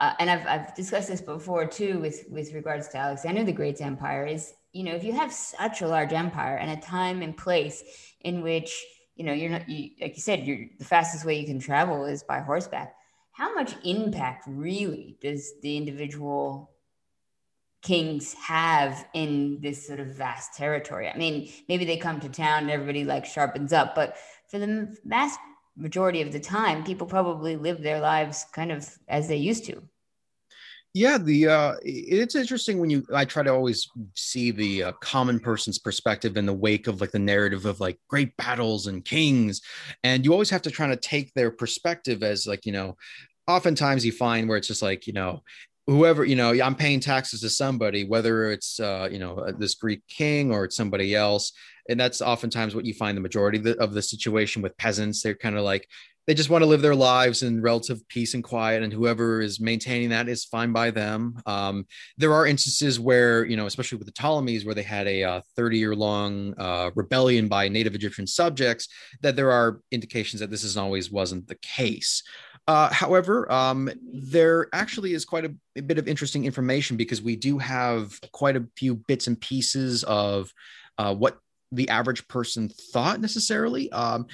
Uh, 0.00 0.14
and 0.20 0.30
I've, 0.30 0.46
I've 0.46 0.74
discussed 0.76 1.08
this 1.08 1.20
before 1.20 1.66
too 1.66 1.98
with, 1.98 2.24
with 2.30 2.52
regards 2.52 2.86
to 2.90 2.98
Alexander 2.98 3.42
the 3.42 3.50
Great's 3.50 3.80
empire 3.80 4.24
is, 4.26 4.54
you 4.72 4.84
know, 4.84 4.94
if 4.94 5.02
you 5.02 5.12
have 5.12 5.32
such 5.32 5.82
a 5.82 5.88
large 5.88 6.12
empire 6.12 6.56
and 6.56 6.70
a 6.70 6.80
time 6.80 7.20
and 7.20 7.36
place 7.36 7.82
in 8.20 8.40
which 8.42 8.84
you 9.18 9.24
know 9.24 9.32
you're 9.32 9.50
not 9.50 9.68
you, 9.68 9.90
like 10.00 10.16
you 10.16 10.22
said 10.22 10.46
you're 10.46 10.66
the 10.78 10.84
fastest 10.84 11.24
way 11.24 11.38
you 11.38 11.46
can 11.46 11.58
travel 11.58 12.06
is 12.06 12.22
by 12.22 12.40
horseback. 12.40 12.94
How 13.32 13.54
much 13.54 13.74
impact 13.84 14.44
really 14.48 15.18
does 15.20 15.52
the 15.60 15.76
individual 15.76 16.70
kings 17.82 18.34
have 18.34 19.06
in 19.14 19.58
this 19.60 19.86
sort 19.86 20.00
of 20.00 20.08
vast 20.08 20.54
territory? 20.54 21.08
I 21.08 21.18
mean 21.18 21.50
maybe 21.68 21.84
they 21.84 21.96
come 21.96 22.20
to 22.20 22.28
town 22.28 22.62
and 22.62 22.70
everybody 22.70 23.04
like 23.04 23.26
sharpens 23.26 23.72
up 23.72 23.94
but 23.94 24.16
for 24.48 24.58
the 24.58 24.96
vast 25.04 25.38
majority 25.76 26.22
of 26.22 26.32
the 26.32 26.40
time 26.40 26.84
people 26.84 27.06
probably 27.06 27.56
live 27.56 27.82
their 27.82 28.00
lives 28.00 28.46
kind 28.52 28.72
of 28.72 28.88
as 29.08 29.28
they 29.28 29.36
used 29.36 29.64
to 29.64 29.82
yeah 30.98 31.16
the 31.16 31.46
uh 31.46 31.74
it's 31.82 32.34
interesting 32.34 32.78
when 32.78 32.90
you 32.90 33.06
i 33.14 33.24
try 33.24 33.42
to 33.42 33.52
always 33.52 33.88
see 34.14 34.50
the 34.50 34.82
uh, 34.82 34.92
common 35.00 35.38
person's 35.38 35.78
perspective 35.78 36.36
in 36.36 36.44
the 36.44 36.52
wake 36.52 36.88
of 36.88 37.00
like 37.00 37.12
the 37.12 37.18
narrative 37.18 37.66
of 37.66 37.78
like 37.78 37.98
great 38.08 38.36
battles 38.36 38.88
and 38.88 39.04
kings 39.04 39.62
and 40.02 40.24
you 40.24 40.32
always 40.32 40.50
have 40.50 40.62
to 40.62 40.70
try 40.70 40.88
to 40.88 40.96
take 40.96 41.32
their 41.34 41.52
perspective 41.52 42.24
as 42.24 42.46
like 42.48 42.66
you 42.66 42.72
know 42.72 42.96
oftentimes 43.46 44.04
you 44.04 44.10
find 44.10 44.48
where 44.48 44.58
it's 44.58 44.66
just 44.66 44.82
like 44.82 45.06
you 45.06 45.12
know 45.12 45.40
whoever 45.86 46.24
you 46.24 46.34
know 46.34 46.50
i'm 46.62 46.74
paying 46.74 46.98
taxes 46.98 47.40
to 47.40 47.48
somebody 47.48 48.04
whether 48.04 48.50
it's 48.50 48.80
uh, 48.80 49.08
you 49.10 49.20
know 49.20 49.36
uh, 49.36 49.52
this 49.56 49.76
greek 49.76 50.02
king 50.08 50.52
or 50.52 50.64
it's 50.64 50.76
somebody 50.76 51.14
else 51.14 51.52
and 51.88 51.98
that's 51.98 52.20
oftentimes 52.20 52.74
what 52.74 52.84
you 52.84 52.92
find 52.92 53.16
the 53.16 53.22
majority 53.22 53.58
of 53.58 53.64
the, 53.64 53.76
of 53.78 53.94
the 53.94 54.02
situation 54.02 54.62
with 54.62 54.76
peasants 54.78 55.22
they're 55.22 55.34
kind 55.34 55.56
of 55.56 55.62
like 55.62 55.88
they 56.28 56.34
just 56.34 56.50
want 56.50 56.60
to 56.60 56.66
live 56.66 56.82
their 56.82 56.94
lives 56.94 57.42
in 57.42 57.62
relative 57.62 58.06
peace 58.08 58.34
and 58.34 58.44
quiet 58.44 58.82
and 58.82 58.92
whoever 58.92 59.40
is 59.40 59.58
maintaining 59.58 60.10
that 60.10 60.28
is 60.28 60.44
fine 60.44 60.72
by 60.72 60.90
them 60.90 61.40
um, 61.46 61.86
there 62.18 62.34
are 62.34 62.46
instances 62.46 63.00
where 63.00 63.46
you 63.46 63.56
know 63.56 63.66
especially 63.66 63.96
with 63.96 64.06
the 64.06 64.12
ptolemies 64.12 64.64
where 64.64 64.74
they 64.74 64.82
had 64.82 65.08
a 65.08 65.42
30 65.56 65.76
uh, 65.76 65.78
year 65.78 65.94
long 65.96 66.54
uh, 66.58 66.90
rebellion 66.94 67.48
by 67.48 67.66
native 67.68 67.94
egyptian 67.94 68.26
subjects 68.26 68.88
that 69.22 69.34
there 69.34 69.50
are 69.50 69.80
indications 69.90 70.38
that 70.38 70.50
this 70.50 70.62
is 70.62 70.76
always 70.76 71.10
wasn't 71.10 71.48
the 71.48 71.56
case 71.56 72.22
uh, 72.66 72.92
however, 72.92 73.50
um, 73.50 73.88
there 74.12 74.68
actually 74.74 75.14
is 75.14 75.24
quite 75.24 75.46
a, 75.46 75.54
a, 75.76 75.80
bit 75.80 75.96
of 75.96 76.06
interesting 76.06 76.44
information 76.44 76.98
because 76.98 77.22
we 77.22 77.34
do 77.34 77.56
have 77.56 78.20
quite 78.32 78.56
a 78.56 78.66
few 78.76 78.94
bits 78.94 79.26
and 79.26 79.40
pieces 79.40 80.04
of 80.04 80.52
uh, 80.98 81.14
what 81.14 81.38
the 81.72 81.88
average 81.88 82.28
person 82.28 82.68
thought 82.68 83.22
necessarily. 83.22 83.90
Um, 83.90 84.26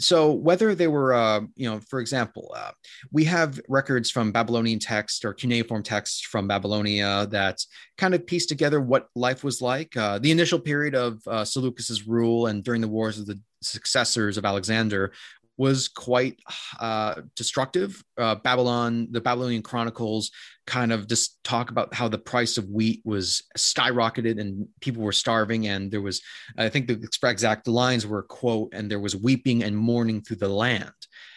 so 0.00 0.32
whether 0.32 0.74
they 0.74 0.86
were 0.86 1.14
uh, 1.14 1.40
you 1.54 1.68
know 1.68 1.80
for 1.80 2.00
example 2.00 2.52
uh, 2.56 2.70
we 3.12 3.24
have 3.24 3.60
records 3.68 4.10
from 4.10 4.32
babylonian 4.32 4.78
text 4.78 5.24
or 5.24 5.32
cuneiform 5.32 5.82
text 5.82 6.26
from 6.26 6.46
babylonia 6.46 7.26
that 7.30 7.58
kind 7.96 8.14
of 8.14 8.26
piece 8.26 8.46
together 8.46 8.80
what 8.80 9.08
life 9.14 9.42
was 9.42 9.62
like 9.62 9.96
uh, 9.96 10.18
the 10.18 10.30
initial 10.30 10.58
period 10.58 10.94
of 10.94 11.20
uh, 11.26 11.44
seleucus's 11.44 12.06
rule 12.06 12.46
and 12.46 12.64
during 12.64 12.80
the 12.80 12.88
wars 12.88 13.18
of 13.18 13.26
the 13.26 13.38
successors 13.62 14.36
of 14.36 14.44
alexander 14.44 15.12
was 15.56 15.88
quite 15.88 16.38
uh, 16.80 17.22
destructive. 17.34 18.02
Uh, 18.18 18.34
Babylon, 18.34 19.08
the 19.10 19.20
Babylonian 19.20 19.62
Chronicles, 19.62 20.30
kind 20.66 20.92
of 20.92 21.08
just 21.08 21.42
talk 21.44 21.70
about 21.70 21.94
how 21.94 22.08
the 22.08 22.18
price 22.18 22.58
of 22.58 22.68
wheat 22.68 23.00
was 23.04 23.44
skyrocketed 23.56 24.40
and 24.40 24.66
people 24.80 25.02
were 25.02 25.12
starving, 25.12 25.68
and 25.68 25.90
there 25.90 26.02
was, 26.02 26.20
I 26.58 26.68
think, 26.68 26.88
the 26.88 27.08
exact 27.24 27.68
lines 27.68 28.06
were 28.06 28.22
quote, 28.22 28.70
and 28.72 28.90
there 28.90 29.00
was 29.00 29.16
weeping 29.16 29.62
and 29.62 29.76
mourning 29.76 30.22
through 30.22 30.36
the 30.36 30.48
land 30.48 30.92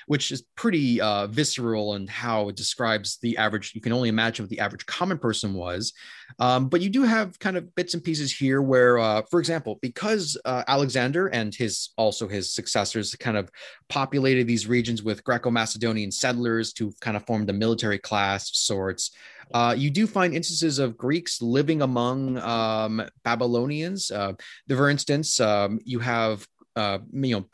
which 0.10 0.32
is 0.32 0.42
pretty 0.56 1.00
uh, 1.00 1.28
visceral 1.28 1.94
and 1.94 2.10
how 2.10 2.50
it 2.50 2.56
describes 2.56 3.20
the 3.22 3.38
average. 3.38 3.76
You 3.76 3.82
can 3.82 3.94
only 3.94 4.10
imagine 4.10 4.42
what 4.42 4.50
the 4.50 4.60
average 4.60 4.84
common 4.88 5.20
person 5.20 5.54
was. 5.54 5.94
Um, 6.40 6.68
but 6.68 6.82
you 6.82 6.90
do 6.90 7.04
have 7.04 7.38
kind 7.38 7.56
of 7.56 7.76
bits 7.76 7.94
and 7.94 8.04
pieces 8.04 8.36
here 8.36 8.60
where, 8.64 8.98
uh, 8.98 9.22
for 9.30 9.40
example, 9.40 9.78
because 9.84 10.36
uh, 10.46 10.64
Alexander 10.68 11.28
and 11.28 11.54
his 11.54 11.90
also 11.96 12.28
his 12.28 12.52
successors 12.52 13.14
kind 13.18 13.38
of 13.38 13.52
populated 13.88 14.48
these 14.48 14.66
regions 14.66 15.04
with 15.04 15.24
Greco-Macedonian 15.24 16.10
settlers 16.12 16.74
to 16.74 16.92
kind 17.02 17.16
of 17.16 17.24
form 17.28 17.46
the 17.46 17.54
military 17.54 18.00
class 18.00 18.50
of 18.50 18.56
sorts. 18.56 19.12
Uh, 19.54 19.76
you 19.78 19.92
do 19.92 20.08
find 20.08 20.34
instances 20.34 20.80
of 20.80 20.98
Greeks 20.98 21.40
living 21.40 21.84
among 21.84 22.40
um, 22.40 23.08
Babylonians. 23.24 24.10
Uh, 24.10 24.34
for 24.68 24.90
instance, 24.90 25.40
um, 25.40 25.80
you 25.84 26.00
have 26.00 26.48
uh, 26.76 26.98
you 27.12 27.46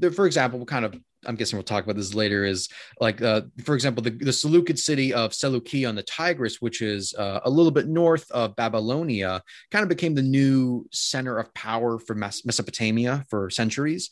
know, 0.00 0.10
for 0.12 0.24
example, 0.24 0.64
kind 0.64 0.86
of 0.86 0.94
I'm 1.26 1.34
guessing 1.34 1.56
we'll 1.56 1.64
talk 1.64 1.84
about 1.84 1.96
this 1.96 2.14
later, 2.14 2.44
is 2.44 2.68
like, 3.00 3.20
uh, 3.20 3.42
for 3.64 3.74
example, 3.74 4.02
the, 4.02 4.10
the 4.10 4.32
Seleucid 4.32 4.78
city 4.78 5.12
of 5.12 5.34
Seleucia 5.34 5.86
on 5.86 5.94
the 5.94 6.02
Tigris, 6.02 6.60
which 6.60 6.80
is 6.80 7.14
uh, 7.14 7.40
a 7.44 7.50
little 7.50 7.72
bit 7.72 7.88
north 7.88 8.30
of 8.30 8.56
Babylonia, 8.56 9.42
kind 9.70 9.82
of 9.82 9.88
became 9.88 10.14
the 10.14 10.22
new 10.22 10.86
center 10.92 11.38
of 11.38 11.52
power 11.54 11.98
for 11.98 12.14
Mesopotamia 12.14 13.24
for 13.28 13.50
centuries. 13.50 14.10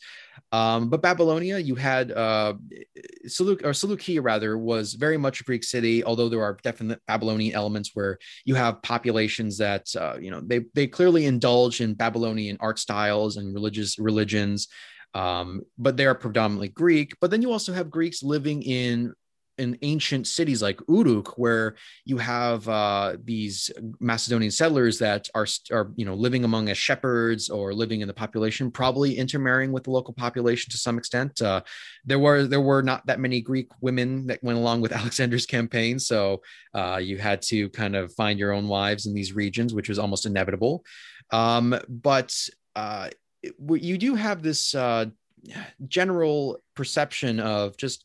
Um, 0.51 0.89
but 0.89 1.01
Babylonia, 1.01 1.57
you 1.57 1.75
had 1.75 2.11
uh, 2.11 2.53
or 3.63 3.73
Seleucia 3.73 4.21
rather, 4.21 4.57
was 4.57 4.93
very 4.93 5.17
much 5.17 5.41
a 5.41 5.43
Greek 5.43 5.63
city, 5.63 6.03
although 6.03 6.29
there 6.29 6.43
are 6.43 6.57
definite 6.63 7.01
Babylonian 7.07 7.55
elements 7.55 7.91
where 7.93 8.17
you 8.45 8.55
have 8.55 8.81
populations 8.81 9.57
that, 9.57 9.87
uh, 9.95 10.15
you 10.19 10.31
know, 10.31 10.41
they, 10.41 10.61
they 10.73 10.87
clearly 10.87 11.25
indulge 11.25 11.81
in 11.81 11.93
Babylonian 11.93 12.57
art 12.59 12.79
styles 12.79 13.37
and 13.37 13.53
religious 13.53 13.99
religions 13.99 14.67
um, 15.13 15.61
but 15.77 15.97
they 15.97 16.05
are 16.05 16.15
predominantly 16.15 16.69
Greek. 16.69 17.13
But 17.21 17.31
then 17.31 17.41
you 17.41 17.51
also 17.51 17.73
have 17.73 17.89
Greeks 17.89 18.23
living 18.23 18.61
in 18.63 19.13
in 19.59 19.77
ancient 19.81 20.25
cities 20.25 20.61
like 20.61 20.79
Uruk, 20.87 21.37
where 21.37 21.75
you 22.05 22.17
have 22.17 22.67
uh, 22.67 23.17
these 23.23 23.69
Macedonian 23.99 24.51
settlers 24.51 24.97
that 24.99 25.27
are, 25.35 25.45
are, 25.71 25.91
you 25.97 26.05
know, 26.05 26.15
living 26.15 26.45
among 26.45 26.69
as 26.69 26.77
shepherds 26.77 27.49
or 27.49 27.73
living 27.73 27.99
in 27.99 28.07
the 28.07 28.13
population, 28.13 28.71
probably 28.71 29.17
intermarrying 29.17 29.73
with 29.73 29.83
the 29.83 29.91
local 29.91 30.13
population 30.13 30.71
to 30.71 30.77
some 30.77 30.97
extent. 30.97 31.41
Uh, 31.41 31.61
there 32.05 32.19
were 32.19 32.45
there 32.45 32.61
were 32.61 32.81
not 32.81 33.05
that 33.05 33.19
many 33.19 33.41
Greek 33.41 33.67
women 33.81 34.27
that 34.27 34.41
went 34.41 34.57
along 34.57 34.79
with 34.81 34.91
Alexander's 34.99 35.45
campaign, 35.45 35.99
so 35.99 36.41
uh, 36.73 36.99
you 37.03 37.17
had 37.17 37.41
to 37.43 37.69
kind 37.69 37.95
of 37.95 38.13
find 38.13 38.39
your 38.39 38.53
own 38.53 38.67
wives 38.67 39.05
in 39.05 39.13
these 39.13 39.33
regions, 39.33 39.73
which 39.73 39.89
was 39.89 39.99
almost 39.99 40.25
inevitable. 40.25 40.83
Um, 41.31 41.77
but 41.89 42.33
uh, 42.75 43.09
you 43.41 43.97
do 43.97 44.15
have 44.15 44.41
this 44.41 44.75
uh, 44.75 45.05
general 45.87 46.57
perception 46.75 47.39
of 47.39 47.77
just 47.77 48.03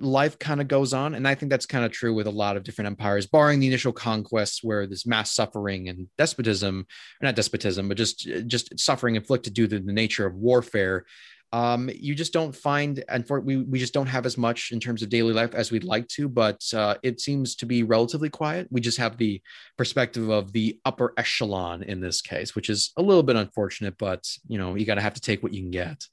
life 0.00 0.38
kind 0.38 0.60
of 0.60 0.66
goes 0.66 0.92
on 0.92 1.14
and 1.14 1.26
i 1.28 1.36
think 1.36 1.50
that's 1.50 1.66
kind 1.66 1.84
of 1.84 1.92
true 1.92 2.12
with 2.12 2.26
a 2.26 2.30
lot 2.30 2.56
of 2.56 2.64
different 2.64 2.86
empires 2.86 3.26
barring 3.26 3.60
the 3.60 3.66
initial 3.66 3.92
conquests 3.92 4.62
where 4.62 4.86
there's 4.86 5.06
mass 5.06 5.30
suffering 5.30 5.88
and 5.88 6.08
despotism 6.18 6.84
not 7.22 7.36
despotism 7.36 7.86
but 7.86 7.96
just 7.96 8.28
just 8.46 8.76
suffering 8.78 9.14
inflicted 9.14 9.54
due 9.54 9.68
to 9.68 9.78
the 9.78 9.92
nature 9.92 10.26
of 10.26 10.34
warfare 10.34 11.04
um, 11.52 11.88
you 11.94 12.14
just 12.14 12.32
don't 12.32 12.54
find, 12.54 13.04
and 13.08 13.26
for 13.26 13.40
we, 13.40 13.58
we 13.58 13.78
just 13.78 13.94
don't 13.94 14.06
have 14.06 14.26
as 14.26 14.36
much 14.36 14.72
in 14.72 14.80
terms 14.80 15.02
of 15.02 15.08
daily 15.08 15.32
life 15.32 15.54
as 15.54 15.70
we'd 15.70 15.84
like 15.84 16.08
to, 16.08 16.28
but 16.28 16.62
uh, 16.74 16.96
it 17.02 17.20
seems 17.20 17.54
to 17.56 17.66
be 17.66 17.82
relatively 17.82 18.28
quiet. 18.28 18.66
We 18.70 18.80
just 18.80 18.98
have 18.98 19.16
the 19.16 19.40
perspective 19.76 20.30
of 20.30 20.52
the 20.52 20.80
upper 20.84 21.14
echelon 21.16 21.82
in 21.82 22.00
this 22.00 22.20
case, 22.20 22.54
which 22.54 22.68
is 22.68 22.92
a 22.96 23.02
little 23.02 23.22
bit 23.22 23.36
unfortunate, 23.36 23.96
but 23.98 24.26
you 24.48 24.58
know, 24.58 24.74
you 24.74 24.84
got 24.84 24.96
to 24.96 25.00
have 25.00 25.14
to 25.14 25.20
take 25.20 25.42
what 25.42 25.54
you 25.54 25.62
can 25.62 25.70
get. 25.70 26.04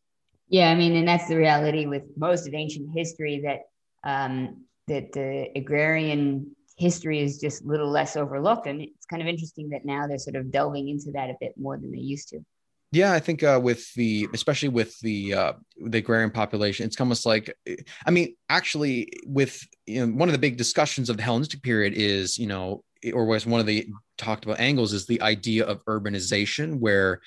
Yeah, 0.47 0.69
I 0.69 0.75
mean, 0.75 0.95
and 0.95 1.07
that's 1.07 1.27
the 1.27 1.37
reality 1.37 1.85
with 1.85 2.03
most 2.17 2.47
of 2.47 2.53
ancient 2.53 2.89
history 2.93 3.41
that 3.45 3.61
um, 4.03 4.65
that 4.87 5.11
the 5.13 5.47
agrarian 5.55 6.55
history 6.77 7.19
is 7.19 7.39
just 7.39 7.63
a 7.63 7.67
little 7.67 7.89
less 7.89 8.17
overlooked, 8.17 8.67
and 8.67 8.81
it's 8.81 9.05
kind 9.05 9.21
of 9.21 9.27
interesting 9.27 9.69
that 9.69 9.85
now 9.85 10.07
they're 10.07 10.17
sort 10.17 10.35
of 10.35 10.51
delving 10.51 10.89
into 10.89 11.11
that 11.13 11.29
a 11.29 11.35
bit 11.39 11.53
more 11.57 11.77
than 11.77 11.91
they 11.91 11.99
used 11.99 12.29
to. 12.29 12.39
Yeah, 12.91 13.13
I 13.13 13.19
think 13.19 13.41
uh, 13.41 13.59
with 13.63 13.93
the 13.93 14.27
especially 14.33 14.67
with 14.67 14.99
the 14.99 15.33
uh, 15.33 15.53
the 15.85 15.99
agrarian 15.99 16.29
population, 16.29 16.85
it's 16.85 16.99
almost 16.99 17.25
like, 17.25 17.55
I 18.05 18.11
mean, 18.11 18.35
actually, 18.49 19.09
with 19.25 19.65
you 19.85 20.05
know, 20.05 20.13
one 20.13 20.27
of 20.27 20.33
the 20.33 20.39
big 20.39 20.57
discussions 20.57 21.09
of 21.09 21.15
the 21.15 21.23
Hellenistic 21.23 21.63
period 21.63 21.93
is 21.95 22.37
you 22.37 22.47
know, 22.47 22.83
or 23.13 23.25
was 23.25 23.45
one 23.45 23.61
of 23.61 23.65
the 23.65 23.87
talked 24.17 24.43
about 24.43 24.59
angles 24.59 24.91
is 24.91 25.05
the 25.05 25.21
idea 25.21 25.65
of 25.65 25.85
urbanization, 25.85 26.79
where 26.79 27.21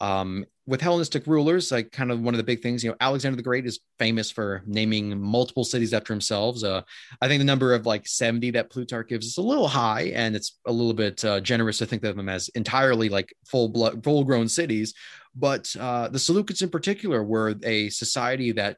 um, 0.00 0.44
with 0.68 0.82
Hellenistic 0.82 1.26
rulers, 1.26 1.72
like 1.72 1.90
kind 1.92 2.12
of 2.12 2.20
one 2.20 2.34
of 2.34 2.36
the 2.38 2.44
big 2.44 2.60
things, 2.60 2.84
you 2.84 2.90
know, 2.90 2.96
Alexander 3.00 3.36
the 3.36 3.42
Great 3.42 3.64
is 3.64 3.80
famous 3.98 4.30
for 4.30 4.62
naming 4.66 5.18
multiple 5.18 5.64
cities 5.64 5.94
after 5.94 6.12
himself. 6.12 6.62
Uh, 6.62 6.82
I 7.22 7.26
think 7.26 7.40
the 7.40 7.46
number 7.46 7.72
of 7.72 7.86
like 7.86 8.06
70 8.06 8.50
that 8.50 8.68
Plutarch 8.68 9.08
gives 9.08 9.26
is 9.26 9.38
a 9.38 9.42
little 9.42 9.66
high, 9.66 10.12
and 10.14 10.36
it's 10.36 10.58
a 10.66 10.72
little 10.72 10.92
bit 10.92 11.24
uh, 11.24 11.40
generous 11.40 11.78
to 11.78 11.86
think 11.86 12.04
of 12.04 12.16
them 12.16 12.28
as 12.28 12.50
entirely 12.50 13.08
like 13.08 13.34
full 13.46 13.70
blood, 13.70 14.04
full 14.04 14.24
grown 14.24 14.46
cities. 14.46 14.92
But 15.34 15.74
uh, 15.80 16.08
the 16.08 16.18
Seleucids 16.18 16.60
in 16.60 16.68
particular 16.68 17.24
were 17.24 17.54
a 17.62 17.88
society 17.88 18.52
that 18.52 18.76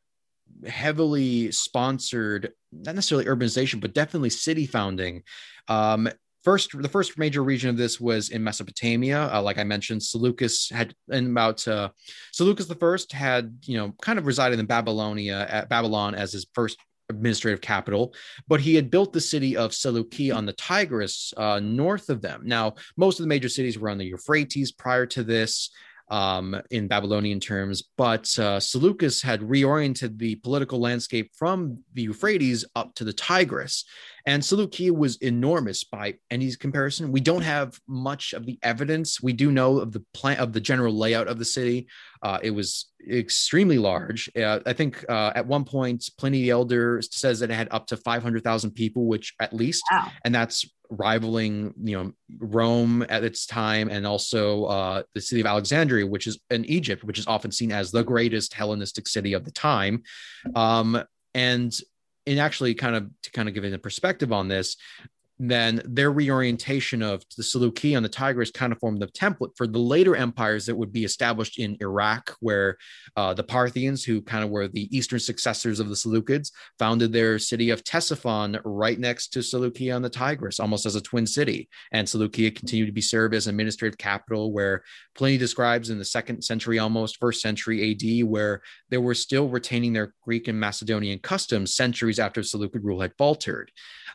heavily 0.69 1.51
sponsored 1.51 2.53
not 2.71 2.95
necessarily 2.95 3.27
urbanization, 3.27 3.81
but 3.81 3.95
definitely 3.95 4.31
city 4.31 4.65
founding. 4.65 5.25
Um, 5.67 6.09
first 6.43 6.71
the 6.81 6.89
first 6.89 7.19
major 7.19 7.43
region 7.43 7.71
of 7.71 7.77
this 7.77 8.01
was 8.01 8.31
in 8.31 8.43
mesopotamia 8.43 9.33
uh, 9.33 9.43
like 9.43 9.59
i 9.59 9.65
mentioned 9.65 10.03
seleucus 10.03 10.71
had 10.71 10.95
in 11.11 11.31
about 11.31 11.67
uh, 11.69 11.89
seleucus 12.33 12.67
the 12.67 12.75
first 12.75 13.13
had 13.13 13.57
you 13.65 13.77
know 13.77 13.93
kind 14.03 14.19
of 14.19 14.27
resided 14.27 14.59
in 14.59 14.67
babylonia 14.67 15.47
at 15.51 15.69
babylon 15.69 16.15
as 16.15 16.33
his 16.33 16.47
first 16.55 16.79
administrative 17.09 17.61
capital 17.61 18.15
but 18.47 18.61
he 18.61 18.75
had 18.75 18.91
built 18.91 19.13
the 19.13 19.21
city 19.21 19.57
of 19.57 19.75
seleucia 19.75 20.33
on 20.33 20.47
the 20.47 20.53
tigris 20.53 21.35
uh, 21.37 21.59
north 21.61 22.09
of 22.09 22.23
them 22.23 22.41
now 22.45 22.73
most 22.97 23.19
of 23.19 23.25
the 23.25 23.29
major 23.29 23.49
cities 23.49 23.79
were 23.79 23.91
on 23.91 23.99
the 23.99 24.05
euphrates 24.05 24.71
prior 24.71 25.07
to 25.07 25.25
this 25.25 25.71
um, 26.11 26.61
in 26.71 26.89
Babylonian 26.89 27.39
terms, 27.39 27.85
but 27.97 28.37
uh, 28.39 28.59
Seleucus 28.59 29.23
had 29.23 29.41
reoriented 29.41 30.19
the 30.19 30.35
political 30.37 30.81
landscape 30.81 31.31
from 31.35 31.79
the 31.95 32.03
Euphrates 32.03 32.65
up 32.75 32.95
to 32.97 33.05
the 33.05 33.13
Tigris. 33.13 33.85
And 34.27 34.45
Seleucia 34.45 34.93
was 34.93 35.17
enormous 35.17 35.85
by 35.85 36.15
any 36.31 36.55
comparison. 36.55 37.13
We 37.13 37.21
don't 37.21 37.43
have 37.43 37.79
much 37.87 38.33
of 38.33 38.47
the 38.47 38.59
evidence. 38.63 39.23
We 39.23 39.33
do 39.33 39.53
know 39.53 39.79
of 39.79 39.93
the 39.93 40.05
plan 40.15 40.39
of 40.39 40.53
the 40.53 40.61
general 40.61 40.95
layout 40.95 41.29
of 41.29 41.39
the 41.39 41.45
city. 41.45 41.89
Uh, 42.23 42.39
it 42.43 42.51
was 42.51 42.91
extremely 43.09 43.79
large. 43.79 44.31
Uh, 44.37 44.61
I 44.67 44.73
think 44.73 45.05
uh, 45.09 45.33
at 45.35 45.47
one 45.47 45.65
point 45.65 46.09
Pliny 46.19 46.43
the 46.43 46.51
Elder 46.51 47.01
says 47.03 47.41
that 47.41 47.51
it 47.51 47.55
had 47.55 47.69
up 47.71 47.87
to 47.89 47.97
500,000 47.97 48.73
people, 48.73 49.07
which 49.07 49.35
at 49.41 49.53
least, 49.53 49.83
wow. 49.91 50.11
and 50.25 50.35
that's 50.35 50.69
rivaling 50.91 51.73
you 51.85 51.97
know 51.97 52.13
Rome 52.39 53.07
at 53.09 53.23
its 53.23 53.47
time 53.47 53.89
and 53.89 54.05
also 54.05 54.65
uh, 54.65 55.03
the 55.15 55.21
city 55.21 55.41
of 55.41 55.47
Alexandria, 55.47 56.07
which 56.07 56.27
is 56.27 56.39
in 56.51 56.65
Egypt, 56.67 57.05
which 57.05 57.19
is 57.19 57.27
often 57.27 57.53
seen 57.53 57.73
as 57.73 57.91
the 57.91 58.03
greatest 58.03 58.55
Hellenistic 58.55 59.07
city 59.09 59.33
of 59.33 59.45
the 59.45 59.53
time. 59.53 60.03
Um, 60.55 61.03
and 61.33 61.73
and 62.27 62.39
actually 62.39 62.75
kind 62.75 62.97
of 62.97 63.11
to 63.23 63.31
kind 63.33 63.49
of 63.49 63.55
give 63.55 63.65
it 63.65 63.73
a 63.73 63.79
perspective 63.79 64.33
on 64.33 64.49
this 64.49 64.77
then 65.41 65.81
their 65.87 66.13
reorientation 66.13 67.03
of 67.03 67.25
the 67.39 67.43
Seleucia 67.43 67.97
and 67.97 68.05
the 68.05 68.11
Tigris 68.11 68.51
kind 68.51 68.75
of 68.75 68.79
formed 68.79 69.01
the 69.01 69.07
template 69.07 69.57
for 69.57 69.67
the 69.67 69.79
later 69.79 70.15
empires 70.15 70.67
that 70.67 70.77
would 70.77 70.93
be 70.93 71.05
established 71.05 71.59
in 71.59 71.79
Iraq, 71.81 72.37
where 72.41 72.77
uh, 73.17 73.33
the 73.33 73.43
Parthians, 73.43 74.05
who 74.05 74.21
kind 74.21 74.45
of 74.45 74.51
were 74.51 74.69
the 74.69 74.95
eastern 74.95 75.19
successors 75.19 75.81
of 75.81 75.89
the 75.89 75.95
Seleucids, 75.95 76.53
founded 76.79 77.11
their 77.11 77.39
city 77.39 77.71
of 77.71 77.83
Ctesiphon 77.85 78.61
right 78.67 78.99
next 78.99 79.29
to 79.29 79.43
Seleucia 79.43 79.97
and 79.97 80.05
the 80.05 80.11
Tigris, 80.11 80.61
almost 80.61 80.85
as 80.85 80.95
a 80.95 81.01
twin 81.01 81.27
city. 81.27 81.71
And 81.91 82.07
Seleucia 82.07 82.51
continued 82.51 82.87
to 82.87 82.93
be 82.93 83.01
served 83.01 83.35
as 83.35 83.47
an 83.47 83.55
administrative 83.55 83.97
capital, 83.97 84.53
where 84.53 84.83
Pliny 85.15 85.39
describes 85.39 85.89
in 85.89 85.99
the 85.99 86.05
second 86.05 86.43
century, 86.43 86.79
almost 86.79 87.17
first 87.19 87.41
century 87.41 87.93
AD, 87.93 88.29
where 88.29 88.61
they 88.91 88.99
were 88.99 89.15
still 89.15 89.49
retaining 89.49 89.95
their 89.95 90.13
Greek 90.23 90.49
and 90.49 90.61
Macedonian 90.61 91.19
customs 91.19 91.75
centuries 91.75 92.19
after 92.19 92.43
Seleucid 92.43 92.85
rule 92.85 93.01
had 93.01 93.15
faltered. 93.17 93.71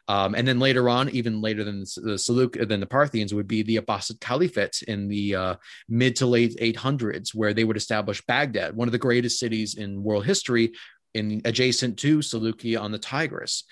Um, 0.07 0.35
and 0.35 0.47
then 0.47 0.59
later 0.59 0.87
on, 0.87 1.09
even 1.09 1.41
later 1.41 1.63
than 1.63 1.79
the 1.79 2.17
Seleuc 2.17 2.67
than 2.67 2.79
the 2.79 2.85
Parthians, 2.85 3.33
would 3.33 3.47
be 3.47 3.63
the 3.63 3.77
Abbasid 3.77 4.19
Caliphate 4.19 4.83
in 4.87 5.07
the 5.07 5.35
uh, 5.35 5.55
mid 5.89 6.15
to 6.17 6.27
late 6.27 6.55
800s, 6.59 7.33
where 7.33 7.53
they 7.53 7.63
would 7.63 7.77
establish 7.77 8.25
Baghdad, 8.25 8.75
one 8.75 8.87
of 8.87 8.91
the 8.91 8.99
greatest 8.99 9.39
cities 9.39 9.75
in 9.75 10.03
world 10.03 10.25
history, 10.25 10.73
in 11.15 11.41
adjacent 11.45 11.97
to 11.99 12.21
Seleucia 12.21 12.79
on 12.79 12.91
the 12.91 12.99
Tigris. 12.99 13.63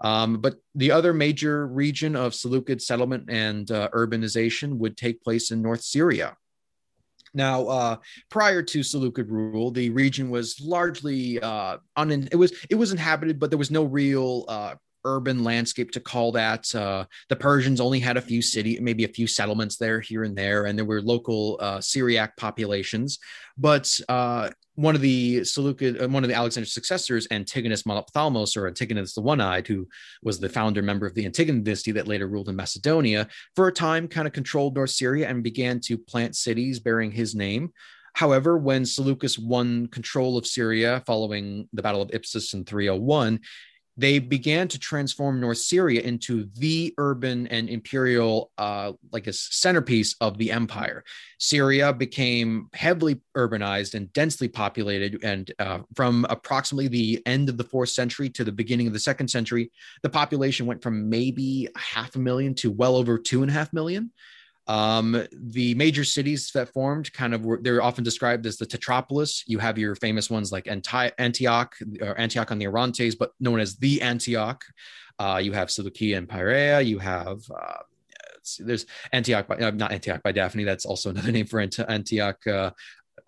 Um, 0.00 0.38
but 0.38 0.54
the 0.74 0.92
other 0.92 1.12
major 1.12 1.66
region 1.66 2.16
of 2.16 2.34
Seleucid 2.34 2.80
settlement 2.80 3.28
and 3.28 3.70
uh, 3.70 3.88
urbanization 3.92 4.78
would 4.78 4.96
take 4.96 5.22
place 5.22 5.50
in 5.50 5.60
North 5.60 5.82
Syria. 5.82 6.36
Now, 7.34 7.66
uh, 7.66 7.96
prior 8.30 8.62
to 8.62 8.82
Seleucid 8.82 9.30
rule, 9.30 9.70
the 9.70 9.90
region 9.90 10.30
was 10.30 10.60
largely 10.60 11.40
uh, 11.40 11.78
un- 11.96 12.28
it 12.30 12.36
was 12.36 12.52
it 12.68 12.74
was 12.74 12.92
inhabited, 12.92 13.38
but 13.38 13.50
there 13.50 13.58
was 13.58 13.70
no 13.70 13.84
real 13.84 14.44
uh, 14.48 14.74
urban 15.04 15.44
landscape 15.44 15.90
to 15.92 16.00
call 16.00 16.32
that. 16.32 16.72
Uh, 16.74 17.04
the 17.28 17.36
Persians 17.36 17.80
only 17.80 18.00
had 18.00 18.16
a 18.16 18.22
few 18.22 18.42
city, 18.42 18.78
maybe 18.80 19.04
a 19.04 19.08
few 19.08 19.26
settlements 19.26 19.76
there, 19.76 20.00
here 20.00 20.24
and 20.24 20.36
there, 20.36 20.66
and 20.66 20.78
there 20.78 20.84
were 20.84 21.02
local 21.02 21.58
uh, 21.60 21.80
Syriac 21.80 22.36
populations. 22.36 23.18
But 23.58 24.00
uh, 24.08 24.50
one 24.74 24.94
of 24.94 25.00
the 25.00 25.44
Seleucid, 25.44 26.02
uh, 26.02 26.08
one 26.08 26.24
of 26.24 26.28
the 26.28 26.36
Alexander's 26.36 26.72
successors, 26.72 27.26
Antigonus 27.30 27.82
Monophthalmos, 27.82 28.56
or 28.56 28.66
Antigonus 28.66 29.14
the 29.14 29.20
One-Eyed, 29.20 29.66
who 29.66 29.86
was 30.22 30.40
the 30.40 30.48
founder 30.48 30.82
member 30.82 31.06
of 31.06 31.14
the 31.14 31.28
Antigonid 31.28 31.64
dynasty 31.64 31.92
that 31.92 32.08
later 32.08 32.28
ruled 32.28 32.48
in 32.48 32.56
Macedonia, 32.56 33.28
for 33.54 33.68
a 33.68 33.72
time 33.72 34.08
kind 34.08 34.26
of 34.26 34.32
controlled 34.32 34.74
North 34.74 34.90
Syria 34.90 35.28
and 35.28 35.42
began 35.42 35.80
to 35.80 35.98
plant 35.98 36.36
cities 36.36 36.80
bearing 36.80 37.12
his 37.12 37.34
name. 37.34 37.72
However, 38.14 38.58
when 38.58 38.84
Seleucus 38.84 39.38
won 39.38 39.86
control 39.86 40.36
of 40.36 40.46
Syria 40.46 41.02
following 41.06 41.68
the 41.72 41.82
Battle 41.82 42.02
of 42.02 42.10
Ipsus 42.10 42.52
in 42.52 42.64
301, 42.64 43.40
they 43.96 44.18
began 44.18 44.68
to 44.68 44.78
transform 44.78 45.40
North 45.40 45.58
Syria 45.58 46.00
into 46.00 46.48
the 46.54 46.94
urban 46.96 47.46
and 47.48 47.68
imperial, 47.68 48.50
uh, 48.56 48.92
like 49.12 49.26
a 49.26 49.32
centerpiece 49.32 50.16
of 50.20 50.38
the 50.38 50.50
empire. 50.50 51.04
Syria 51.38 51.92
became 51.92 52.68
heavily 52.72 53.20
urbanized 53.36 53.94
and 53.94 54.12
densely 54.12 54.48
populated. 54.48 55.22
And 55.22 55.52
uh, 55.58 55.80
from 55.94 56.24
approximately 56.30 56.88
the 56.88 57.22
end 57.26 57.48
of 57.48 57.58
the 57.58 57.64
fourth 57.64 57.90
century 57.90 58.30
to 58.30 58.44
the 58.44 58.52
beginning 58.52 58.86
of 58.86 58.92
the 58.92 58.98
second 58.98 59.28
century, 59.28 59.70
the 60.02 60.10
population 60.10 60.66
went 60.66 60.82
from 60.82 61.10
maybe 61.10 61.68
half 61.76 62.16
a 62.16 62.18
million 62.18 62.54
to 62.56 62.70
well 62.70 62.96
over 62.96 63.18
two 63.18 63.42
and 63.42 63.50
a 63.50 63.54
half 63.54 63.72
million. 63.72 64.10
Um, 64.68 65.26
the 65.32 65.74
major 65.74 66.04
cities 66.04 66.50
that 66.54 66.72
formed 66.72 67.12
kind 67.12 67.34
of 67.34 67.44
were, 67.44 67.58
they're 67.60 67.82
often 67.82 68.04
described 68.04 68.46
as 68.46 68.56
the 68.56 68.66
Tetrapolis. 68.66 69.42
You 69.46 69.58
have 69.58 69.76
your 69.76 69.96
famous 69.96 70.30
ones 70.30 70.52
like 70.52 70.68
Anti- 70.68 71.10
Antioch 71.18 71.74
or 72.00 72.18
Antioch 72.18 72.50
on 72.50 72.58
the 72.58 72.66
Orontes, 72.66 73.16
but 73.16 73.32
known 73.40 73.60
as 73.60 73.76
the 73.76 74.00
Antioch. 74.02 74.64
Uh, 75.18 75.40
you 75.42 75.52
have 75.52 75.70
Seleucia 75.70 76.16
and 76.16 76.28
Pieria. 76.28 76.84
You 76.84 76.98
have 76.98 77.40
uh, 77.50 77.82
there's 78.58 78.86
Antioch, 79.12 79.46
by, 79.46 79.56
uh, 79.56 79.70
not 79.70 79.92
Antioch 79.92 80.22
by 80.22 80.32
Daphne. 80.32 80.64
That's 80.64 80.86
also 80.86 81.10
another 81.10 81.32
name 81.32 81.46
for 81.46 81.60
Antioch. 81.60 82.46
Uh, 82.46 82.70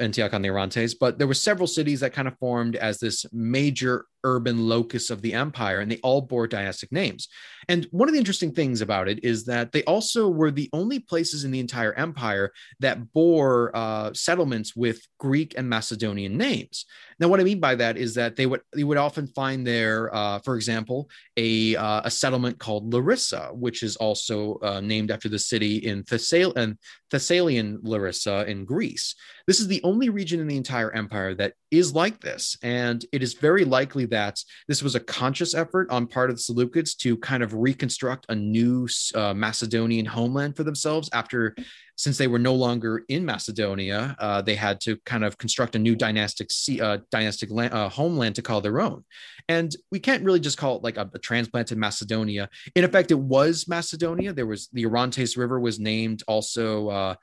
Antioch 0.01 0.35
on 0.35 0.43
the 0.43 0.51
Orontes, 0.51 0.95
but 0.95 1.19
there 1.19 1.29
were 1.29 1.35
several 1.35 1.69
cities 1.69 2.01
that 2.01 2.13
kind 2.13 2.27
of 2.27 2.37
formed 2.39 2.75
as 2.75 2.99
this 2.99 3.27
major 3.33 4.07
urban 4.25 4.67
locus 4.67 5.11
of 5.11 5.23
the 5.23 5.35
empire, 5.35 5.81
and 5.81 5.91
they 5.91 6.01
all 6.03 6.23
bore 6.23 6.47
dynastic 6.47 6.91
names. 6.91 7.29
And 7.69 7.87
one 7.91 8.09
of 8.09 8.13
the 8.13 8.19
interesting 8.19 8.53
things 8.53 8.81
about 8.81 9.09
it 9.09 9.25
is 9.25 9.45
that 9.47 9.73
they 9.73 9.83
also 9.85 10.29
were 10.29 10.51
the 10.51 10.69
only 10.73 10.99
places 10.99 11.45
in 11.45 11.51
the 11.51 11.61
entire 11.61 11.95
empire 11.95 12.53
that 12.81 13.13
bore 13.13 13.71
uh, 13.75 14.13
settlements 14.13 14.77
with 14.77 15.01
Greek 15.19 15.55
and 15.57 15.69
Macedonian 15.69 16.37
names. 16.37 16.85
Now, 17.19 17.29
what 17.29 17.41
I 17.41 17.45
mean 17.45 17.61
by 17.61 17.77
that 17.77 17.97
is 17.97 18.15
that 18.15 18.37
they 18.37 18.47
would 18.47 18.61
they 18.75 18.85
would 18.85 18.99
often 18.99 19.27
find 19.29 19.67
there, 19.67 20.15
uh, 20.15 20.41
for 20.41 20.57
example, 20.57 21.09
a 21.37 21.77
uh, 21.77 22.03
a 22.05 22.11
settlement 22.11 22.59
called 22.59 22.93
Larissa, 22.93 23.51
which 23.53 23.83
is 23.83 23.97
also 23.97 24.59
uh, 24.63 24.81
named 24.81 25.11
after 25.11 25.29
the 25.29 25.39
city 25.39 25.77
in 25.77 26.03
Thessalian 26.03 26.79
Thessalian 27.11 27.79
Larissa 27.83 28.45
in 28.47 28.65
Greece. 28.65 29.15
This 29.47 29.61
is 29.61 29.69
the 29.69 29.83
only 29.85 30.09
region 30.09 30.41
in 30.41 30.49
the 30.49 30.57
entire 30.57 30.91
empire 30.93 31.35
that 31.35 31.55
is 31.71 31.95
like 31.95 32.21
this, 32.21 32.57
and 32.63 33.05
it 33.13 33.23
is 33.23 33.35
very 33.35 33.65
likely 33.65 34.07
that 34.15 34.39
this 34.69 34.83
was 34.83 34.95
a 34.95 35.01
conscious 35.01 35.55
effort 35.55 35.91
on 35.91 36.07
part 36.07 36.31
of 36.31 36.37
the 36.37 36.43
Seleucids 36.43 36.97
to 36.99 37.17
kind 37.19 37.43
of 37.43 37.53
reconstruct 37.53 38.27
a 38.29 38.35
new 38.35 38.89
uh, 39.15 39.35
Macedonian 39.35 40.07
homeland 40.07 40.57
for 40.57 40.65
themselves 40.65 41.11
after 41.13 41.55
since 41.97 42.19
they 42.19 42.27
were 42.27 42.39
no 42.39 42.55
longer 42.55 43.05
in 43.09 43.25
Macedonia, 43.25 44.17
uh, 44.19 44.43
they 44.43 44.57
had 44.57 44.81
to 44.81 44.97
kind 45.05 45.25
of 45.25 45.39
construct 45.39 45.77
a 45.77 45.79
new 45.79 45.95
dynastic 45.95 46.51
uh, 46.81 46.99
dynastic 47.11 47.51
land, 47.51 47.73
uh, 47.73 47.89
homeland 47.89 48.35
to 48.35 48.43
call 48.43 48.61
their 48.61 48.81
own. 48.81 49.05
And 49.49 49.75
we 49.93 50.01
can't 50.01 50.25
really 50.25 50.41
just 50.41 50.59
call 50.59 50.77
it 50.77 50.83
like 50.83 50.97
a, 50.97 51.09
a, 51.13 51.19
transplanted 51.19 51.79
Macedonia. 51.79 52.49
In 52.75 52.85
effect, 52.85 53.11
it 53.11 53.19
was 53.19 53.69
Macedonia. 53.69 54.33
There 54.33 54.47
was 54.47 54.69
the 54.73 54.87
Orontes 54.87 55.37
River 55.37 55.61
was 55.61 55.79
named 55.79 56.23
also 56.27 56.89
uh, 56.89 57.15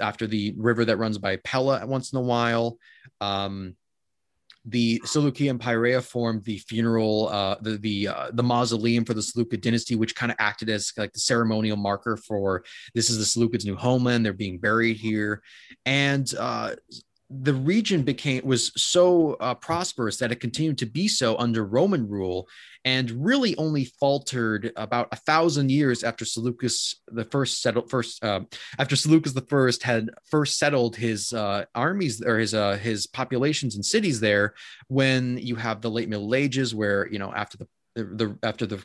after 0.00 0.26
the 0.26 0.54
river 0.56 0.84
that 0.84 0.98
runs 0.98 1.18
by 1.18 1.36
Pella 1.36 1.84
once 1.86 2.12
in 2.12 2.18
a 2.18 2.22
while. 2.22 2.78
Um, 3.20 3.76
the 4.70 5.00
Seleucia 5.04 5.48
and 5.48 5.60
Pieria 5.60 6.02
formed 6.02 6.44
the 6.44 6.58
funeral, 6.58 7.28
uh, 7.28 7.56
the 7.60 7.76
the 7.78 8.08
uh, 8.08 8.30
the 8.32 8.42
mausoleum 8.42 9.04
for 9.04 9.14
the 9.14 9.22
Seleucid 9.22 9.60
dynasty, 9.60 9.96
which 9.96 10.14
kind 10.14 10.32
of 10.32 10.36
acted 10.38 10.68
as 10.68 10.92
like 10.96 11.12
the 11.12 11.20
ceremonial 11.20 11.76
marker 11.76 12.16
for 12.16 12.64
this 12.94 13.10
is 13.10 13.18
the 13.18 13.24
Seleucids' 13.24 13.64
new 13.64 13.76
homeland. 13.76 14.24
They're 14.24 14.32
being 14.32 14.58
buried 14.58 14.96
here, 14.96 15.42
and 15.84 16.32
uh, 16.38 16.74
the 17.30 17.54
region 17.54 18.02
became 18.02 18.44
was 18.44 18.72
so 18.76 19.34
uh, 19.34 19.54
prosperous 19.54 20.16
that 20.18 20.32
it 20.32 20.40
continued 20.40 20.78
to 20.78 20.86
be 20.86 21.08
so 21.08 21.36
under 21.38 21.64
Roman 21.64 22.08
rule, 22.08 22.48
and 22.84 23.10
really 23.10 23.56
only 23.56 23.84
faltered 23.84 24.72
about 24.76 25.08
a 25.12 25.16
thousand 25.16 25.70
years 25.70 26.02
after 26.02 26.24
Seleucus 26.24 26.96
the 27.08 27.24
first 27.24 27.60
settled 27.60 27.90
first 27.90 28.22
uh, 28.24 28.40
after 28.78 28.96
Seleucus 28.96 29.32
the 29.32 29.42
first 29.42 29.82
had 29.82 30.10
first 30.24 30.58
settled 30.58 30.96
his 30.96 31.32
uh, 31.32 31.64
armies 31.74 32.22
or 32.22 32.38
his 32.38 32.54
uh, 32.54 32.76
his 32.76 33.06
populations 33.06 33.74
and 33.74 33.84
cities 33.84 34.20
there. 34.20 34.54
When 34.88 35.38
you 35.38 35.56
have 35.56 35.80
the 35.80 35.90
late 35.90 36.08
Middle 36.08 36.34
Ages, 36.34 36.74
where 36.74 37.08
you 37.08 37.18
know 37.18 37.32
after 37.34 37.58
the 37.58 37.68
the, 37.96 38.38
after 38.42 38.66
the 38.66 38.82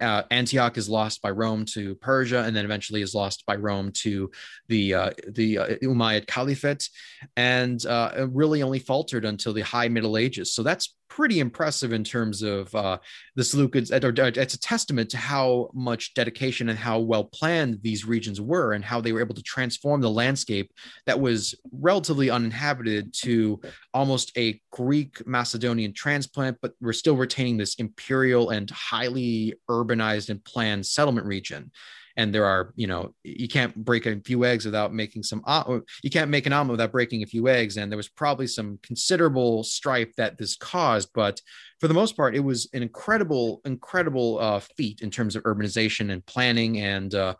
uh, 0.00 0.22
Antioch 0.30 0.78
is 0.78 0.88
lost 0.88 1.20
by 1.20 1.30
Rome 1.30 1.64
to 1.66 1.96
Persia, 1.96 2.42
and 2.44 2.54
then 2.54 2.64
eventually 2.64 3.02
is 3.02 3.14
lost 3.14 3.44
by 3.46 3.56
Rome 3.56 3.90
to 4.02 4.30
the 4.68 4.94
uh, 4.94 5.10
the 5.28 5.58
uh, 5.58 5.66
Umayyad 5.82 6.26
Caliphate, 6.26 6.88
and 7.36 7.84
uh, 7.86 8.26
really 8.30 8.62
only 8.62 8.78
faltered 8.78 9.24
until 9.24 9.52
the 9.52 9.62
High 9.62 9.88
Middle 9.88 10.16
Ages. 10.16 10.52
So 10.52 10.62
that's 10.62 10.94
pretty 11.16 11.40
impressive 11.40 11.94
in 11.94 12.04
terms 12.04 12.42
of 12.42 12.72
uh, 12.74 12.98
the 13.36 13.42
Seleucids. 13.42 13.90
It's 14.36 14.54
a 14.54 14.60
testament 14.60 15.08
to 15.10 15.16
how 15.16 15.70
much 15.72 16.12
dedication 16.12 16.68
and 16.68 16.78
how 16.78 16.98
well 16.98 17.24
planned 17.24 17.78
these 17.80 18.04
regions 18.04 18.38
were, 18.38 18.74
and 18.74 18.84
how 18.84 19.00
they 19.00 19.12
were 19.12 19.20
able 19.20 19.34
to 19.34 19.42
transform 19.42 20.02
the 20.02 20.10
landscape 20.10 20.70
that 21.06 21.18
was 21.18 21.54
relatively 21.72 22.28
uninhabited 22.28 23.14
to 23.22 23.58
almost 23.94 24.30
a 24.36 24.60
Greek 24.72 25.26
Macedonian 25.26 25.94
transplant, 25.94 26.58
but 26.60 26.72
we're 26.82 26.92
still 26.92 27.16
retaining 27.16 27.56
this 27.56 27.76
imperial 27.76 28.50
and 28.50 28.68
highly 28.68 29.54
urbanized 29.70 30.28
and 30.28 30.44
planned 30.44 30.84
settlement 30.84 31.26
region 31.26 31.70
and 32.16 32.34
there 32.34 32.44
are 32.44 32.72
you 32.76 32.86
know 32.86 33.14
you 33.22 33.48
can't 33.48 33.74
break 33.84 34.06
a 34.06 34.18
few 34.20 34.44
eggs 34.44 34.64
without 34.64 34.92
making 34.92 35.22
some 35.22 35.42
you 36.02 36.10
can't 36.10 36.30
make 36.30 36.46
an 36.46 36.52
omelet 36.52 36.72
without 36.72 36.92
breaking 36.92 37.22
a 37.22 37.26
few 37.26 37.48
eggs 37.48 37.76
and 37.76 37.90
there 37.90 37.96
was 37.96 38.08
probably 38.08 38.46
some 38.46 38.78
considerable 38.82 39.62
strife 39.62 40.14
that 40.16 40.38
this 40.38 40.56
caused 40.56 41.10
but 41.14 41.40
for 41.80 41.88
the 41.88 41.94
most 41.94 42.16
part 42.16 42.34
it 42.34 42.40
was 42.40 42.68
an 42.72 42.82
incredible 42.82 43.60
incredible 43.64 44.38
uh, 44.40 44.60
feat 44.76 45.00
in 45.02 45.10
terms 45.10 45.36
of 45.36 45.42
urbanization 45.44 46.12
and 46.12 46.24
planning 46.26 46.80
and 46.80 47.14
uh, 47.14 47.34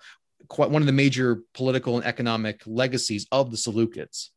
quite 0.49 0.71
one 0.71 0.83
of 0.83 0.87
the 0.87 0.93
major 0.93 1.43
political 1.55 1.97
and 1.97 2.05
economic 2.05 2.63
legacies 2.67 3.27
of 3.33 3.51
the 3.51 3.57
seleucids 3.57 4.29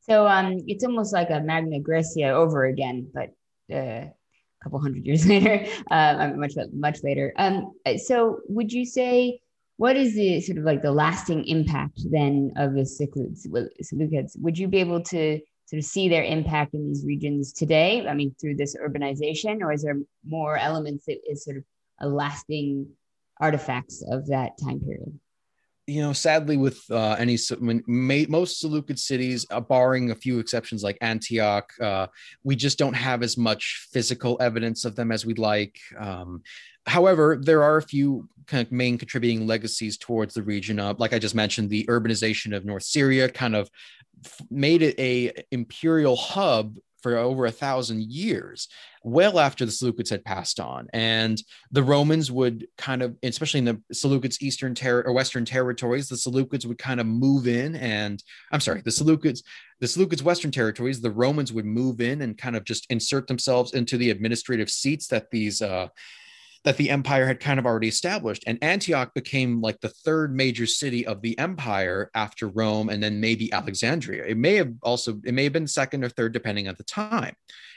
so 0.00 0.26
um, 0.26 0.58
it's 0.66 0.84
almost 0.84 1.12
like 1.12 1.30
a 1.30 1.40
magna 1.40 1.78
graecia 1.78 2.30
over 2.30 2.64
again 2.64 3.08
but 3.12 3.30
uh, 3.72 4.06
a 4.60 4.64
couple 4.64 4.80
hundred 4.80 5.04
years 5.04 5.26
later, 5.28 5.66
uh, 5.90 6.32
much 6.36 6.52
much 6.72 7.02
later. 7.02 7.32
Um, 7.36 7.72
so 7.96 8.40
would 8.48 8.72
you 8.72 8.84
say 8.84 9.40
what 9.76 9.96
is 9.96 10.14
the 10.14 10.40
sort 10.40 10.58
of 10.58 10.64
like 10.64 10.82
the 10.82 10.92
lasting 10.92 11.44
impact 11.46 12.00
then 12.10 12.52
of 12.56 12.74
the 12.74 12.82
Seleucids? 12.82 14.36
Would 14.40 14.58
you 14.58 14.68
be 14.68 14.78
able 14.78 15.02
to 15.02 15.40
sort 15.66 15.78
of 15.78 15.84
see 15.84 16.08
their 16.08 16.24
impact 16.24 16.74
in 16.74 16.86
these 16.86 17.04
regions 17.04 17.52
today? 17.52 18.06
I 18.06 18.14
mean, 18.14 18.34
through 18.40 18.56
this 18.56 18.76
urbanization, 18.76 19.62
or 19.62 19.72
is 19.72 19.82
there 19.82 19.98
more 20.24 20.56
elements 20.56 21.06
that 21.06 21.18
is 21.28 21.44
sort 21.44 21.56
of 21.56 21.64
a 22.00 22.08
lasting 22.08 22.88
artifacts 23.40 24.04
of 24.08 24.28
that 24.28 24.52
time 24.62 24.80
period? 24.80 25.18
You 25.86 26.00
know, 26.00 26.12
sadly, 26.12 26.56
with 26.56 26.82
uh, 26.90 27.16
any 27.18 27.36
most 28.28 28.60
Seleucid 28.60 28.98
cities, 28.98 29.46
uh, 29.50 29.60
barring 29.60 30.10
a 30.10 30.14
few 30.14 30.38
exceptions 30.38 30.82
like 30.82 30.96
Antioch, 31.00 31.72
uh, 31.80 32.06
we 32.42 32.56
just 32.56 32.78
don't 32.78 32.94
have 32.94 33.22
as 33.22 33.36
much 33.36 33.86
physical 33.92 34.38
evidence 34.40 34.84
of 34.84 34.96
them 34.96 35.12
as 35.12 35.26
we'd 35.26 35.38
like. 35.38 35.78
Um, 35.98 36.42
however, 36.86 37.38
there 37.40 37.62
are 37.62 37.76
a 37.76 37.82
few 37.82 38.28
kind 38.46 38.66
of 38.66 38.72
main 38.72 38.96
contributing 38.96 39.46
legacies 39.46 39.98
towards 39.98 40.34
the 40.34 40.42
region. 40.42 40.78
Uh, 40.78 40.94
like 40.96 41.12
I 41.12 41.18
just 41.18 41.34
mentioned, 41.34 41.68
the 41.68 41.84
urbanization 41.84 42.56
of 42.56 42.64
North 42.64 42.84
Syria 42.84 43.28
kind 43.28 43.54
of 43.54 43.68
made 44.50 44.80
it 44.80 44.98
a 44.98 45.32
imperial 45.50 46.16
hub 46.16 46.78
for 47.04 47.18
over 47.18 47.44
a 47.44 47.50
thousand 47.50 48.10
years, 48.10 48.66
well 49.02 49.38
after 49.38 49.66
the 49.66 49.70
Seleucids 49.70 50.08
had 50.08 50.24
passed 50.24 50.58
on. 50.58 50.88
And 50.94 51.40
the 51.70 51.82
Romans 51.82 52.32
would 52.32 52.66
kind 52.78 53.02
of, 53.02 53.14
especially 53.22 53.58
in 53.58 53.66
the 53.66 53.82
Seleucids' 53.92 54.40
eastern 54.40 54.74
ter- 54.74 55.02
or 55.02 55.12
western 55.12 55.44
territories, 55.44 56.08
the 56.08 56.16
Seleucids 56.16 56.64
would 56.64 56.78
kind 56.78 57.00
of 57.00 57.06
move 57.06 57.46
in. 57.46 57.76
And 57.76 58.24
I'm 58.52 58.60
sorry, 58.60 58.80
the 58.80 58.90
Seleucids, 58.90 59.42
the 59.80 59.86
Seleucids' 59.86 60.22
western 60.22 60.50
territories, 60.50 61.02
the 61.02 61.10
Romans 61.10 61.52
would 61.52 61.66
move 61.66 62.00
in 62.00 62.22
and 62.22 62.38
kind 62.38 62.56
of 62.56 62.64
just 62.64 62.86
insert 62.88 63.26
themselves 63.26 63.74
into 63.74 63.98
the 63.98 64.08
administrative 64.08 64.70
seats 64.70 65.06
that 65.08 65.30
these 65.30 65.60
uh, 65.60 65.88
that 66.64 66.78
the 66.78 66.90
empire 66.90 67.26
had 67.26 67.40
kind 67.40 67.58
of 67.58 67.66
already 67.66 67.88
established. 67.88 68.42
And 68.46 68.58
Antioch 68.62 69.12
became 69.14 69.60
like 69.60 69.80
the 69.80 69.90
third 69.90 70.34
major 70.34 70.66
city 70.66 71.06
of 71.06 71.20
the 71.20 71.38
empire 71.38 72.10
after 72.14 72.48
Rome 72.48 72.88
and 72.88 73.02
then 73.02 73.20
maybe 73.20 73.52
Alexandria. 73.52 74.24
It 74.24 74.38
may 74.38 74.54
have 74.54 74.72
also, 74.82 75.20
it 75.24 75.34
may 75.34 75.44
have 75.44 75.52
been 75.52 75.66
second 75.66 76.04
or 76.04 76.08
third, 76.08 76.32
depending 76.32 76.68
on 76.68 76.74
the 76.76 76.84
time. 76.84 77.36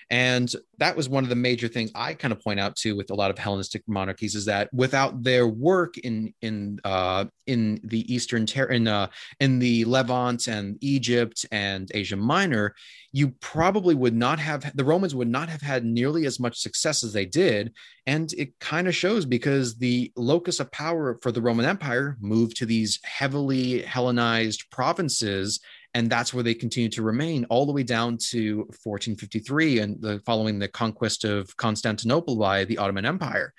And 0.10 0.53
that 0.78 0.95
was 0.95 1.10
one 1.10 1.24
of 1.24 1.30
the 1.30 1.36
major 1.36 1.68
things 1.68 1.91
I 1.93 2.14
kind 2.14 2.32
of 2.32 2.41
point 2.41 2.62
out 2.62 2.78
to 2.78 2.95
with 2.95 3.12
a 3.12 3.16
lot 3.16 3.30
of 3.30 3.38
Hellenistic 3.38 3.84
monarchies 3.88 4.36
is 4.36 4.45
that 4.45 4.74
without 4.74 5.22
their 5.22 5.47
work 5.47 5.97
in 5.97 6.34
in 6.41 6.80
uh, 6.86 7.26
in 7.45 7.82
the 7.84 8.14
Eastern 8.14 8.45
ter- 8.45 8.68
in 8.68 8.88
uh, 8.88 9.08
in 9.41 9.60
the 9.60 9.84
Levant 9.84 10.47
and 10.47 10.78
Egypt 10.80 11.45
and 11.51 11.91
Asia 11.93 12.16
Minor, 12.16 12.74
you 13.12 13.30
probably 13.41 13.95
would 13.95 14.16
not 14.16 14.39
have 14.39 14.72
the 14.76 14.86
Romans 14.86 15.14
would 15.14 15.28
not 15.28 15.49
have 15.49 15.62
had 15.62 15.84
nearly 15.84 16.26
as 16.26 16.39
much 16.39 16.58
success 16.58 17.03
as 17.03 17.12
they 17.12 17.26
did, 17.26 17.74
and 18.05 18.32
it 18.34 18.58
kind 18.60 18.88
of 18.88 18.95
shows 18.95 19.26
because 19.26 19.78
the 19.78 20.14
locus 20.16 20.62
of 20.62 20.72
power 20.72 21.20
for 21.22 21.34
the 21.34 21.41
Roman 21.41 21.66
Empire 21.66 22.16
moved 22.22 22.55
to 22.58 22.66
these 22.66 22.99
heavily 23.03 23.82
Hellenized 23.82 24.64
provinces 24.72 25.60
and 25.93 26.09
that's 26.09 26.33
where 26.33 26.43
they 26.43 26.53
continue 26.53 26.89
to 26.89 27.01
remain 27.01 27.45
all 27.45 27.65
the 27.65 27.71
way 27.71 27.83
down 27.83 28.17
to 28.29 28.59
1453 28.83 29.79
and 29.79 30.01
the 30.01 30.21
following 30.25 30.59
the 30.59 30.67
conquest 30.67 31.23
of 31.23 31.55
Constantinople 31.57 32.35
by 32.38 32.65
the 32.65 32.77
Ottoman 32.77 33.05
Empire. 33.05 33.53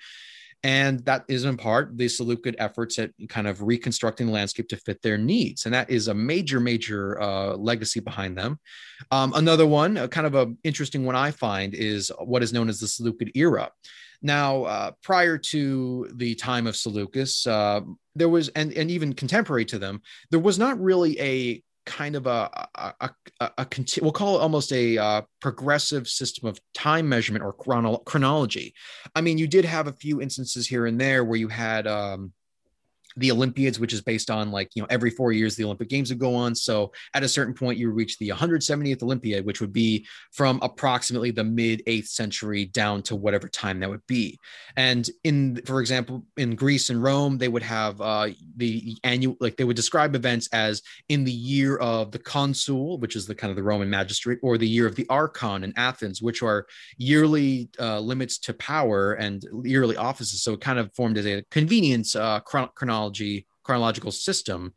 And 0.63 0.99
that 1.05 1.23
is 1.29 1.45
in 1.45 1.55
part 1.55 1.97
the 1.97 2.09
Seleucid 2.09 2.55
efforts 2.59 2.99
at 2.99 3.11
kind 3.29 3.47
of 3.47 3.61
reconstructing 3.61 4.27
the 4.27 4.33
landscape 4.33 4.67
to 4.69 4.77
fit 4.77 5.01
their 5.01 5.17
needs. 5.17 5.65
And 5.65 5.73
that 5.73 5.89
is 5.89 6.09
a 6.09 6.13
major, 6.13 6.59
major 6.59 7.19
uh, 7.21 7.55
legacy 7.55 8.01
behind 8.01 8.37
them. 8.37 8.59
Um, 9.09 9.31
another 9.35 9.65
one, 9.65 9.97
uh, 9.97 10.07
kind 10.07 10.27
of 10.27 10.35
an 10.35 10.57
interesting 10.63 11.05
one 11.05 11.15
I 11.15 11.31
find, 11.31 11.73
is 11.73 12.11
what 12.19 12.43
is 12.43 12.51
known 12.51 12.67
as 12.67 12.79
the 12.79 12.87
Seleucid 12.89 13.31
era. 13.35 13.71
Now, 14.21 14.63
uh, 14.63 14.91
prior 15.01 15.37
to 15.37 16.09
the 16.13 16.35
time 16.35 16.67
of 16.67 16.75
Seleucus, 16.75 17.47
uh, 17.47 17.81
there 18.15 18.27
was, 18.27 18.49
and, 18.49 18.73
and 18.73 18.91
even 18.91 19.13
contemporary 19.13 19.63
to 19.65 19.79
them, 19.79 20.01
there 20.29 20.41
was 20.41 20.59
not 20.59 20.81
really 20.81 21.17
a 21.21 21.63
kind 21.89 22.15
of 22.15 22.27
a, 22.27 22.69
a, 22.75 22.93
a, 23.01 23.09
a, 23.41 23.51
a 23.57 23.67
we'll 24.01 24.11
call 24.11 24.37
it 24.37 24.41
almost 24.41 24.71
a 24.71 24.97
uh, 24.97 25.21
progressive 25.41 26.07
system 26.07 26.47
of 26.47 26.59
time 26.75 27.09
measurement 27.09 27.43
or 27.43 27.51
chrono- 27.51 27.97
chronology. 27.97 28.75
I 29.15 29.21
mean, 29.21 29.39
you 29.39 29.47
did 29.47 29.65
have 29.65 29.87
a 29.87 29.93
few 29.93 30.21
instances 30.21 30.67
here 30.67 30.85
and 30.85 31.01
there 31.01 31.25
where 31.25 31.39
you 31.39 31.47
had 31.47 31.87
um, 31.87 32.31
the 33.19 33.31
Olympiads, 33.31 33.79
which 33.79 33.93
is 33.93 34.01
based 34.01 34.31
on 34.31 34.51
like, 34.51 34.69
you 34.75 34.81
know, 34.81 34.87
every 34.89 35.09
four 35.09 35.31
years 35.31 35.55
the 35.55 35.65
Olympic 35.65 35.89
Games 35.89 36.09
would 36.09 36.19
go 36.19 36.33
on. 36.35 36.55
So 36.55 36.91
at 37.13 37.23
a 37.23 37.27
certain 37.27 37.53
point, 37.53 37.77
you 37.77 37.91
reach 37.91 38.17
the 38.17 38.29
170th 38.29 39.03
Olympiad, 39.03 39.45
which 39.45 39.61
would 39.61 39.73
be 39.73 40.07
from 40.31 40.59
approximately 40.61 41.31
the 41.31 41.43
mid 41.43 41.83
8th 41.85 42.07
century 42.07 42.65
down 42.65 43.03
to 43.03 43.15
whatever 43.15 43.47
time 43.47 43.79
that 43.81 43.89
would 43.89 44.05
be. 44.07 44.39
And 44.77 45.07
in, 45.23 45.61
for 45.65 45.81
example, 45.81 46.25
in 46.37 46.55
Greece 46.55 46.89
and 46.89 47.03
Rome, 47.03 47.37
they 47.37 47.49
would 47.49 47.63
have 47.63 47.99
uh, 47.99 48.29
the 48.55 48.97
annual, 49.03 49.35
like 49.39 49.57
they 49.57 49.65
would 49.65 49.75
describe 49.75 50.15
events 50.15 50.47
as 50.53 50.81
in 51.09 51.25
the 51.25 51.31
year 51.31 51.75
of 51.77 52.11
the 52.11 52.19
consul, 52.19 52.97
which 52.99 53.15
is 53.15 53.27
the 53.27 53.35
kind 53.35 53.51
of 53.51 53.57
the 53.57 53.63
Roman 53.63 53.89
magistrate, 53.89 54.39
or 54.41 54.57
the 54.57 54.67
year 54.67 54.87
of 54.87 54.95
the 54.95 55.05
archon 55.09 55.63
in 55.63 55.73
Athens, 55.75 56.21
which 56.21 56.41
are 56.41 56.65
yearly 56.97 57.69
uh, 57.79 57.99
limits 57.99 58.37
to 58.37 58.53
power 58.53 59.13
and 59.13 59.45
yearly 59.63 59.97
offices. 59.97 60.41
So 60.41 60.53
it 60.53 60.61
kind 60.61 60.79
of 60.79 60.93
formed 60.95 61.17
as 61.17 61.27
a 61.27 61.43
convenience 61.51 62.15
uh, 62.15 62.39
chronology 62.39 63.08
chronology 63.09 63.45
chronological 63.63 64.11
system. 64.11 64.73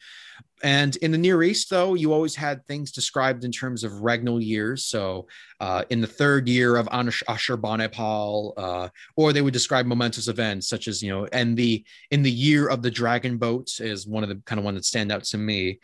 And 0.62 0.97
in 0.97 1.12
the 1.12 1.18
Near 1.18 1.43
East, 1.43 1.70
though, 1.70 1.95
you 1.95 2.12
always 2.12 2.37
had 2.37 2.64
things 2.66 2.93
described 2.93 3.43
in 3.43 3.51
terms 3.51 3.85
of 3.85 3.93
regnal 3.93 4.45
years. 4.45 4.85
So, 4.85 5.26
uh, 5.61 5.85
in 5.89 6.03
the 6.03 6.07
third 6.07 6.47
year 6.47 6.76
of 6.76 6.89
Ashurbanipal, 6.89 8.53
uh, 8.57 8.89
or 9.16 9.33
they 9.33 9.41
would 9.41 9.55
describe 9.55 9.87
momentous 9.87 10.28
events 10.28 10.68
such 10.68 10.89
as, 10.89 11.03
you 11.03 11.11
know, 11.11 11.26
and 11.33 11.57
the 11.57 11.85
in 12.11 12.22
the 12.22 12.30
year 12.30 12.68
of 12.68 12.83
the 12.83 12.91
dragon 12.91 13.39
boat 13.39 13.80
is 13.80 14.07
one 14.07 14.22
of 14.22 14.28
the 14.28 14.43
kind 14.45 14.59
of 14.59 14.64
one 14.64 14.74
that 14.74 14.85
stand 14.85 15.11
out 15.11 15.24
to 15.24 15.39
me. 15.39 15.80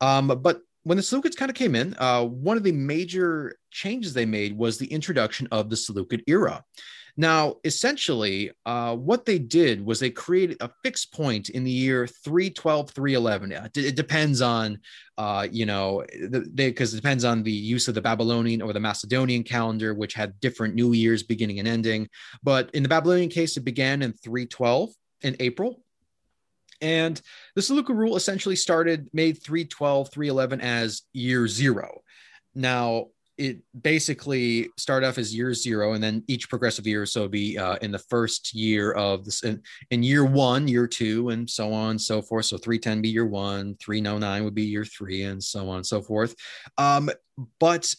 Um, 0.00 0.26
but 0.42 0.60
when 0.82 0.96
the 0.96 1.02
Seleucids 1.02 1.36
kind 1.36 1.50
of 1.50 1.54
came 1.54 1.74
in, 1.76 1.94
uh, 1.98 2.24
one 2.24 2.56
of 2.56 2.64
the 2.64 2.72
major 2.72 3.56
changes 3.70 4.12
they 4.12 4.26
made 4.26 4.56
was 4.56 4.78
the 4.78 4.92
introduction 4.92 5.46
of 5.52 5.70
the 5.70 5.76
Seleucid 5.76 6.22
era. 6.26 6.64
Now, 7.20 7.56
essentially, 7.64 8.52
uh, 8.64 8.94
what 8.94 9.26
they 9.26 9.40
did 9.40 9.84
was 9.84 9.98
they 9.98 10.08
created 10.08 10.56
a 10.60 10.70
fixed 10.84 11.12
point 11.12 11.50
in 11.50 11.64
the 11.64 11.70
year 11.70 12.06
312, 12.06 12.90
311. 12.90 13.50
It, 13.50 13.76
it 13.76 13.96
depends 13.96 14.40
on, 14.40 14.78
uh, 15.18 15.48
you 15.50 15.66
know, 15.66 16.04
because 16.54 16.94
it 16.94 16.98
depends 16.98 17.24
on 17.24 17.42
the 17.42 17.50
use 17.50 17.88
of 17.88 17.96
the 17.96 18.00
Babylonian 18.00 18.62
or 18.62 18.72
the 18.72 18.78
Macedonian 18.78 19.42
calendar, 19.42 19.94
which 19.94 20.14
had 20.14 20.38
different 20.38 20.76
new 20.76 20.92
years 20.92 21.24
beginning 21.24 21.58
and 21.58 21.66
ending. 21.66 22.08
But 22.44 22.70
in 22.72 22.84
the 22.84 22.88
Babylonian 22.88 23.30
case, 23.30 23.56
it 23.56 23.64
began 23.64 24.02
in 24.02 24.12
312 24.12 24.90
in 25.22 25.34
April. 25.40 25.82
And 26.80 27.20
the 27.56 27.62
Seleucid 27.62 27.96
rule 27.96 28.14
essentially 28.14 28.54
started, 28.54 29.08
made 29.12 29.42
312, 29.42 30.12
311 30.12 30.60
as 30.60 31.02
year 31.12 31.48
zero. 31.48 32.02
now 32.54 33.06
it 33.38 33.58
basically 33.82 34.68
start 34.76 35.04
off 35.04 35.16
as 35.16 35.34
year 35.34 35.54
zero 35.54 35.92
and 35.92 36.02
then 36.02 36.24
each 36.26 36.48
progressive 36.48 36.86
year 36.86 37.06
so 37.06 37.28
be 37.28 37.56
uh, 37.56 37.76
in 37.76 37.92
the 37.92 37.98
first 37.98 38.52
year 38.52 38.92
of 38.92 39.24
this 39.24 39.44
in, 39.44 39.62
in, 39.90 40.02
year 40.02 40.24
one 40.24 40.66
year 40.66 40.86
two 40.86 41.28
and 41.30 41.48
so 41.48 41.72
on 41.72 41.90
and 41.90 42.00
so 42.00 42.20
forth. 42.20 42.46
So 42.46 42.58
310 42.58 43.02
be 43.02 43.08
year 43.08 43.26
one 43.26 43.76
309 43.80 44.44
would 44.44 44.54
be 44.54 44.64
year 44.64 44.84
three 44.84 45.22
and 45.22 45.42
so 45.42 45.68
on 45.68 45.76
and 45.76 45.86
so 45.86 46.02
forth. 46.02 46.34
Um, 46.76 47.10
but 47.60 47.94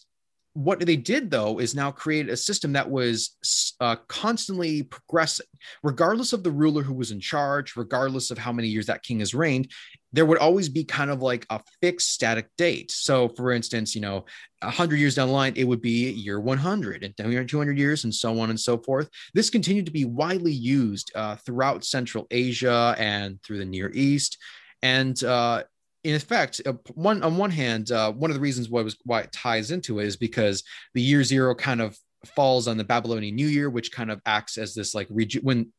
what 0.54 0.80
they 0.80 0.96
did 0.96 1.30
though 1.30 1.60
is 1.60 1.76
now 1.76 1.92
create 1.92 2.30
a 2.30 2.36
system 2.36 2.74
that 2.74 2.90
was 2.90 3.76
uh, 3.80 3.96
constantly 4.08 4.84
progressing. 4.84 5.46
Regardless 5.84 6.34
of 6.34 6.44
the 6.44 6.52
ruler 6.52 6.82
who 6.82 6.94
was 6.94 7.12
in 7.12 7.20
charge 7.20 7.76
regardless 7.76 8.32
of 8.32 8.38
how 8.38 8.52
many 8.52 8.68
years 8.68 8.88
that 8.88 9.04
king 9.04 9.20
has 9.20 9.34
reigned 9.34 9.72
there 10.12 10.26
would 10.26 10.40
always 10.40 10.70
be 10.70 10.84
kind 10.84 11.12
of 11.12 11.22
like 11.22 11.46
a 11.52 11.62
fixed 11.82 12.12
static 12.12 12.50
date. 12.58 12.90
So 12.90 13.30
for 13.30 13.52
instance 13.52 13.94
you 13.94 14.02
know 14.02 14.26
100 14.62 14.98
years 14.98 15.16
down 15.16 15.28
the 15.28 15.34
line 15.34 15.54
it 15.56 15.66
would 15.66 15.82
be 15.82 16.12
year 16.12 16.40
100 16.40 17.04
and 17.04 17.14
then 17.18 17.48
200 17.48 17.78
years 17.78 18.04
and 18.04 18.14
so 18.14 18.40
on 18.40 18.50
and 18.50 18.60
so 18.60 18.78
forth. 18.80 19.10
This 19.34 19.50
continued 19.50 19.86
to 19.86 19.92
be 19.92 20.06
widely 20.06 20.52
used 20.52 21.12
uh, 21.16 21.36
throughout 21.36 21.86
central 21.86 22.26
asia 22.32 22.96
and 22.98 23.42
through 23.44 23.60
the 23.60 23.66
near 23.66 23.92
east. 23.94 24.38
And 24.82 25.22
uh, 25.24 25.64
in 26.04 26.16
effect, 26.16 26.62
uh, 26.66 26.74
one 26.94 27.24
on 27.24 27.38
one 27.38 27.52
hand, 27.52 27.92
uh, 27.92 28.12
one 28.12 28.32
of 28.32 28.36
the 28.36 28.42
reasons 28.42 28.70
why 28.70 28.82
was 28.82 28.98
why 29.04 29.22
it 29.22 29.32
ties 29.32 29.72
into 29.72 30.00
it 30.00 30.06
is 30.06 30.18
because 30.18 30.64
the 30.94 31.02
year 31.02 31.24
zero 31.24 31.54
kind 31.54 31.82
of 31.82 31.98
falls 32.36 32.68
on 32.68 32.78
the 32.78 32.84
Babylonian 32.84 33.36
New 33.36 33.48
Year, 33.48 33.70
which 33.70 33.92
kind 33.92 34.12
of 34.12 34.22
acts 34.26 34.58
as 34.58 34.74
this 34.74 34.94
like 34.94 35.08
regu- 35.10 35.44
when 35.44 35.72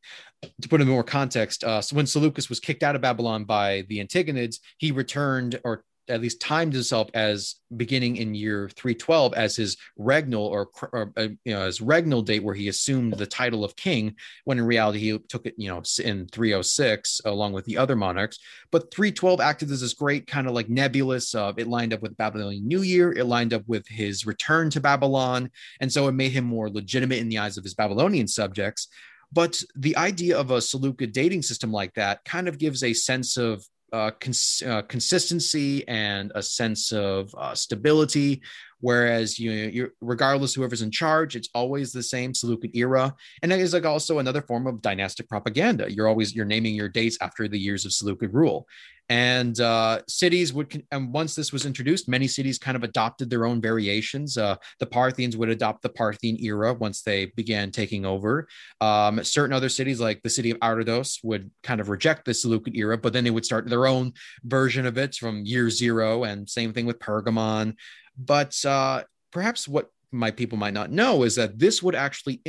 to 0.61 0.69
put 0.69 0.81
in 0.81 0.89
more 0.89 1.05
context. 1.05 1.65
Uh, 1.65 1.81
so 1.81 1.97
when 1.97 2.07
Seleucus 2.07 2.49
was 2.49 2.61
kicked 2.61 2.83
out 2.83 2.95
of 2.95 3.03
Babylon 3.03 3.45
by 3.45 3.85
the 3.89 4.05
Antigonids, 4.05 4.57
he 4.79 4.91
returned 4.91 5.61
or 5.65 5.85
at 6.11 6.21
least 6.21 6.41
timed 6.41 6.73
himself 6.73 7.09
as 7.15 7.57
beginning 7.77 8.17
in 8.17 8.35
year 8.35 8.69
312 8.75 9.33
as 9.35 9.57
his 9.57 9.77
regnal 9.99 10.41
or, 10.41 10.69
or 10.93 11.13
uh, 11.17 11.29
you 11.45 11.55
know 11.55 11.67
his 11.67 11.79
regnal 11.79 12.25
date 12.25 12.43
where 12.43 12.55
he 12.55 12.69
assumed 12.69 13.15
the 13.15 13.27
title 13.27 13.65
of 13.65 13.77
king 13.77 14.15
when 14.45 14.59
in 14.59 14.67
reality 14.67 14.99
he 14.99 15.19
took 15.29 15.47
it 15.47 15.55
you 15.57 15.69
know 15.69 15.83
in 16.05 16.27
306 16.27 17.21
along 17.25 17.53
with 17.53 17.65
the 17.65 17.79
other 17.79 17.97
monarchs. 17.97 18.39
But 18.71 18.93
312 18.93 19.41
acted 19.41 19.71
as 19.71 19.81
this 19.81 19.95
great 19.95 20.27
kind 20.27 20.47
of 20.47 20.53
like 20.53 20.69
nebulous 20.69 21.35
uh, 21.35 21.53
it 21.57 21.69
lined 21.69 21.95
up 21.95 22.03
with 22.03 22.17
babylonian 22.17 22.67
new 22.67 22.83
year 22.83 23.13
it 23.13 23.25
lined 23.25 23.55
up 23.55 23.63
with 23.67 23.87
his 23.89 24.27
return 24.27 24.71
to 24.71 24.81
babylon 24.81 25.51
and 25.81 25.93
so 25.93 26.09
it 26.09 26.13
made 26.13 26.33
him 26.33 26.45
more 26.45 26.69
legitimate 26.69 27.19
in 27.19 27.29
the 27.29 27.39
eyes 27.39 27.57
of 27.57 27.65
his 27.65 27.75
babylonian 27.75 28.29
subjects. 28.29 28.89
But 29.33 29.63
the 29.77 29.97
idea 29.97 30.39
of 30.39 30.51
a 30.51 30.61
Seleucid 30.61 31.13
dating 31.13 31.43
system 31.43 31.71
like 31.71 31.95
that 31.95 32.25
kind 32.25 32.49
of 32.49 32.59
gives 32.59 32.83
a 32.83 32.93
sense 32.93 33.37
of 33.37 33.65
uh, 33.93 34.11
cons- 34.21 34.63
uh, 34.67 34.83
consistency 34.83 35.87
and 35.89 36.33
a 36.35 36.43
sense 36.43 36.93
of 36.93 37.35
uh, 37.37 37.55
stability. 37.55 38.43
Whereas 38.81 39.39
you, 39.39 39.51
you, 39.51 39.93
regardless 40.01 40.55
whoever's 40.55 40.83
in 40.83 40.91
charge, 40.91 41.37
it's 41.37 41.51
always 41.55 41.93
the 41.93 42.03
same 42.03 42.35
Seleucid 42.35 42.71
era, 42.75 43.15
and 43.43 43.53
it 43.53 43.61
is 43.61 43.75
like 43.75 43.85
also 43.85 44.19
another 44.19 44.43
form 44.43 44.67
of 44.67 44.83
dynastic 44.83 45.29
propaganda. 45.29 45.93
You're 45.93 46.09
always 46.09 46.35
you're 46.35 46.45
naming 46.45 46.75
your 46.75 46.89
dates 46.89 47.19
after 47.21 47.49
the 47.49 47.59
years 47.59 47.85
of 47.85 47.93
Seleucid 47.93 48.33
rule, 48.33 48.67
and 49.11 49.61
uh, 49.61 50.01
cities 50.07 50.53
would 50.53 50.85
and 50.93 51.13
once 51.13 51.35
this 51.35 51.53
was 51.53 51.67
introduced 51.67 52.09
many 52.09 52.29
cities 52.29 52.61
kind 52.61 52.77
of 52.77 52.85
adopted 52.85 53.29
their 53.29 53.45
own 53.45 53.61
variations. 53.61 54.39
Uh, 54.39 54.55
the 54.79 54.87
parthians 54.87 55.37
would 55.37 55.49
adopt 55.49 55.83
the 55.83 55.89
parthian 55.89 56.39
era 56.41 56.73
once 56.73 57.03
they 57.03 57.27
began 57.27 57.73
taking 57.73 58.07
over. 58.07 58.47
Um, 58.81 59.23
certain 59.25 59.53
other 59.53 59.69
cities 59.69 60.01
like 60.01 60.23
the 60.23 60.31
city 60.31 60.53
of 60.53 60.59
Abydos 60.63 61.19
would 61.25 61.51
kind 61.65 61.81
of 61.81 61.89
reject 61.89 62.25
the 62.25 62.33
seleucid 62.33 62.77
era 62.77 62.97
but 62.97 63.13
then 63.13 63.25
they 63.25 63.31
would 63.31 63.45
start 63.45 63.69
their 63.69 63.89
own 63.89 64.13
version 64.45 64.87
of 64.87 64.97
it 64.97 65.17
from 65.17 65.45
year 65.45 65.71
zero. 65.71 66.23
And 66.23 66.49
same 66.49 66.73
thing 66.73 66.87
with 66.87 67.01
pergamon 67.01 67.75
but 68.19 68.65
uh, 68.65 69.03
perhaps 69.33 69.69
what 69.69 69.91
my 70.13 70.31
people 70.31 70.59
might 70.59 70.75
not 70.75 70.91
know 70.91 71.23
is 71.23 71.37
that 71.37 71.59
this 71.59 71.83
would 71.83 71.95
actually 71.95 72.43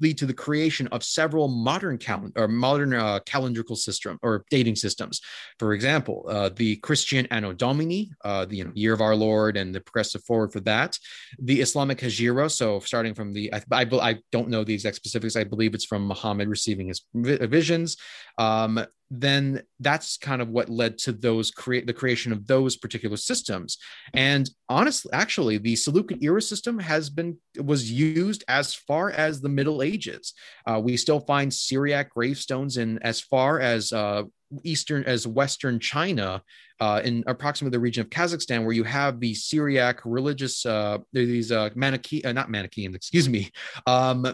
lead 0.00 0.18
to 0.18 0.26
the 0.26 0.34
creation 0.34 0.86
of 0.88 1.02
several 1.02 1.48
modern 1.48 1.98
calendar 1.98 2.32
or 2.40 2.48
modern 2.48 2.94
uh, 2.94 3.18
calendrical 3.26 3.76
system 3.76 4.18
or 4.22 4.44
dating 4.50 4.76
systems. 4.76 5.20
For 5.58 5.72
example, 5.72 6.24
uh, 6.28 6.50
the 6.54 6.76
Christian 6.76 7.26
Anno 7.26 7.52
Domini, 7.52 8.10
uh, 8.24 8.44
the 8.44 8.56
you 8.56 8.64
know, 8.64 8.72
year 8.74 8.92
of 8.92 9.00
our 9.00 9.16
Lord, 9.16 9.56
and 9.56 9.74
the 9.74 9.80
progressive 9.80 10.24
forward 10.24 10.52
for 10.52 10.60
that. 10.60 10.96
The 11.38 11.60
Islamic 11.60 11.98
Hijra, 11.98 12.50
so 12.50 12.78
starting 12.80 13.14
from 13.14 13.32
the 13.32 13.52
I, 13.52 13.62
I, 13.72 13.86
I, 14.00 14.18
don't 14.30 14.48
know 14.48 14.64
the 14.64 14.74
exact 14.74 14.96
specifics. 14.96 15.36
I 15.36 15.44
believe 15.44 15.74
it's 15.74 15.84
from 15.84 16.06
Muhammad 16.06 16.48
receiving 16.48 16.88
his 16.88 17.02
visions. 17.14 17.96
Um, 18.38 18.84
then 19.10 19.62
that's 19.80 20.16
kind 20.16 20.40
of 20.42 20.48
what 20.48 20.68
led 20.68 20.98
to 20.98 21.12
those 21.12 21.50
create 21.50 21.86
the 21.86 21.92
creation 21.92 22.32
of 22.32 22.46
those 22.46 22.76
particular 22.76 23.16
systems. 23.16 23.78
And 24.12 24.48
honestly, 24.68 25.12
actually, 25.12 25.58
the 25.58 25.76
Seleucid 25.76 26.22
era 26.22 26.42
system 26.42 26.78
has 26.78 27.10
been 27.10 27.38
was 27.58 27.90
used 27.90 28.44
as 28.48 28.74
far 28.74 29.10
as 29.10 29.40
the 29.40 29.48
Middle 29.48 29.82
Ages. 29.82 30.34
Uh, 30.66 30.80
we 30.82 30.96
still 30.96 31.20
find 31.20 31.52
Syriac 31.52 32.10
gravestones 32.10 32.76
in 32.76 32.98
as 33.02 33.20
far 33.20 33.60
as 33.60 33.92
uh, 33.92 34.24
eastern 34.62 35.04
as 35.04 35.26
western 35.26 35.80
China, 35.80 36.42
uh, 36.80 37.00
in 37.04 37.24
approximately 37.26 37.74
the 37.74 37.80
region 37.80 38.02
of 38.02 38.10
Kazakhstan, 38.10 38.64
where 38.64 38.72
you 38.72 38.84
have 38.84 39.20
the 39.20 39.34
Syriac 39.34 40.00
religious 40.04 40.64
uh, 40.66 40.98
these 41.12 41.52
uh, 41.52 41.70
Manichaean, 41.74 42.26
uh, 42.26 42.32
not 42.32 42.50
Manichaean, 42.50 42.94
excuse 42.94 43.28
me, 43.28 43.50
um, 43.86 44.26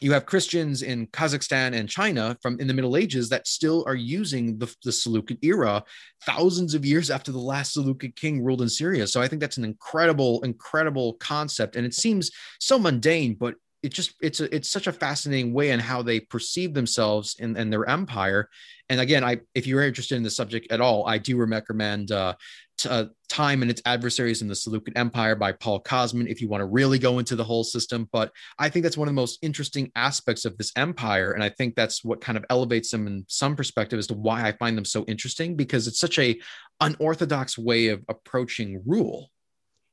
you 0.00 0.12
have 0.12 0.26
Christians 0.26 0.82
in 0.82 1.06
Kazakhstan 1.08 1.74
and 1.74 1.88
China 1.88 2.36
from 2.42 2.58
in 2.60 2.66
the 2.66 2.74
Middle 2.74 2.96
Ages 2.96 3.28
that 3.28 3.46
still 3.46 3.84
are 3.86 3.94
using 3.94 4.58
the, 4.58 4.74
the 4.84 4.92
Seleucid 4.92 5.38
era 5.42 5.82
thousands 6.24 6.74
of 6.74 6.84
years 6.84 7.10
after 7.10 7.32
the 7.32 7.38
last 7.38 7.74
Seleucid 7.74 8.16
king 8.16 8.42
ruled 8.42 8.62
in 8.62 8.68
Syria. 8.68 9.06
So 9.06 9.20
I 9.20 9.28
think 9.28 9.40
that's 9.40 9.56
an 9.56 9.64
incredible, 9.64 10.42
incredible 10.42 11.14
concept. 11.14 11.76
And 11.76 11.86
it 11.86 11.94
seems 11.94 12.30
so 12.58 12.78
mundane, 12.78 13.34
but 13.34 13.54
it 13.82 13.92
just 13.92 14.14
it's 14.20 14.40
a, 14.40 14.54
it's 14.54 14.70
such 14.70 14.86
a 14.86 14.92
fascinating 14.92 15.52
way 15.52 15.70
in 15.70 15.80
how 15.80 16.02
they 16.02 16.20
perceive 16.20 16.74
themselves 16.74 17.36
and, 17.40 17.72
their 17.72 17.88
empire 17.88 18.48
and 18.88 19.00
again 19.00 19.22
i 19.22 19.38
if 19.54 19.66
you're 19.66 19.82
interested 19.82 20.16
in 20.16 20.22
the 20.22 20.30
subject 20.30 20.70
at 20.72 20.80
all 20.80 21.06
i 21.06 21.18
do 21.18 21.36
recommend 21.36 22.10
uh, 22.10 22.34
uh, 22.86 23.06
Time 23.28 23.62
and 23.62 23.70
Its 23.70 23.82
Adversaries 23.84 24.42
in 24.42 24.48
the 24.48 24.54
Seleucid 24.54 24.96
Empire 24.96 25.34
by 25.34 25.52
Paul 25.52 25.82
Kosmin, 25.82 26.28
if 26.28 26.40
you 26.40 26.48
want 26.48 26.60
to 26.60 26.66
really 26.66 26.98
go 26.98 27.18
into 27.18 27.36
the 27.36 27.44
whole 27.44 27.64
system. 27.64 28.08
But 28.12 28.32
I 28.58 28.68
think 28.68 28.82
that's 28.82 28.96
one 28.96 29.08
of 29.08 29.14
the 29.14 29.20
most 29.20 29.38
interesting 29.42 29.90
aspects 29.96 30.44
of 30.44 30.56
this 30.56 30.72
empire. 30.76 31.32
And 31.32 31.42
I 31.42 31.48
think 31.48 31.74
that's 31.74 32.04
what 32.04 32.20
kind 32.20 32.38
of 32.38 32.44
elevates 32.50 32.90
them 32.90 33.06
in 33.06 33.24
some 33.28 33.56
perspective 33.56 33.98
as 33.98 34.06
to 34.08 34.14
why 34.14 34.46
I 34.46 34.52
find 34.52 34.76
them 34.76 34.84
so 34.84 35.04
interesting 35.06 35.56
because 35.56 35.86
it's 35.86 36.00
such 36.00 36.18
a 36.18 36.38
unorthodox 36.80 37.58
way 37.58 37.88
of 37.88 38.02
approaching 38.08 38.82
rule. 38.86 39.30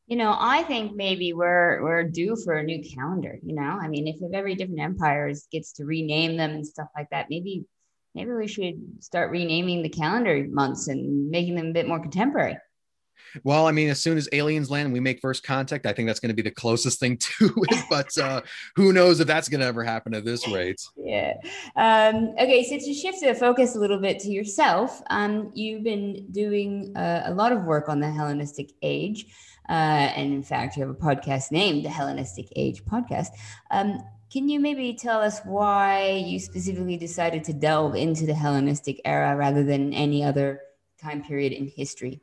You 0.07 0.17
know, 0.17 0.35
I 0.37 0.63
think 0.63 0.95
maybe 0.95 1.33
we're 1.33 1.81
we're 1.81 2.03
due 2.03 2.35
for 2.35 2.53
a 2.53 2.63
new 2.63 2.83
calendar. 2.83 3.39
You 3.43 3.55
know, 3.55 3.63
I 3.81 3.87
mean, 3.87 4.07
if 4.07 4.17
every 4.33 4.55
different 4.55 4.81
empires 4.81 5.47
gets 5.51 5.73
to 5.73 5.85
rename 5.85 6.37
them 6.37 6.51
and 6.51 6.65
stuff 6.65 6.89
like 6.95 7.09
that, 7.09 7.27
maybe 7.29 7.65
maybe 8.13 8.31
we 8.31 8.47
should 8.47 9.03
start 9.03 9.31
renaming 9.31 9.81
the 9.81 9.89
calendar 9.89 10.45
months 10.49 10.87
and 10.87 11.29
making 11.29 11.55
them 11.55 11.67
a 11.67 11.73
bit 11.73 11.87
more 11.87 11.99
contemporary. 11.99 12.57
Well, 13.43 13.67
I 13.67 13.71
mean, 13.71 13.89
as 13.89 14.01
soon 14.01 14.17
as 14.17 14.29
aliens 14.31 14.69
land, 14.69 14.85
and 14.85 14.93
we 14.93 14.99
make 14.99 15.19
first 15.19 15.43
contact. 15.43 15.85
I 15.85 15.93
think 15.93 16.07
that's 16.07 16.19
going 16.19 16.29
to 16.29 16.35
be 16.35 16.41
the 16.41 16.51
closest 16.51 16.99
thing 16.99 17.17
to 17.39 17.53
it. 17.69 17.85
But 17.89 18.17
uh, 18.17 18.41
who 18.75 18.93
knows 18.93 19.19
if 19.19 19.27
that's 19.27 19.49
going 19.49 19.61
to 19.61 19.67
ever 19.67 19.83
happen 19.83 20.13
at 20.13 20.25
this 20.25 20.47
rate? 20.47 20.81
Yeah. 20.97 21.33
Um, 21.75 22.33
okay. 22.39 22.63
So 22.63 22.77
to 22.77 22.93
shift 22.93 23.21
the 23.21 23.35
focus 23.35 23.75
a 23.75 23.79
little 23.79 23.99
bit 23.99 24.19
to 24.19 24.29
yourself, 24.29 25.01
um, 25.09 25.51
you've 25.53 25.83
been 25.83 26.27
doing 26.31 26.95
uh, 26.95 27.23
a 27.25 27.33
lot 27.33 27.51
of 27.51 27.63
work 27.63 27.89
on 27.89 27.99
the 27.99 28.11
Hellenistic 28.11 28.71
age. 28.81 29.25
Uh, 29.69 30.11
and 30.15 30.33
in 30.33 30.43
fact, 30.43 30.77
you 30.77 30.85
have 30.85 30.89
a 30.89 30.99
podcast 30.99 31.51
named 31.51 31.85
the 31.85 31.89
Hellenistic 31.89 32.47
Age 32.55 32.83
Podcast. 32.85 33.29
Um, 33.71 33.99
can 34.31 34.49
you 34.49 34.59
maybe 34.59 34.93
tell 34.93 35.21
us 35.21 35.39
why 35.45 36.23
you 36.25 36.39
specifically 36.39 36.97
decided 36.97 37.43
to 37.45 37.53
delve 37.53 37.95
into 37.95 38.25
the 38.25 38.33
Hellenistic 38.33 38.99
era 39.05 39.35
rather 39.35 39.63
than 39.63 39.93
any 39.93 40.23
other 40.23 40.61
time 41.01 41.23
period 41.23 41.53
in 41.53 41.67
history? 41.67 42.21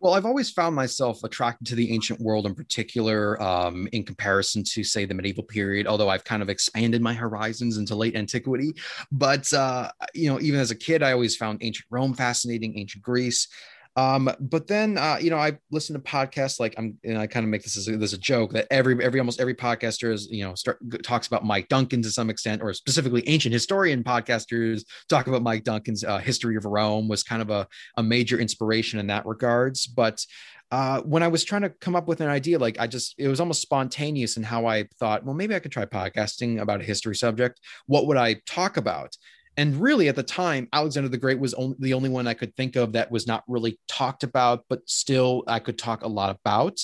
Well, 0.00 0.12
I've 0.12 0.26
always 0.26 0.50
found 0.50 0.76
myself 0.76 1.24
attracted 1.24 1.66
to 1.68 1.74
the 1.74 1.90
ancient 1.90 2.20
world 2.20 2.44
in 2.44 2.54
particular, 2.54 3.40
um, 3.40 3.88
in 3.92 4.04
comparison 4.04 4.62
to, 4.64 4.84
say, 4.84 5.06
the 5.06 5.14
medieval 5.14 5.44
period. 5.44 5.86
Although 5.86 6.10
I've 6.10 6.24
kind 6.24 6.42
of 6.42 6.50
expanded 6.50 7.00
my 7.00 7.14
horizons 7.14 7.78
into 7.78 7.94
late 7.94 8.14
antiquity, 8.14 8.74
but 9.10 9.50
uh, 9.54 9.90
you 10.12 10.28
know, 10.28 10.38
even 10.40 10.60
as 10.60 10.70
a 10.70 10.74
kid, 10.74 11.02
I 11.02 11.12
always 11.12 11.36
found 11.36 11.60
ancient 11.62 11.86
Rome 11.90 12.12
fascinating, 12.12 12.78
ancient 12.78 13.02
Greece. 13.02 13.48
Um, 13.96 14.28
but 14.40 14.66
then, 14.66 14.98
uh, 14.98 15.18
you 15.20 15.30
know, 15.30 15.36
I 15.36 15.58
listen 15.70 15.94
to 15.94 16.02
podcasts 16.02 16.58
like 16.58 16.74
I'm, 16.76 16.98
and 17.04 17.16
I 17.16 17.28
kind 17.28 17.44
of 17.44 17.50
make 17.50 17.62
this 17.62 17.76
as 17.76 17.86
a, 17.86 17.92
as 17.92 18.12
a 18.12 18.18
joke 18.18 18.52
that 18.52 18.66
every, 18.70 19.02
every, 19.04 19.20
almost 19.20 19.40
every 19.40 19.54
podcaster 19.54 20.12
is, 20.12 20.26
you 20.28 20.44
know, 20.44 20.56
start 20.56 20.78
talks 21.04 21.28
about 21.28 21.44
Mike 21.44 21.68
Duncan 21.68 22.02
to 22.02 22.10
some 22.10 22.28
extent, 22.28 22.60
or 22.60 22.74
specifically 22.74 23.22
ancient 23.28 23.52
historian 23.52 24.02
podcasters 24.02 24.82
talk 25.08 25.28
about 25.28 25.42
Mike 25.42 25.62
Duncan's 25.62 26.02
uh, 26.02 26.18
history 26.18 26.56
of 26.56 26.64
Rome 26.64 27.06
was 27.06 27.22
kind 27.22 27.40
of 27.40 27.50
a, 27.50 27.68
a 27.96 28.02
major 28.02 28.38
inspiration 28.38 28.98
in 28.98 29.06
that 29.06 29.26
regards. 29.26 29.86
But 29.86 30.26
uh, 30.72 31.00
when 31.02 31.22
I 31.22 31.28
was 31.28 31.44
trying 31.44 31.62
to 31.62 31.70
come 31.70 31.94
up 31.94 32.08
with 32.08 32.20
an 32.20 32.28
idea, 32.28 32.58
like 32.58 32.80
I 32.80 32.88
just, 32.88 33.14
it 33.16 33.28
was 33.28 33.38
almost 33.38 33.62
spontaneous 33.62 34.36
in 34.36 34.42
how 34.42 34.66
I 34.66 34.88
thought, 34.98 35.24
well, 35.24 35.34
maybe 35.34 35.54
I 35.54 35.60
could 35.60 35.70
try 35.70 35.84
podcasting 35.84 36.60
about 36.60 36.80
a 36.80 36.84
history 36.84 37.14
subject. 37.14 37.60
What 37.86 38.08
would 38.08 38.16
I 38.16 38.40
talk 38.44 38.76
about? 38.76 39.16
And 39.56 39.76
really, 39.76 40.08
at 40.08 40.16
the 40.16 40.22
time, 40.22 40.68
Alexander 40.72 41.08
the 41.08 41.18
Great 41.18 41.38
was 41.38 41.54
only, 41.54 41.76
the 41.78 41.94
only 41.94 42.08
one 42.08 42.26
I 42.26 42.34
could 42.34 42.56
think 42.56 42.76
of 42.76 42.92
that 42.92 43.10
was 43.10 43.26
not 43.26 43.44
really 43.46 43.78
talked 43.88 44.22
about, 44.22 44.64
but 44.68 44.88
still 44.88 45.44
I 45.46 45.60
could 45.60 45.78
talk 45.78 46.02
a 46.02 46.08
lot 46.08 46.36
about. 46.40 46.78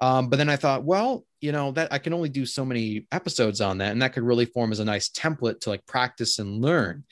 Um, 0.00 0.28
but 0.28 0.36
then 0.36 0.48
I 0.48 0.56
thought, 0.56 0.84
well, 0.84 1.24
you 1.40 1.52
know, 1.52 1.72
that 1.72 1.92
I 1.92 1.98
can 1.98 2.12
only 2.12 2.28
do 2.28 2.46
so 2.46 2.64
many 2.64 3.06
episodes 3.12 3.60
on 3.60 3.78
that, 3.78 3.92
and 3.92 4.02
that 4.02 4.12
could 4.12 4.22
really 4.22 4.44
form 4.44 4.72
as 4.72 4.80
a 4.80 4.84
nice 4.84 5.08
template 5.08 5.60
to 5.60 5.70
like 5.70 5.86
practice 5.86 6.38
and 6.38 6.60
learn. 6.60 7.04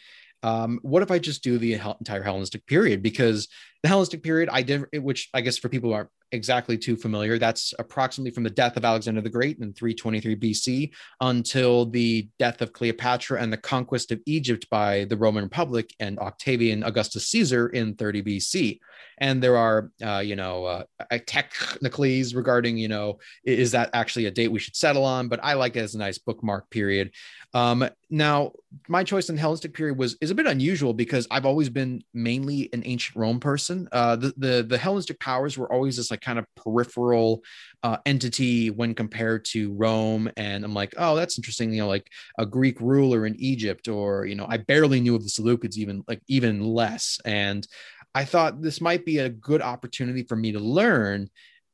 Um, 0.43 0.81
what 0.83 1.03
if 1.03 1.11
I 1.11 1.19
just 1.19 1.45
do 1.45 1.59
the 1.59 1.75
entire 1.75 2.23
Hellenistic 2.23 2.67
period? 2.67 3.03
Because 3.03 3.49
the 3.83 3.89
Hellenistic 3.89 4.23
period, 4.23 4.49
I 4.51 4.63
did, 4.63 4.85
which 4.95 5.29
I 5.33 5.41
guess 5.41 5.59
for 5.59 5.69
people 5.69 5.91
who 5.91 5.95
aren't 5.95 6.11
exactly 6.33 6.77
too 6.79 6.97
familiar, 6.97 7.39
that's 7.39 7.75
approximately 7.79 8.31
from 8.31 8.43
the 8.43 8.51
death 8.51 8.77
of 8.77 8.85
Alexander 8.85 9.21
the 9.21 9.31
Great 9.31 9.59
in 9.59 9.73
323 9.73 10.37
BC 10.37 10.91
until 11.21 11.87
the 11.87 12.29
death 12.39 12.63
of 12.63 12.73
Cleopatra 12.73 13.41
and 13.41 13.53
the 13.53 13.57
conquest 13.57 14.11
of 14.11 14.21
Egypt 14.27 14.69
by 14.71 15.05
the 15.05 15.17
Roman 15.17 15.45
Republic 15.45 15.95
and 16.01 16.19
Octavian 16.19 16.83
Augustus 16.83 17.29
Caesar 17.29 17.69
in 17.69 17.95
30 17.95 18.23
BC. 18.23 18.81
And 19.19 19.43
there 19.43 19.57
are, 19.57 19.93
uh, 20.05 20.19
you 20.19 20.37
know, 20.37 20.65
uh, 20.65 20.85
technicalities 21.27 22.35
regarding, 22.35 22.77
you 22.77 22.89
know, 22.89 23.19
is 23.45 23.71
that 23.73 23.91
actually 23.93 24.27
a 24.27 24.31
date 24.31 24.49
we 24.49 24.59
should 24.59 24.75
settle 24.75 25.05
on? 25.05 25.29
But 25.29 25.41
I 25.45 25.53
like 25.55 25.77
it 25.77 25.81
as 25.81 25.95
a 25.95 25.99
nice 25.99 26.19
bookmark 26.19 26.71
period. 26.71 27.13
Um, 27.55 27.87
now, 28.09 28.53
my 28.89 29.05
choice 29.05 29.29
in 29.29 29.37
Hellenistic 29.37 29.75
period 29.75 29.99
was 29.99 30.17
is 30.21 30.31
a 30.31 30.35
bit 30.35 30.47
unusual 30.47 30.95
because 30.95 31.27
I've 31.31 31.45
always 31.45 31.69
been 31.69 32.03
mainly 32.15 32.71
an 32.73 32.83
ancient 32.87 33.17
Rome 33.17 33.41
person. 33.41 33.89
Uh, 33.93 34.17
the, 34.17 34.33
the 34.37 34.63
the 34.63 34.79
Hellenistic 34.79 35.21
powers 35.21 35.59
were 35.59 35.71
always 35.71 35.97
this 35.97 36.11
like 36.11 36.23
kind 36.23 36.39
of 36.39 36.47
peripheral 36.57 37.43
uh, 37.83 37.99
entity 38.07 38.71
when 38.71 38.95
compared 38.95 39.45
to 39.47 39.73
Rome, 39.75 40.31
and 40.37 40.65
I'm 40.65 40.75
like, 40.75 40.95
oh, 40.97 41.15
that's 41.15 41.39
interesting. 41.39 41.73
You 41.73 41.83
know, 41.83 41.89
like 41.89 42.09
a 42.39 42.47
Greek 42.47 42.81
ruler 42.81 43.27
in 43.27 43.37
Egypt, 43.37 43.89
or 43.89 44.25
you 44.25 44.35
know, 44.35 44.47
I 44.49 44.57
barely 44.57 45.01
knew 45.01 45.15
of 45.15 45.23
the 45.23 45.31
Seleucids, 45.31 45.77
even 45.77 46.05
like 46.09 46.23
even 46.29 46.65
less. 46.65 47.19
And 47.25 47.67
I 48.15 48.25
thought 48.25 48.63
this 48.63 48.81
might 48.81 49.05
be 49.05 49.19
a 49.19 49.29
good 49.29 49.63
opportunity 49.63 50.23
for 50.23 50.37
me 50.37 50.53
to 50.53 50.61
learn 50.61 51.29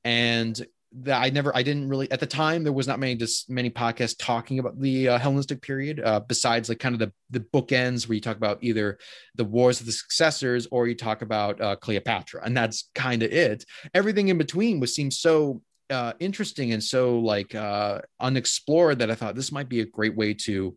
and 0.05 0.61
that 0.93 1.23
I 1.23 1.31
never, 1.31 1.55
I 1.57 1.63
didn't 1.63 1.89
really 1.89 2.11
at 2.11 2.21
the 2.21 2.27
time. 2.27 2.65
There 2.65 2.73
was 2.73 2.87
not 2.87 2.99
many 2.99 3.15
just 3.15 3.51
many 3.51 3.71
podcasts 3.71 4.17
talking 4.19 4.59
about 4.59 4.81
the 4.81 5.09
uh, 5.09 5.19
Hellenistic 5.19 5.61
period, 5.61 6.01
uh, 6.01 6.21
besides 6.21 6.69
like 6.69 6.79
kind 6.79 6.95
of 6.95 6.99
the 6.99 7.13
the 7.31 7.41
bookends 7.41 8.09
where 8.09 8.15
you 8.15 8.21
talk 8.21 8.37
about 8.37 8.59
either 8.63 8.99
the 9.35 9.45
wars 9.45 9.81
of 9.81 9.87
the 9.87 9.93
successors 9.93 10.67
or 10.71 10.89
you 10.89 10.95
talk 10.95 11.23
about 11.23 11.61
uh, 11.61 11.77
Cleopatra, 11.77 12.43
and 12.45 12.57
that's 12.57 12.91
kind 12.95 13.23
of 13.23 13.33
it. 13.33 13.65
Everything 13.95 14.29
in 14.29 14.39
between 14.39 14.81
was 14.81 14.95
seemed 14.95 15.13
so 15.13 15.63
uh, 15.91 16.13
interesting 16.21 16.73
and 16.73 16.83
so 16.83 17.19
like 17.19 17.55
uh, 17.55 18.01
unexplored 18.21 18.99
that 18.99 19.11
I 19.11 19.15
thought 19.15 19.35
this 19.35 19.53
might 19.53 19.69
be 19.69 19.81
a 19.81 19.87
great 19.87 20.17
way 20.17 20.35
to 20.35 20.77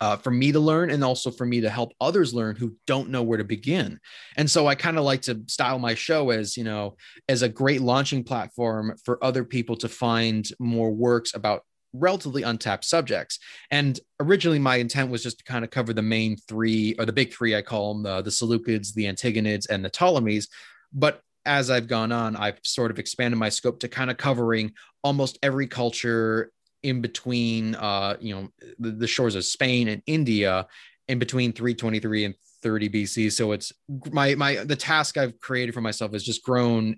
uh, 0.00 0.16
for 0.16 0.30
me 0.30 0.52
to 0.52 0.60
learn 0.60 0.90
and 0.90 1.02
also 1.02 1.30
for 1.30 1.46
me 1.46 1.60
to 1.60 1.70
help 1.70 1.92
others 2.00 2.34
learn 2.34 2.56
who 2.56 2.76
don't 2.86 3.10
know 3.10 3.22
where 3.22 3.38
to 3.38 3.44
begin. 3.44 3.98
And 4.36 4.50
so 4.50 4.66
I 4.66 4.74
kind 4.74 4.98
of 4.98 5.04
like 5.04 5.22
to 5.22 5.42
style 5.46 5.78
my 5.78 5.94
show 5.94 6.30
as, 6.30 6.56
you 6.56 6.64
know, 6.64 6.96
as 7.28 7.42
a 7.42 7.48
great 7.48 7.80
launching 7.80 8.24
platform 8.24 8.94
for 9.04 9.22
other 9.24 9.44
people 9.44 9.76
to 9.76 9.88
find 9.88 10.46
more 10.58 10.90
works 10.90 11.34
about 11.34 11.62
relatively 11.92 12.42
untapped 12.42 12.84
subjects. 12.84 13.38
And 13.70 13.98
originally 14.20 14.58
my 14.58 14.76
intent 14.76 15.10
was 15.10 15.22
just 15.22 15.38
to 15.38 15.44
kind 15.44 15.64
of 15.64 15.70
cover 15.70 15.92
the 15.92 16.02
main 16.02 16.36
three 16.36 16.94
or 16.98 17.06
the 17.06 17.12
big 17.12 17.32
three, 17.32 17.56
I 17.56 17.62
call 17.62 17.94
them 17.94 18.02
the, 18.02 18.22
the 18.22 18.30
Seleucids, 18.30 18.92
the 18.92 19.04
Antigonids, 19.04 19.68
and 19.70 19.84
the 19.84 19.90
Ptolemies. 19.90 20.48
But 20.92 21.20
as 21.46 21.70
I've 21.70 21.86
gone 21.86 22.12
on, 22.12 22.36
I've 22.36 22.58
sort 22.64 22.90
of 22.90 22.98
expanded 22.98 23.38
my 23.38 23.48
scope 23.48 23.80
to 23.80 23.88
kind 23.88 24.10
of 24.10 24.16
covering 24.16 24.72
almost 25.02 25.38
every 25.42 25.68
culture 25.68 26.50
in 26.86 27.00
between 27.00 27.74
uh, 27.74 28.16
you 28.20 28.34
know 28.34 28.48
the, 28.78 28.92
the, 28.92 29.06
shores 29.06 29.34
of 29.34 29.44
Spain 29.44 29.88
and 29.88 30.02
India 30.06 30.66
in 31.08 31.18
between 31.18 31.52
323 31.52 32.26
and 32.26 32.34
30 32.66 32.88
BC. 32.88 33.30
So 33.30 33.52
it's 33.52 33.72
my 34.10 34.34
my 34.34 34.56
the 34.56 34.74
task 34.74 35.16
I've 35.16 35.38
created 35.38 35.72
for 35.72 35.80
myself 35.80 36.12
has 36.12 36.24
just 36.24 36.42
grown 36.42 36.96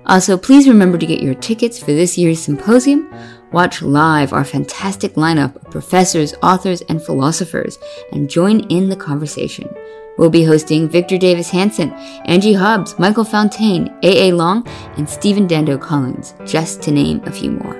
Also, 0.05 0.37
please 0.37 0.67
remember 0.67 0.97
to 0.97 1.05
get 1.05 1.21
your 1.21 1.35
tickets 1.35 1.79
for 1.79 1.87
this 1.87 2.17
year's 2.17 2.41
symposium. 2.41 3.13
Watch 3.51 3.81
live 3.81 4.33
our 4.33 4.43
fantastic 4.43 5.13
lineup 5.13 5.55
of 5.55 5.71
professors, 5.71 6.33
authors, 6.43 6.81
and 6.83 7.01
philosophers 7.01 7.79
and 8.11 8.29
join 8.29 8.61
in 8.71 8.89
the 8.89 8.95
conversation. 8.95 9.69
We'll 10.17 10.29
be 10.29 10.43
hosting 10.43 10.89
Victor 10.89 11.17
Davis 11.17 11.49
Hanson, 11.49 11.91
Angie 12.25 12.53
Hobbs, 12.53 12.97
Michael 12.99 13.23
Fontaine, 13.23 13.97
A.A. 14.03 14.33
Long, 14.33 14.67
and 14.97 15.09
Stephen 15.09 15.47
Dando 15.47 15.77
Collins, 15.77 16.35
just 16.45 16.81
to 16.83 16.91
name 16.91 17.21
a 17.25 17.31
few 17.31 17.51
more. 17.51 17.75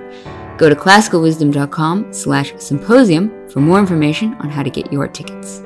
Go 0.60 0.68
to 0.68 0.76
classicalwisdom.com 0.76 2.12
slash 2.14 2.54
symposium 2.58 3.50
for 3.50 3.62
more 3.62 3.80
information 3.80 4.34
on 4.36 4.50
how 4.50 4.62
to 4.62 4.70
get 4.70 4.92
your 4.92 5.08
tickets. 5.08 5.64